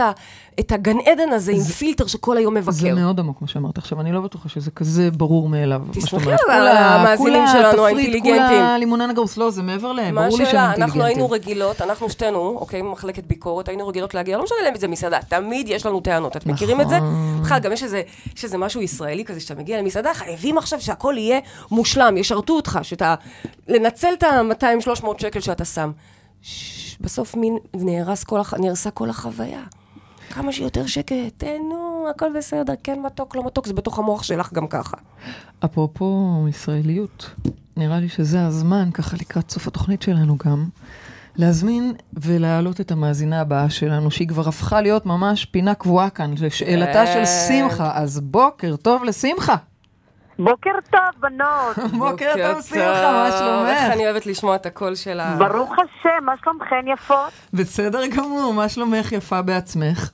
את 0.59 0.71
הגן 0.71 0.97
עדן 1.05 1.33
הזה 1.33 1.51
עם 1.51 1.61
פילטר 1.61 2.07
שכל 2.07 2.37
היום 2.37 2.53
מבקר. 2.53 2.71
זה 2.71 2.93
מאוד 2.93 3.19
עמוק 3.19 3.41
מה 3.41 3.47
שאמרת 3.47 3.77
עכשיו, 3.77 4.01
אני 4.01 4.11
לא 4.11 4.21
בטוחה 4.21 4.49
שזה 4.49 4.71
כזה 4.71 5.11
ברור 5.11 5.49
מאליו. 5.49 5.81
תסמכי. 5.91 6.29
על 6.49 6.67
המאזינים 6.67 7.43
שלנו, 7.47 7.85
האינטליגנטים. 7.85 8.33
כולה 8.35 8.77
לימונן 8.77 9.09
הגרוס, 9.09 9.37
לא, 9.37 9.51
זה 9.51 9.63
מעבר 9.63 9.91
להם, 9.91 10.15
ברור 10.15 10.37
לי 10.37 10.45
שהם? 10.45 10.45
אינטליגנטים. 10.45 10.83
אנחנו 10.83 11.03
היינו 11.03 11.29
רגילות, 11.29 11.81
אנחנו 11.81 12.09
שתינו, 12.09 12.57
אוקיי, 12.59 12.81
ממחלקת 12.81 13.23
ביקורת, 13.23 13.67
היינו 13.67 13.87
רגילות 13.87 14.13
להגיע, 14.13 14.37
לא 14.37 14.43
משנה 14.43 14.57
להם 14.63 14.73
איזה 14.73 14.87
מסעדה, 14.87 15.19
תמיד 15.27 15.69
יש 15.69 15.85
לנו 15.85 15.99
טענות. 15.99 16.37
אתם 16.37 16.51
מכירים 16.51 16.81
את 16.81 16.89
זה? 16.89 16.97
נכון. 16.97 17.41
בכלל, 17.43 17.59
גם 17.59 17.71
יש 17.71 17.83
איזה, 17.83 18.01
יש 18.35 18.43
איזה 18.43 18.57
משהו 18.57 18.81
ישראלי 18.81 19.25
כזה, 19.25 19.39
שאתה 19.39 19.55
מגיע 19.55 19.81
למסעדה, 19.81 20.13
חייבים 20.13 20.57
עכשיו 20.57 20.81
שהכל 20.81 21.15
יהיה 21.17 21.39
מושלם, 21.71 22.17
ישרתו 22.17 22.53
אותך, 22.53 22.79
שאתה... 22.83 23.15
לנצל 23.67 24.13
את 24.13 24.23
ה-200-300 24.23 25.05
שקל 25.17 25.39
שאתה 25.39 25.65
שם. 25.65 25.91
ש- 26.41 26.97
בסוף 27.01 27.35
מין 27.35 27.57
נהרס 27.73 28.23
כל 28.23 28.39
הח... 28.39 28.53
נהרסה 28.53 28.91
כל 28.91 29.09
החוויה. 29.09 29.61
כמה 30.29 30.51
שיותר 30.51 30.85
שקט, 30.85 31.15
תהנו, 31.37 32.07
הכל 32.09 32.29
בסדר, 32.37 32.73
כן 32.83 32.99
מתוק, 33.05 33.35
לא 33.35 33.45
מתוק, 33.45 33.67
זה 33.67 33.73
בתוך 33.73 33.99
המוח 33.99 34.23
שלך 34.23 34.53
גם 34.53 34.67
ככה. 34.67 34.97
אפרופו 35.65 36.45
ישראליות, 36.49 37.29
נראה 37.77 37.99
לי 37.99 38.09
שזה 38.09 38.45
הזמן, 38.45 38.89
ככה 38.93 39.17
לקראת 39.17 39.51
סוף 39.51 39.67
התוכנית 39.67 40.01
שלנו 40.01 40.37
גם, 40.45 40.65
להזמין 41.35 41.93
ולהעלות 42.13 42.81
את 42.81 42.91
המאזינה 42.91 43.41
הבאה 43.41 43.69
שלנו, 43.69 44.11
שהיא 44.11 44.27
כבר 44.27 44.47
הפכה 44.49 44.81
להיות 44.81 45.05
ממש 45.05 45.45
פינה 45.45 45.73
קבועה 45.73 46.09
כאן, 46.09 46.33
לשאלתה 46.41 47.05
של 47.07 47.13
כן. 47.13 47.25
שמחה. 47.47 47.91
אז 47.97 48.19
בוקר 48.19 48.75
טוב 48.75 49.03
לשמחה. 49.03 49.55
בוקר 50.43 50.71
טוב, 50.91 51.01
בנות. 51.19 51.77
בוקר 51.99 52.33
טוב 52.53 52.61
שמחה, 52.61 53.11
מה 53.11 53.27
איך 53.27 53.35
שלומך? 53.37 53.93
אני 53.93 54.05
אוהבת 54.05 54.25
לשמוע 54.25 54.55
את 54.55 54.65
הקול 54.65 54.95
שלה. 54.95 55.35
ברוך 55.37 55.71
השם, 55.73 56.25
מה 56.25 56.33
שלומכן 56.43 56.87
יפות? 56.93 57.31
בסדר 57.53 58.07
גמור, 58.17 58.53
מה 58.53 58.69
שלומך 58.69 59.11
יפה 59.11 59.41
בעצמך? 59.41 60.09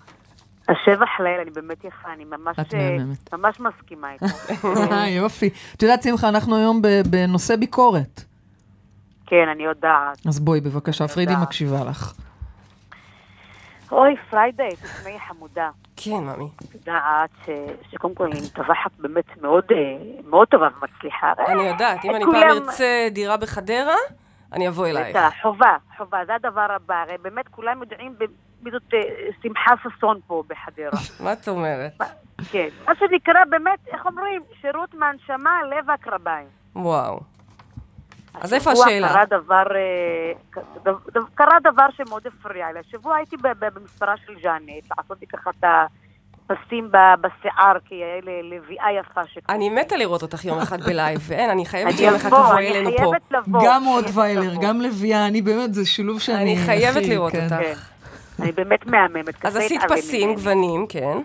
השבח 0.69 1.09
לאל, 1.19 1.39
אני 1.41 1.51
באמת 1.51 1.83
יפה, 1.83 2.13
אני 2.13 2.25
ממש, 2.25 2.59
את 2.59 2.73
מהממת. 2.73 3.33
ממש 3.33 3.59
מסכימה 3.59 4.07
איתך. 4.11 4.65
אה, 4.91 5.07
יופי. 5.07 5.49
את 5.75 5.83
יודעת, 5.83 6.03
שמחה, 6.03 6.29
אנחנו 6.29 6.55
היום 6.55 6.81
ב- 6.81 7.01
בנושא 7.09 7.55
ביקורת. 7.55 8.23
כן, 9.27 9.45
אני 9.55 9.63
יודעת. 9.63 10.27
אז 10.27 10.39
בואי, 10.39 10.61
בבקשה, 10.61 11.07
פרידי. 11.07 11.33
מקשיבה 11.41 11.83
לך. 11.83 12.13
אוי, 13.91 14.15
פריידי, 14.29 14.69
תשמעי 14.83 15.19
חמודה. 15.19 15.69
כן, 15.95 16.23
מאמי. 16.23 16.47
את 16.69 16.73
יודעת 16.75 17.29
שקודם 17.91 18.15
כל 18.15 18.23
אני 18.23 18.39
מטווחת 18.45 18.91
באמת 18.99 19.41
מאוד, 19.41 19.63
אה, 19.71 19.77
מאוד 20.29 20.47
טובה 20.47 20.67
ומצליחה. 20.81 21.33
אני 21.47 21.63
יודעת, 21.63 22.05
אם 22.05 22.15
אני 22.15 22.25
כולם- 22.25 22.41
פעם 22.41 22.63
ארצה 22.69 23.07
דירה 23.11 23.37
בחדרה, 23.37 23.95
אני 24.53 24.67
אבוא 24.67 24.87
אלייך. 24.87 25.09
בטח, 25.17 25.33
חובה, 25.41 25.77
חובה, 25.97 26.17
זה 26.25 26.35
הדבר 26.35 26.67
הבא. 26.75 26.95
הרי 27.01 27.17
באמת 27.21 27.47
כולם 27.47 27.81
יודעים 27.81 28.15
מי 28.61 28.71
זאת 28.71 28.93
אה, 28.93 28.99
שמחה 29.43 29.71
ששון 29.83 30.19
פה 30.27 30.43
בחדרה. 30.47 30.99
מה 31.23 31.33
את 31.33 31.47
אומרת? 31.47 31.91
כן. 32.51 32.67
מה 32.87 32.93
שנקרא 32.95 33.45
באמת, 33.49 33.79
איך 33.93 34.05
אומרים? 34.05 34.41
שירות 34.61 34.93
מהנשמה, 34.93 35.51
לב 35.63 35.89
הקרביים. 35.89 36.47
וואו. 36.75 37.19
אז 38.33 38.53
איפה 38.53 38.71
השבוע 38.71 38.85
השאלה? 38.85 39.07
קרה 39.09 39.25
דבר, 39.25 39.63
אה, 39.75 40.31
ק- 40.51 40.57
דב- 40.87 41.09
דב- 41.13 41.29
קרה 41.35 41.57
דבר 41.63 41.85
שמאוד 41.97 42.27
הפריע 42.27 42.65
לי. 42.73 42.79
השבוע 42.79 43.15
הייתי 43.15 43.35
במספרה 43.59 44.13
של 44.25 44.33
ז'אנט, 44.43 44.69
לעשות 44.97 45.17
לי 45.21 45.27
ככה 45.27 45.49
את 45.49 45.63
הפסים 46.49 46.89
בשיער, 47.21 47.77
כי 47.85 47.95
היה 47.95 48.21
לי 48.23 48.57
לביאה 48.57 48.85
יפה 48.99 49.21
שכזאת. 49.27 49.49
אני 49.49 49.69
מתה 49.69 49.97
לראות 49.97 50.21
אותך 50.21 50.45
יום 50.45 50.59
אחד 50.59 50.81
בלייב, 50.81 51.19
ואין, 51.27 51.49
אני 51.49 51.65
חייבת 51.65 51.87
אני 51.89 51.97
שיום 51.97 52.15
אחד 52.15 52.29
תבואי 52.29 52.57
אני 52.57 52.69
אלינו 52.77 52.91
פה. 52.91 52.97
חייבת 52.97 53.21
לבוא. 53.31 53.61
גם 53.65 53.83
עוד 53.83 54.05
ויילר. 54.13 54.53
גם 54.61 54.81
לביאה, 54.81 55.27
אני 55.27 55.41
באמת, 55.41 55.73
זה 55.73 55.85
שילוב 55.85 56.19
שאני... 56.21 56.37
אני 56.43 56.57
חייבת 56.65 57.03
לראות 57.09 57.31
כן. 57.31 57.43
אותך. 57.43 57.55
כן. 57.55 57.73
אני 58.43 58.51
באמת 58.51 58.85
מהממת. 58.87 59.45
אז 59.45 59.55
עשית 59.55 59.81
פסים. 59.89 60.33
גוונים, 60.33 60.85
כן. 60.89 61.17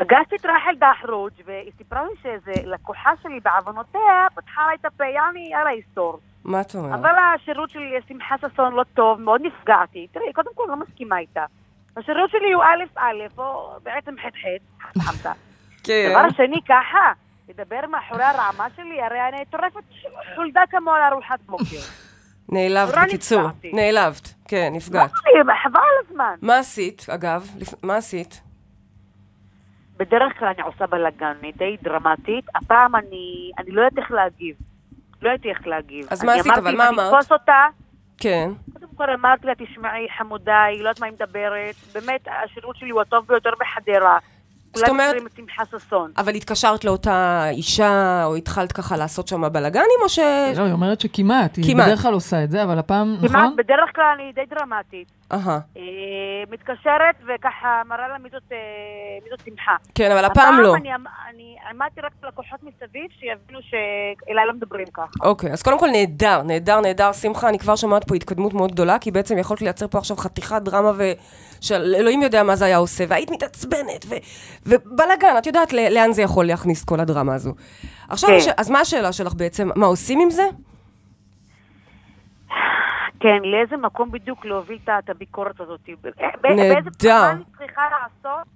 פגשתי 0.00 0.36
את 0.36 0.44
רחל 0.44 0.74
דחרוג, 0.78 1.30
והיא 1.46 1.72
סיפרה 1.78 2.04
לי 2.04 2.10
שאיזה 2.22 2.52
לקוחה 2.64 3.10
שלי 3.22 3.40
בעוונותיה 3.40 4.26
פתחה 4.34 4.66
לה 4.66 4.74
את 4.74 4.84
הפה, 4.84 5.04
יעני, 5.04 5.48
יאללה 5.52 5.72
יסתור. 5.72 6.18
מה 6.44 6.60
את 6.60 6.74
אומרת? 6.74 6.92
אבל 6.94 7.10
השירות 7.18 7.70
של 7.70 7.80
שמחה 8.08 8.34
ששון 8.38 8.74
לא 8.74 8.84
טוב, 8.94 9.20
מאוד 9.20 9.40
נפגעתי. 9.44 10.06
תראי, 10.12 10.32
קודם 10.32 10.50
כל 10.54 10.64
לא 10.68 10.76
מסכימה 10.76 11.18
איתה. 11.18 11.44
השירות 11.96 12.30
שלי 12.30 12.52
הוא 12.52 12.62
א' 12.62 12.98
א', 13.00 13.38
או 13.38 13.70
בעצם 13.82 14.14
ח' 14.18 14.24
ח'. 14.24 14.86
כן. 15.84 16.08
דבר 16.10 16.30
שני, 16.36 16.60
ככה, 16.68 17.12
לדבר 17.48 17.80
מאחורי 17.90 18.24
הרעמה 18.24 18.66
שלי, 18.76 19.02
הרי 19.02 19.28
אני 19.28 19.44
טורפת 19.50 19.82
חולדה 20.36 20.62
כמו 20.70 20.90
על 20.90 21.12
ארוחת 21.12 21.40
בוקר. 21.46 21.80
נעלבת, 22.52 22.94
בקיצור. 23.06 23.42
נעלבת, 23.64 24.34
כן, 24.48 24.70
נפגעת. 24.72 25.10
חבל 25.62 25.80
הזמן. 26.04 26.34
מה 26.42 26.58
עשית, 26.58 27.06
אגב? 27.10 27.46
מה 27.82 27.96
עשית? 27.96 28.49
בדרך 30.00 30.38
כלל 30.38 30.48
אני 30.48 30.62
עושה 30.62 30.86
בלאגן, 30.86 31.32
אני 31.40 31.52
די 31.52 31.76
דרמטית. 31.82 32.44
הפעם 32.54 32.96
אני, 32.96 33.50
אני 33.58 33.70
לא 33.70 33.80
יודעת 33.82 33.98
איך 33.98 34.10
להגיב. 34.10 34.56
לא 35.22 35.30
יודעת 35.30 35.46
איך 35.46 35.66
להגיב. 35.66 36.06
אז 36.10 36.24
מה 36.24 36.32
עשית? 36.32 36.52
אבל 36.52 36.76
מה 36.76 36.88
אני 36.88 36.94
אמרת? 36.94 37.12
אתפוס 37.14 37.32
אותה, 37.32 37.66
כן. 38.18 38.50
קודם 38.72 38.86
כל 38.96 39.10
אמרתי 39.10 39.46
לה, 39.46 39.52
תשמעי, 39.54 40.06
חמודה, 40.18 40.62
היא 40.62 40.82
לא 40.82 40.88
יודעת 40.88 41.00
מה 41.00 41.06
היא 41.06 41.14
מדברת. 41.14 41.74
באמת, 41.94 42.20
השירות 42.44 42.76
שלי 42.76 42.90
הוא 42.90 43.00
הטוב 43.00 43.26
ביותר 43.28 43.50
בחדרה. 43.60 44.18
זאת 44.74 44.88
אומרת- 44.88 45.10
כולם 45.14 45.24
מכירים 45.26 45.26
את 45.26 45.56
שמחה 45.56 45.78
ששון. 45.78 46.12
אבל 46.16 46.34
התקשרת 46.34 46.84
לאותה 46.84 47.44
אישה, 47.50 48.24
או 48.24 48.36
התחלת 48.36 48.72
ככה 48.72 48.96
לעשות 48.96 49.28
שם 49.28 49.52
בלאגנים, 49.52 50.00
או 50.02 50.08
ש... 50.08 50.18
לא, 50.56 50.62
היא 50.64 50.72
אומרת 50.72 51.00
שכמעט, 51.00 51.56
היא 51.56 51.64
כמעט. 51.74 51.86
בדרך 51.86 52.02
כלל 52.02 52.12
עושה 52.14 52.44
את 52.44 52.50
זה, 52.50 52.62
אבל 52.62 52.78
הפעם, 52.78 53.16
כמעט, 53.20 53.30
נכון? 53.30 53.56
בדרך 53.56 53.90
כלל 53.94 54.04
אני 54.14 54.32
די 54.32 54.40
דרמטית. 54.54 55.19
אה, 55.32 55.82
מתקשרת 56.50 57.14
וככה 57.26 57.82
מראה 57.86 58.08
לה 58.08 58.18
מי 58.18 58.28
זאת, 58.32 58.42
אה, 58.52 58.58
מי 59.24 59.30
זאת 59.30 59.40
שמחה. 59.44 59.76
כן, 59.94 60.10
אבל 60.12 60.24
הפעם 60.24 60.60
לא. 60.60 60.74
אני, 60.76 60.90
אני 61.30 61.56
עמדתי 61.70 62.00
רק 62.00 62.12
לקוחות 62.28 62.60
מסביב 62.62 63.10
שיבינו 63.20 63.58
שאליי 63.62 64.46
לא 64.46 64.52
מדברים 64.52 64.86
ככה. 64.94 65.06
אוקיי, 65.22 65.52
אז 65.52 65.62
קודם 65.62 65.78
כל 65.78 65.88
נהדר, 65.92 66.42
נהדר, 66.42 66.80
נהדר, 66.80 67.12
שמחה, 67.12 67.48
אני 67.48 67.58
כבר 67.58 67.76
שומעת 67.76 68.08
פה 68.08 68.14
התקדמות 68.14 68.54
מאוד 68.54 68.72
גדולה, 68.72 68.98
כי 68.98 69.10
בעצם 69.10 69.38
יכולת 69.38 69.62
לייצר 69.62 69.88
פה 69.88 69.98
עכשיו 69.98 70.16
חתיכת 70.16 70.62
דרמה 70.62 70.92
ו... 70.96 71.02
של 71.60 71.94
אלוהים 71.98 72.22
יודע 72.22 72.42
מה 72.42 72.56
זה 72.56 72.64
היה 72.64 72.76
עושה, 72.76 73.04
והיית 73.08 73.30
מתעצבנת, 73.30 74.06
ו... 74.08 74.14
ובלאגן, 74.66 75.34
את 75.38 75.46
יודעת 75.46 75.72
לאן 75.72 76.12
זה 76.12 76.22
יכול 76.22 76.46
להכניס 76.46 76.84
כל 76.84 77.00
הדרמה 77.00 77.34
הזו. 77.34 77.54
עכשיו, 78.08 78.30
כן. 78.30 78.36
הש... 78.36 78.48
אז 78.56 78.70
מה 78.70 78.80
השאלה 78.80 79.12
שלך 79.12 79.34
בעצם? 79.34 79.70
מה 79.76 79.86
עושים 79.86 80.20
עם 80.20 80.30
זה? 80.30 80.42
כן, 83.20 83.38
לאיזה 83.44 83.76
מקום 83.76 84.10
בדיוק 84.10 84.44
להוביל 84.44 84.78
את- 84.84 85.10
הביקורת 85.10 85.60
הזאת? 85.60 85.80
ב- 86.02 86.06
נהדר. 86.06 86.34
באיזה 86.42 87.08
מה 87.08 87.30
אני 87.30 87.42
צריכה 87.58 87.82
לעשות 87.90 88.46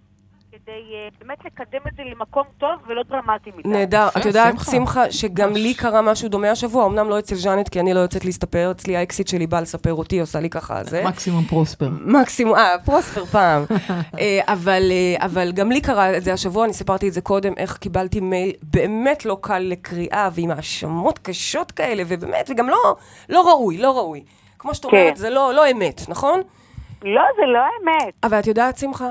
כדי 0.53 0.71
אה, 0.95 1.09
באמת 1.21 1.39
לקדם 1.45 1.81
את 1.89 1.97
זה 1.97 2.03
למקום 2.05 2.43
טוב 2.59 2.71
ולא 2.87 3.03
דרמטי 3.03 3.51
מדי? 3.57 3.69
נהדר. 3.69 4.09
את 4.17 4.25
יודעת, 4.27 4.55
שמחה. 4.71 5.13
שגם 5.13 5.53
לי 5.53 5.75
קרה 5.75 6.03
משהו 6.03 6.29
דומה 6.29 6.51
השבוע, 6.51 6.87
אמנם 6.87 7.09
לא 7.09 7.19
אצל 7.19 7.35
ז'אנט, 7.35 7.69
כי 7.69 7.81
אני 7.81 7.95
לא 7.95 7.99
יוצאת 8.01 8.25
להסתפר, 8.25 8.71
אצלי 8.71 8.97
האקסיט 8.97 9.29
שלי 9.29 9.47
באה 9.47 9.61
לספר 9.61 9.95
אותי, 9.95 10.21
עושה 10.21 10.41
לי 10.41 10.51
ככה 10.51 10.85
זה. 10.85 11.05
מקסימום 11.07 11.45
פרוספר. 11.45 11.89
מקסימום, 12.07 12.55
אה, 12.55 12.77
פרוספר 12.85 13.25
פעם. 13.25 13.65
אה, 14.21 14.41
אבל, 14.47 14.83
אה, 14.91 15.27
אבל 15.27 15.53
גם 15.53 15.73
לי 15.73 15.81
קרה 15.81 16.17
את 16.17 16.25
זה 16.25 16.33
השבוע, 16.33 16.65
אני 16.65 16.73
סיפרתי 16.73 17.09
את 17.09 17.13
זה 17.13 17.21
קודם, 17.21 17.53
איך 17.57 17.77
קיבלתי 17.77 18.21
מייל 18.21 18.53
באמת 18.63 19.25
לא 19.25 19.37
קל 19.41 19.59
לקריאה, 19.59 20.29
ועם 20.35 20.51
האשמות 20.51 21.19
קשות 21.19 21.73
כאלה, 21.73 22.03
ובאמת, 22.09 22.51
וגם 22.51 22.69
לא, 22.69 22.97
לא 23.29 23.49
ראוי, 23.51 23.77
לא 23.79 23.97
ראוי. 23.97 24.25
כמו 24.65 24.75
שאת 24.75 24.87
כן. 24.87 24.97
אומרת, 24.97 25.17
זה 25.17 25.31
לא, 25.31 25.55
לא 25.55 25.71
אמת, 25.71 26.01
נכון? 26.09 26.41
לא, 27.03 27.23
זה 27.37 27.43
לא 27.47 27.59
האמת. 27.59 28.15
אבל 28.23 28.39
את 28.39 28.47
יודעת, 28.47 28.79
שמחה, 28.79 29.09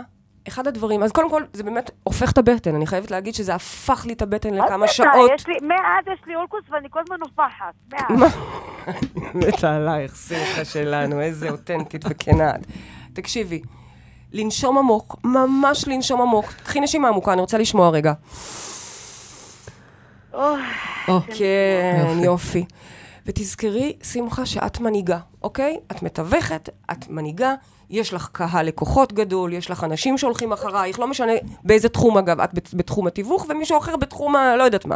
אחד 0.47 0.67
הדברים, 0.67 1.03
אז 1.03 1.11
קודם 1.11 1.29
כל, 1.29 1.43
זה 1.53 1.63
באמת 1.63 1.91
הופך 2.03 2.31
את 2.31 2.37
הבטן, 2.37 2.75
אני 2.75 2.87
חייבת 2.87 3.11
להגיד 3.11 3.35
שזה 3.35 3.55
הפך 3.55 4.05
לי 4.05 4.13
את 4.13 4.21
הבטן 4.21 4.53
לכמה 4.53 4.87
שעות. 4.87 5.31
יש 5.35 5.47
לי- 5.47 5.57
מאז 5.67 6.05
יש 6.13 6.19
לי 6.27 6.35
אולקוס 6.35 6.61
ואני 6.69 6.87
כל 6.91 6.99
הזמן 6.99 7.15
נופחת. 7.19 7.73
מאז. 7.93 8.37
מתה 9.47 9.75
עלייך, 9.75 10.15
שמחה 10.15 10.65
שלנו, 10.65 11.21
איזה 11.21 11.49
אותנטית 11.49 12.05
וכנה 12.09 12.49
את. 12.55 12.59
תקשיבי, 13.13 13.61
לנשום 14.31 14.77
עמוק, 14.77 15.15
ממש 15.23 15.87
לנשום 15.87 16.21
עמוק. 16.21 16.45
קחי 16.63 16.79
נשימה 16.79 17.07
עמוקה, 17.07 17.33
אני 17.33 17.41
רוצה 17.41 17.57
לשמוע 17.57 17.89
רגע. 17.89 18.13
אוי, 20.33 20.61
או, 21.07 21.19
כן, 21.37 22.05
יופי. 22.23 22.65
ותזכרי, 23.25 23.93
שמחה, 24.03 24.45
שאת 24.45 24.79
מנהיגה, 24.79 25.19
אוקיי? 25.43 25.77
את 25.91 26.03
מתווכת, 26.03 26.69
את 26.91 27.09
מנהיגה, 27.09 27.53
יש 27.89 28.13
לך 28.13 28.29
קהל 28.31 28.65
לקוחות 28.65 29.13
גדול, 29.13 29.53
יש 29.53 29.71
לך 29.71 29.83
אנשים 29.83 30.17
שהולכים 30.17 30.53
אחרייך, 30.53 30.99
לא 30.99 31.07
משנה 31.07 31.31
באיזה 31.63 31.89
תחום 31.89 32.17
אגב, 32.17 32.39
את 32.41 32.53
בת- 32.53 32.73
בתחום 32.73 33.07
התיווך 33.07 33.45
ומישהו 33.49 33.77
אחר 33.77 33.95
בתחום 33.95 34.35
ה... 34.35 34.55
לא 34.55 34.63
יודעת 34.63 34.85
מה. 34.85 34.95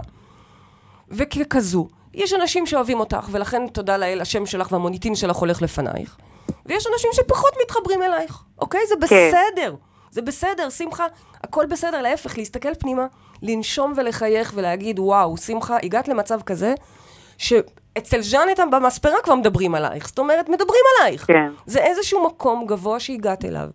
וככזו, 1.10 1.88
יש 2.14 2.34
אנשים 2.34 2.66
שאוהבים 2.66 3.00
אותך, 3.00 3.28
ולכן 3.32 3.68
תודה 3.68 3.98
לאל, 3.98 4.22
השם 4.22 4.46
שלך 4.46 4.72
והמוניטין 4.72 5.16
שלך 5.16 5.36
הולך 5.38 5.62
לפנייך. 5.62 6.18
ויש 6.66 6.88
אנשים 6.94 7.10
שפחות 7.14 7.52
מתחברים 7.64 8.04
אלייך, 8.04 8.44
אוקיי? 8.60 8.82
זה 8.88 9.08
כן. 9.08 9.32
בסדר. 9.32 9.76
זה 10.12 10.22
בסדר, 10.22 10.70
שמחה, 10.70 11.06
הכל 11.44 11.66
בסדר, 11.66 12.02
להפך, 12.02 12.38
להסתכל 12.38 12.76
פנימה, 12.80 13.06
לנשום 13.42 13.94
ולחייך 13.98 14.52
ולהגיד, 14.56 15.00
וואו, 15.00 15.38
שמחה, 15.38 15.78
הגעת 15.84 16.08
למצב 16.08 16.42
כזה, 16.42 16.74
שאצל 17.98 18.22
ז'אנט 18.22 18.60
במספרה 18.72 19.16
כבר 19.24 19.36
מדברים 19.36 19.76
עלייך. 19.76 20.08
זאת 20.08 20.20
אומרת, 20.20 20.50
מדברים 20.50 20.82
עלייך. 21.00 21.26
כן. 21.28 21.52
זה 21.66 21.80
איזשהו 21.80 22.26
מקום 22.26 22.66
גבוה 22.68 23.00
שהגעת 23.00 23.46
אליו. 23.46 23.70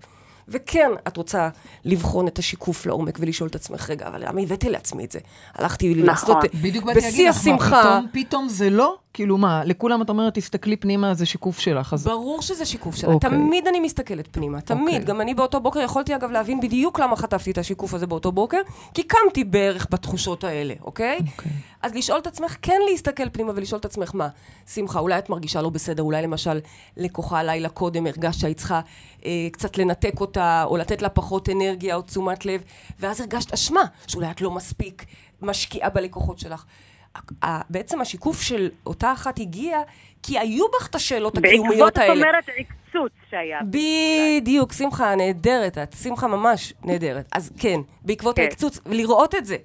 וכן, 0.49 0.91
את 1.09 1.17
רוצה 1.17 1.49
לבחון 1.85 2.27
את 2.29 2.39
השיקוף 2.39 2.87
לעומק 2.87 3.19
ולשאול 3.21 3.49
את 3.49 3.55
עצמך, 3.55 3.91
רגע, 3.91 4.07
אבל 4.07 4.29
למה 4.29 4.41
הבאתי 4.41 4.71
לעצמי 4.71 5.05
את 5.05 5.13
זה? 5.13 5.19
הלכתי 5.55 5.95
נכון. 5.95 6.07
לעשות... 6.07 6.37
בדיוק 6.63 6.85
באתי 6.85 7.01
להגיד 7.01 7.29
לך. 7.29 7.67
פתאום, 7.67 8.07
פתאום 8.13 8.49
זה 8.49 8.71
לא? 8.71 8.97
כאילו 9.15 9.39
מה, 9.39 9.65
לכולם 9.65 10.03
את 10.03 10.11
אומרת, 10.11 10.35
תסתכלי 10.35 10.77
פנימה, 10.77 11.15
זה 11.15 11.27
שיקוף 11.27 11.59
שלך. 11.59 11.93
אז 11.93 12.05
ברור 12.05 12.43
שזה 12.43 12.65
שיקוף 12.65 12.97
שלה. 12.97 13.13
אוקיי. 13.13 13.31
תמיד 13.31 13.67
אני 13.67 13.81
מסתכלת 13.81 14.29
פנימה, 14.33 14.61
תמיד. 14.61 14.95
אוקיי. 14.95 15.05
גם 15.05 15.21
אני 15.21 15.35
באותו 15.35 15.61
בוקר 15.61 15.81
יכולתי 15.81 16.15
אגב 16.15 16.31
להבין 16.31 16.61
בדיוק 16.61 17.01
למה 17.01 17.17
חטפתי 17.17 17.51
את 17.51 17.59
השיקוף 17.59 17.95
הזה 17.95 18.07
באותו 18.07 18.33
בוקר, 18.33 18.59
כי 18.95 19.03
קמתי 19.03 19.45
בערך 19.45 19.87
בתחושות 19.91 20.45
האלה, 20.45 20.75
אוקיי? 20.83 21.19
אוקיי. 21.37 21.53
אז 21.83 21.95
לשאול 21.95 22.19
את 22.19 22.27
עצמך, 22.27 22.57
כן 22.63 22.81
להסתכל 22.91 23.29
פנימה 23.33 23.53
ולשאול 23.57 23.79
את 23.79 23.85
עצמך, 23.85 24.11
מה, 24.15 24.29
שמחה, 24.75 24.99
אולי 24.99 25.19
את 25.19 25.31
מרגישה 25.31 25.63
לא 25.63 25.71
בסדר, 25.71 26.03
אולי 26.03 26.23
למשל 26.23 26.61
לקוחה 26.97 27.43
לילה 27.43 27.69
קודם 27.69 28.07
הרגשת 28.07 28.41
שהיית 28.41 28.57
צריכה 28.57 28.81
אה, 29.25 29.49
קצת 29.53 29.79
לנתק 29.79 30.21
אותה, 30.21 30.65
או 30.65 30.77
לתת 30.77 31.03
לה 31.03 31.09
פחות 31.09 31.49
אנרגיה 31.49 31.97
או 31.97 32.03
תשומת 32.03 32.47
לב, 32.47 32.63
ואז 33.01 33.21
הרגשת 33.21 33.53
אשמה, 33.53 33.83
שאולי 34.07 34.31
את 34.31 34.41
לא 34.41 34.51
מספיק 34.51 35.05
משקיעה 35.43 35.91
בלקוחות 35.91 36.39
שלך. 36.39 36.65
בעצם 37.71 38.01
השיקוף 38.01 38.43
של 38.43 38.71
אותה 38.87 39.13
אחת 39.13 39.39
הגיע, 39.39 39.79
כי 40.23 40.39
היו 40.39 40.65
בך 40.69 40.87
את 40.87 40.95
השאלות 40.95 41.39
הקיומיות 41.39 41.69
בעקבות, 41.69 41.93
את 41.93 41.99
האלה. 41.99 42.13
אומרת, 42.13 42.45
עקצוץ 42.57 43.13
שהיה. 43.31 43.59
בדיוק, 43.71 44.73
שמחה, 44.73 45.15
נהדרת 45.15 45.79
את. 45.79 45.95
שמחה 46.03 46.27
ממש 46.27 46.73
נהדרת. 46.85 47.29
אז 47.33 47.53
כן, 47.59 47.81
בעקבות 48.03 48.37
כן. 48.37 48.43
ההקצוץ, 48.43 48.79
ולראות 48.87 49.35
את 49.35 49.47
זה. 49.47 49.57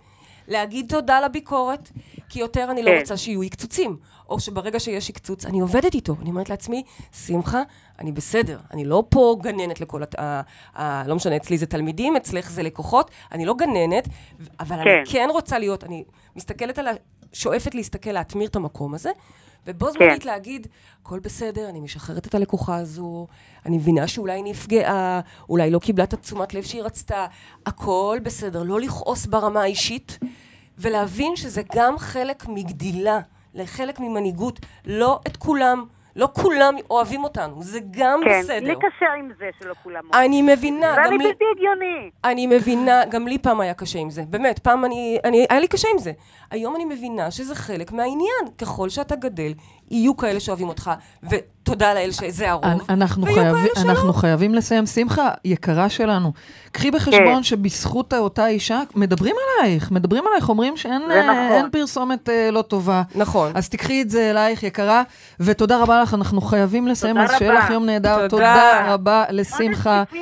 להגיד 0.48 0.86
תודה 0.90 1.22
לביקורת, 1.22 1.92
כי 2.30 2.40
יותר 2.40 2.72
אני 2.72 2.84
לא 2.84 2.92
כן. 2.92 3.00
רוצה 3.00 3.18
שיהיו 3.18 3.44
הקצוצים. 3.44 3.98
או 4.30 4.40
שברגע 4.40 4.80
שיש 4.80 5.10
הקצוץ, 5.10 5.46
אני 5.46 5.60
עובדת 5.60 5.94
איתו. 5.94 6.16
אני 6.22 6.30
אומרת 6.30 6.50
לעצמי, 6.50 6.84
שמחה, 7.26 7.62
אני 8.00 8.12
בסדר. 8.12 8.60
אני 8.74 8.86
לא 8.86 9.04
פה 9.10 9.38
גננת 9.42 9.82
לכל... 9.82 10.04
הת... 10.04 10.20
ה... 10.20 10.42
ה... 10.76 11.08
לא 11.08 11.16
משנה, 11.16 11.36
אצלי 11.36 11.58
זה 11.58 11.66
תלמידים, 11.66 12.16
אצלך 12.16 12.52
זה 12.52 12.64
לקוחות. 12.64 13.12
אני 13.32 13.46
לא 13.46 13.54
גננת, 13.54 14.08
אבל 14.60 14.76
אני 14.76 14.84
כן. 14.84 15.04
כן 15.12 15.28
רוצה 15.32 15.60
להיות... 15.60 15.84
אני 15.84 16.04
מסתכלת 16.36 16.80
על. 16.80 16.88
שואפת 17.38 17.76
להסתכל, 17.76 18.12
להטמיר 18.12 18.48
את 18.48 18.56
המקום 18.56 18.94
הזה, 18.94 19.12
ובו 19.68 19.92
זמנית 19.92 20.24
כן. 20.24 20.30
להגיד, 20.30 20.68
הכל 21.02 21.20
בסדר, 21.20 21.70
אני 21.70 21.80
משחררת 21.80 22.28
את 22.28 22.36
הלקוחה 22.36 22.76
הזו, 22.76 23.28
אני 23.66 23.78
מבינה 23.78 24.08
שאולי 24.08 24.34
היא 24.34 24.44
נפגעה, 24.44 25.20
אולי 25.50 25.72
לא 25.72 25.80
קיבלה 25.80 26.04
את 26.04 26.14
התשומת 26.14 26.54
לב 26.54 26.64
שהיא 26.64 26.84
רצתה, 26.84 27.26
הכל 27.66 28.18
בסדר, 28.24 28.64
לא 28.64 28.80
לכעוס 28.80 29.26
ברמה 29.26 29.62
האישית, 29.62 30.20
ולהבין 30.78 31.36
שזה 31.36 31.62
גם 31.76 31.98
חלק 31.98 32.48
מגדילה, 32.48 33.20
לחלק 33.54 34.00
ממנהיגות, 34.00 34.60
לא 34.86 35.20
את 35.28 35.38
כולם, 35.38 35.86
לא 36.18 36.30
כולם 36.34 36.76
אוהבים 36.90 37.24
אותנו, 37.24 37.64
זה 37.64 37.80
גם 37.92 38.20
כן, 38.26 38.40
בסדר. 38.40 38.68
לי 38.68 38.76
קשה 38.76 39.06
עם 39.20 39.30
זה 39.40 39.50
שלא 39.60 39.74
כולם 39.84 40.02
אוהבים. 40.04 40.22
אני 40.26 40.42
מבינה, 40.42 40.96
גם 40.98 41.12
לי... 41.12 41.18
בלתי 41.18 41.44
הגיוני. 41.56 42.10
אני 42.24 42.48
מבינה, 42.48 43.06
גם 43.06 43.28
לי 43.28 43.38
פעם 43.38 43.60
היה 43.60 43.74
קשה 43.74 44.00
עם 44.00 44.10
זה. 44.10 44.22
באמת, 44.30 44.60
פעם 44.60 44.86
אני, 44.86 45.20
אני, 45.24 45.46
היה 45.50 45.60
לי 45.60 45.68
קשה 45.68 45.88
עם 45.94 45.98
זה. 45.98 46.12
היום 46.52 46.76
אני 46.76 46.86
מבינה 46.86 47.32
שזה 47.32 47.56
חלק 47.56 47.92
מהעניין. 47.92 48.46
ככל 48.58 48.90
שאתה 48.90 49.16
גדל, 49.16 49.54
יהיו 49.92 50.18
כאלה 50.18 50.40
שאוהבים 50.40 50.68
אותך, 50.68 50.92
ותודה 51.24 51.94
לאל 51.94 52.12
שזה 52.12 52.52
הרוב. 52.52 52.66
אנ- 52.66 52.78
אנחנו, 52.90 53.26
ויהיו 53.26 53.36
חייב, 53.42 53.56
כאלה 53.56 53.68
שלא. 53.84 53.92
אנחנו 53.92 54.14
חייבים 54.14 54.56
לסיים. 54.56 54.86
שמחה, 54.86 55.30
יקרה 55.46 55.90
שלנו, 55.90 56.32
קחי 56.72 56.92
בחשבון 56.92 57.44
שבזכות 57.44 58.14
אותה 58.14 58.48
אישה, 58.48 58.82
מדברים 58.96 59.36
עלייך, 59.60 59.92
מדברים 59.92 60.24
עלייך, 60.28 60.50
אומרים 60.50 60.78
שאין 60.78 61.02
אה, 61.12 61.22
נכון. 61.24 61.52
אין 61.52 61.70
פרסומת 61.72 62.30
אה, 62.30 62.52
לא 62.52 62.62
טובה. 62.62 63.04
נכון. 63.16 63.52
אז 63.56 63.70
תקחי 63.70 64.02
את 64.02 64.10
זה 64.10 64.32
אלייך, 64.32 64.64
יקרה, 64.64 65.04
ותודה 65.40 65.78
רבה 65.82 66.02
לך, 66.02 66.14
אנחנו 66.14 66.42
חייבים 66.42 66.88
לסיים, 66.88 67.16
תודה 67.22 67.34
אז 67.34 67.38
שיהיה 67.38 67.52
רבה. 67.52 67.64
לך 67.64 67.70
יום 67.70 67.86
נהדר. 67.86 68.16
תודה. 68.28 68.28
תודה 68.28 68.94
רבה 68.94 69.24
לשמחה. 69.30 70.04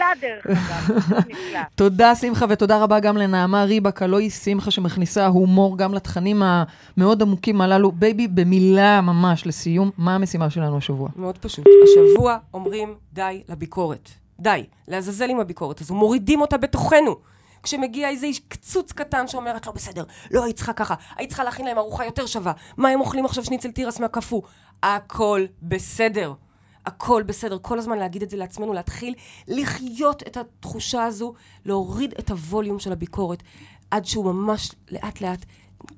תודה, 1.76 2.16
שמחה, 2.16 2.45
ותודה 2.49 2.78
רבה 2.78 2.99
גם 2.99 3.18
לנעמה 3.18 3.63
ריבק, 3.63 4.01
הלוא 4.01 4.20
היא 4.20 4.30
שמחה 4.30 4.72
שמכניסה 4.72 5.28
הומור 5.28 5.78
גם 5.78 5.93
לתכנים 5.93 6.43
המאוד 6.45 7.22
עמוקים 7.22 7.61
הללו. 7.61 7.91
בייבי, 7.91 8.28
במילה 8.28 9.01
ממש, 9.01 9.45
לסיום, 9.56 9.91
מה 9.97 10.16
המשימה 10.16 10.49
שלנו 10.49 10.78
השבוע? 10.78 11.10
מאוד 11.16 11.38
פשוט. 11.38 11.66
השבוע 11.84 12.38
אומרים 12.53 12.95
די 13.14 13.43
לביקורת. 13.49 14.10
די. 14.39 14.64
לעזאזל 14.88 15.30
עם 15.30 15.39
הביקורת 15.39 15.82
הזו. 15.82 15.95
מורידים 15.95 16.41
אותה 16.41 16.58
בתוכנו. 16.58 17.16
כשמגיע 17.64 18.10
איזה 18.10 18.28
קצוץ 18.47 18.91
קטן 18.91 19.28
שאומר, 19.28 19.58
את 19.58 19.68
לא 19.68 19.72
בסדר, 19.72 20.03
לא, 20.32 20.43
היית 20.43 20.56
צריכה 20.56 20.74
ככה, 20.74 20.95
היית 21.16 21.30
צריכה 21.30 21.43
להכין 21.43 21.66
להם 21.66 21.78
ארוחה 21.78 22.06
יותר 22.06 22.26
שווה, 22.26 22.51
מה 22.78 22.89
הם 22.89 22.99
אוכלים 22.99 23.26
עכשיו 23.26 23.45
שניצל 23.45 23.72
תירס 23.72 23.99
מהקפוא? 23.99 24.41
הכל 24.84 25.45
בסדר. 25.62 26.34
הכל 26.86 27.24
בסדר. 27.26 27.58
כל 27.62 27.80
הזמן 27.80 27.97
להגיד 27.97 28.22
את 28.22 28.30
זה 28.30 28.38
לעצמנו, 28.38 28.74
להתחיל 28.74 29.14
לחיות 29.47 30.24
את 30.28 30.38
התחושה 30.38 31.03
הזו, 31.03 31.34
להוריד 31.66 32.14
את 32.20 32.30
הווליום 32.32 32.80
של 32.80 32.91
הביקורת, 32.91 33.43
עד 33.91 34.06
שהוא 34.06 34.26
ממש 34.26 34.72
לאט 34.91 35.22
לאט 35.22 35.45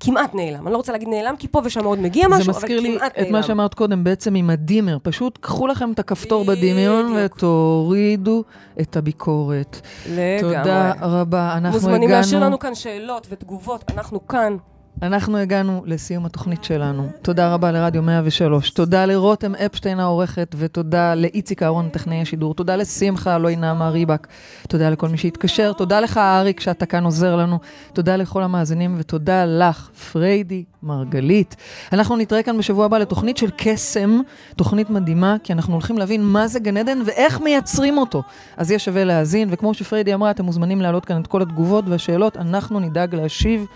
כמעט 0.00 0.34
נעלם. 0.34 0.66
אני 0.66 0.72
לא 0.72 0.76
רוצה 0.76 0.92
להגיד 0.92 1.08
נעלם, 1.08 1.36
כי 1.38 1.48
פה 1.48 1.60
ושם 1.64 1.84
עוד 1.84 1.98
מגיע 1.98 2.28
משהו, 2.28 2.44
זה 2.44 2.50
אבל 2.50 2.58
מזכיר 2.58 2.80
לי 2.80 2.98
כמעט 2.98 3.12
את 3.12 3.18
נעלם. 3.18 3.32
מה 3.32 3.42
שאמרת 3.42 3.74
קודם, 3.74 4.04
בעצם 4.04 4.34
עם 4.34 4.50
הדימר. 4.50 4.98
פשוט 5.02 5.38
קחו 5.40 5.66
לכם 5.66 5.92
את 5.92 5.98
הכפתור 5.98 6.44
בדמיון. 6.44 7.12
ותורידו 7.16 8.44
את 8.80 8.96
הביקורת. 8.96 9.80
לגמרי. 10.06 10.40
תודה 10.40 10.92
רבה. 11.00 11.52
אנחנו 11.52 11.70
מוזמנים 11.78 12.10
להשאיר 12.10 12.36
הגענו, 12.36 12.46
לנו 12.46 12.58
כאן 12.58 12.74
שאלות 12.74 13.26
ותגובות, 13.30 13.84
אנחנו 13.90 14.26
כאן. 14.26 14.56
אנחנו 15.02 15.36
הגענו 15.36 15.82
לסיום 15.86 16.26
התוכנית 16.26 16.64
שלנו. 16.64 17.08
תודה 17.22 17.54
רבה 17.54 17.72
לרדיו 17.72 18.02
103. 18.02 18.70
תודה 18.70 19.06
לרותם 19.06 19.54
אפשטיין 19.54 20.00
העורכת, 20.00 20.54
ותודה 20.58 21.14
לאיציק 21.14 21.62
אהרון, 21.62 21.88
טכנאי 21.88 22.22
השידור. 22.22 22.54
תודה 22.54 22.76
לשמחה, 22.76 23.34
הלואי 23.34 23.56
נעמה 23.56 23.88
ריבק. 23.88 24.26
תודה 24.68 24.90
לכל 24.90 25.08
מי 25.08 25.18
שהתקשר. 25.18 25.72
תודה 25.72 26.00
לך, 26.00 26.16
אריק, 26.16 26.60
שאתה 26.60 26.86
כאן 26.86 27.04
עוזר 27.04 27.36
לנו. 27.36 27.58
תודה 27.92 28.16
לכל 28.16 28.42
המאזינים, 28.42 28.94
ותודה 28.98 29.44
לך, 29.44 29.90
פריידי 30.12 30.64
מרגלית. 30.82 31.56
אנחנו 31.92 32.16
נתראה 32.16 32.42
כאן 32.42 32.58
בשבוע 32.58 32.84
הבא 32.84 32.98
לתוכנית 32.98 33.36
של 33.36 33.50
קסם, 33.56 34.20
תוכנית 34.56 34.90
מדהימה, 34.90 35.36
כי 35.44 35.52
אנחנו 35.52 35.72
הולכים 35.72 35.98
להבין 35.98 36.22
מה 36.22 36.48
זה 36.48 36.60
גן 36.60 36.76
עדן 36.76 36.98
ואיך 37.06 37.40
מייצרים 37.40 37.98
אותו. 37.98 38.22
אז 38.56 38.70
יהיה 38.70 38.78
שווה 38.78 39.04
להאזין, 39.04 39.48
וכמו 39.52 39.74
שפריידי 39.74 40.14
אמרה, 40.14 40.30
אתם 40.30 40.44
מוזמנים 40.44 40.80
להעלות 40.80 41.04
כאן 41.04 41.20
את 41.20 41.26
כל 41.26 41.42
התגובות 41.42 41.84
והשאלות, 41.88 42.36
אנחנו 42.36 42.80
נדאג 42.80 43.14
להשיב. 43.14 43.66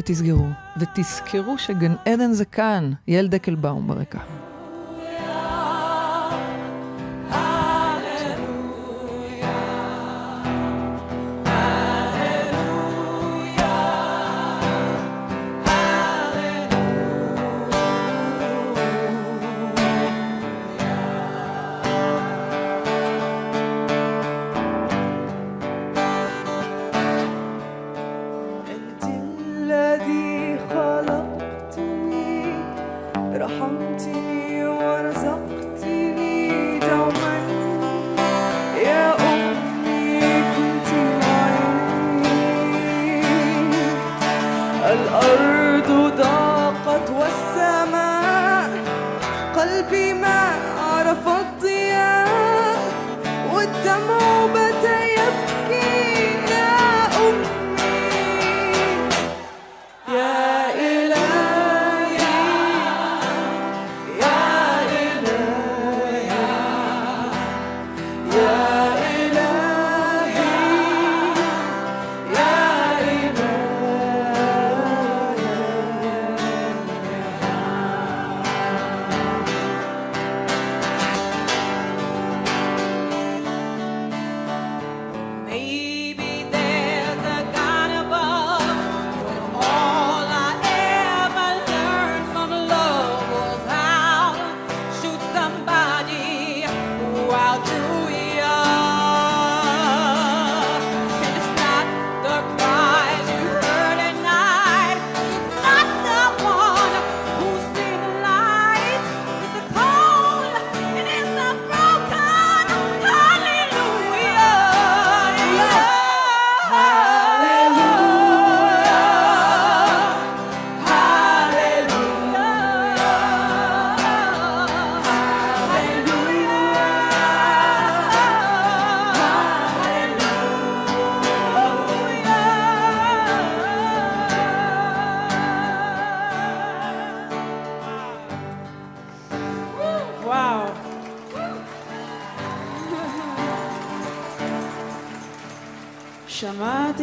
ותסגרו, 0.00 0.46
ותזכרו 0.76 1.58
שגן 1.58 1.94
עדן 2.06 2.32
זה 2.32 2.44
כאן, 2.44 2.92
יעל 3.08 3.28
דקלבאום 3.28 3.88
ברקע. 3.88 4.39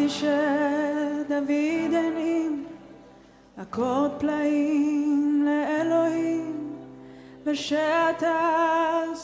שמעתי 0.09 1.25
שדוד 1.29 1.93
הנים 1.93 2.65
אקורד 3.61 4.11
פלאים 4.19 5.45
לאלוהים 5.45 6.73
ושאתה 7.45 8.39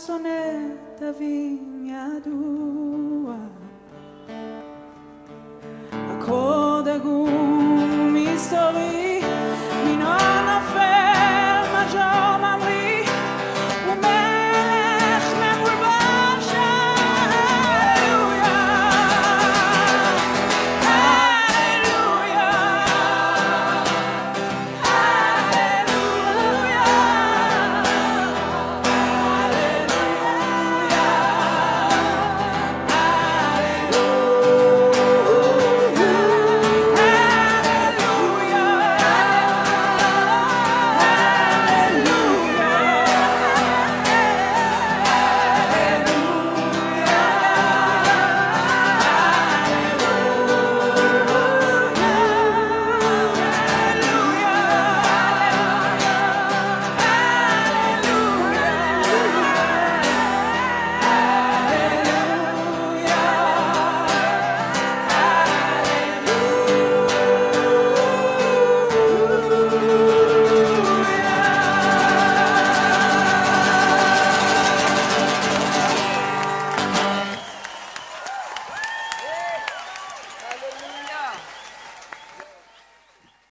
שונא 0.07 0.57
תווים 0.95 1.86
ידוע. 1.86 3.36
אקורד 6.17 6.88
עגום 6.88 8.13
מסתורי 8.13 9.12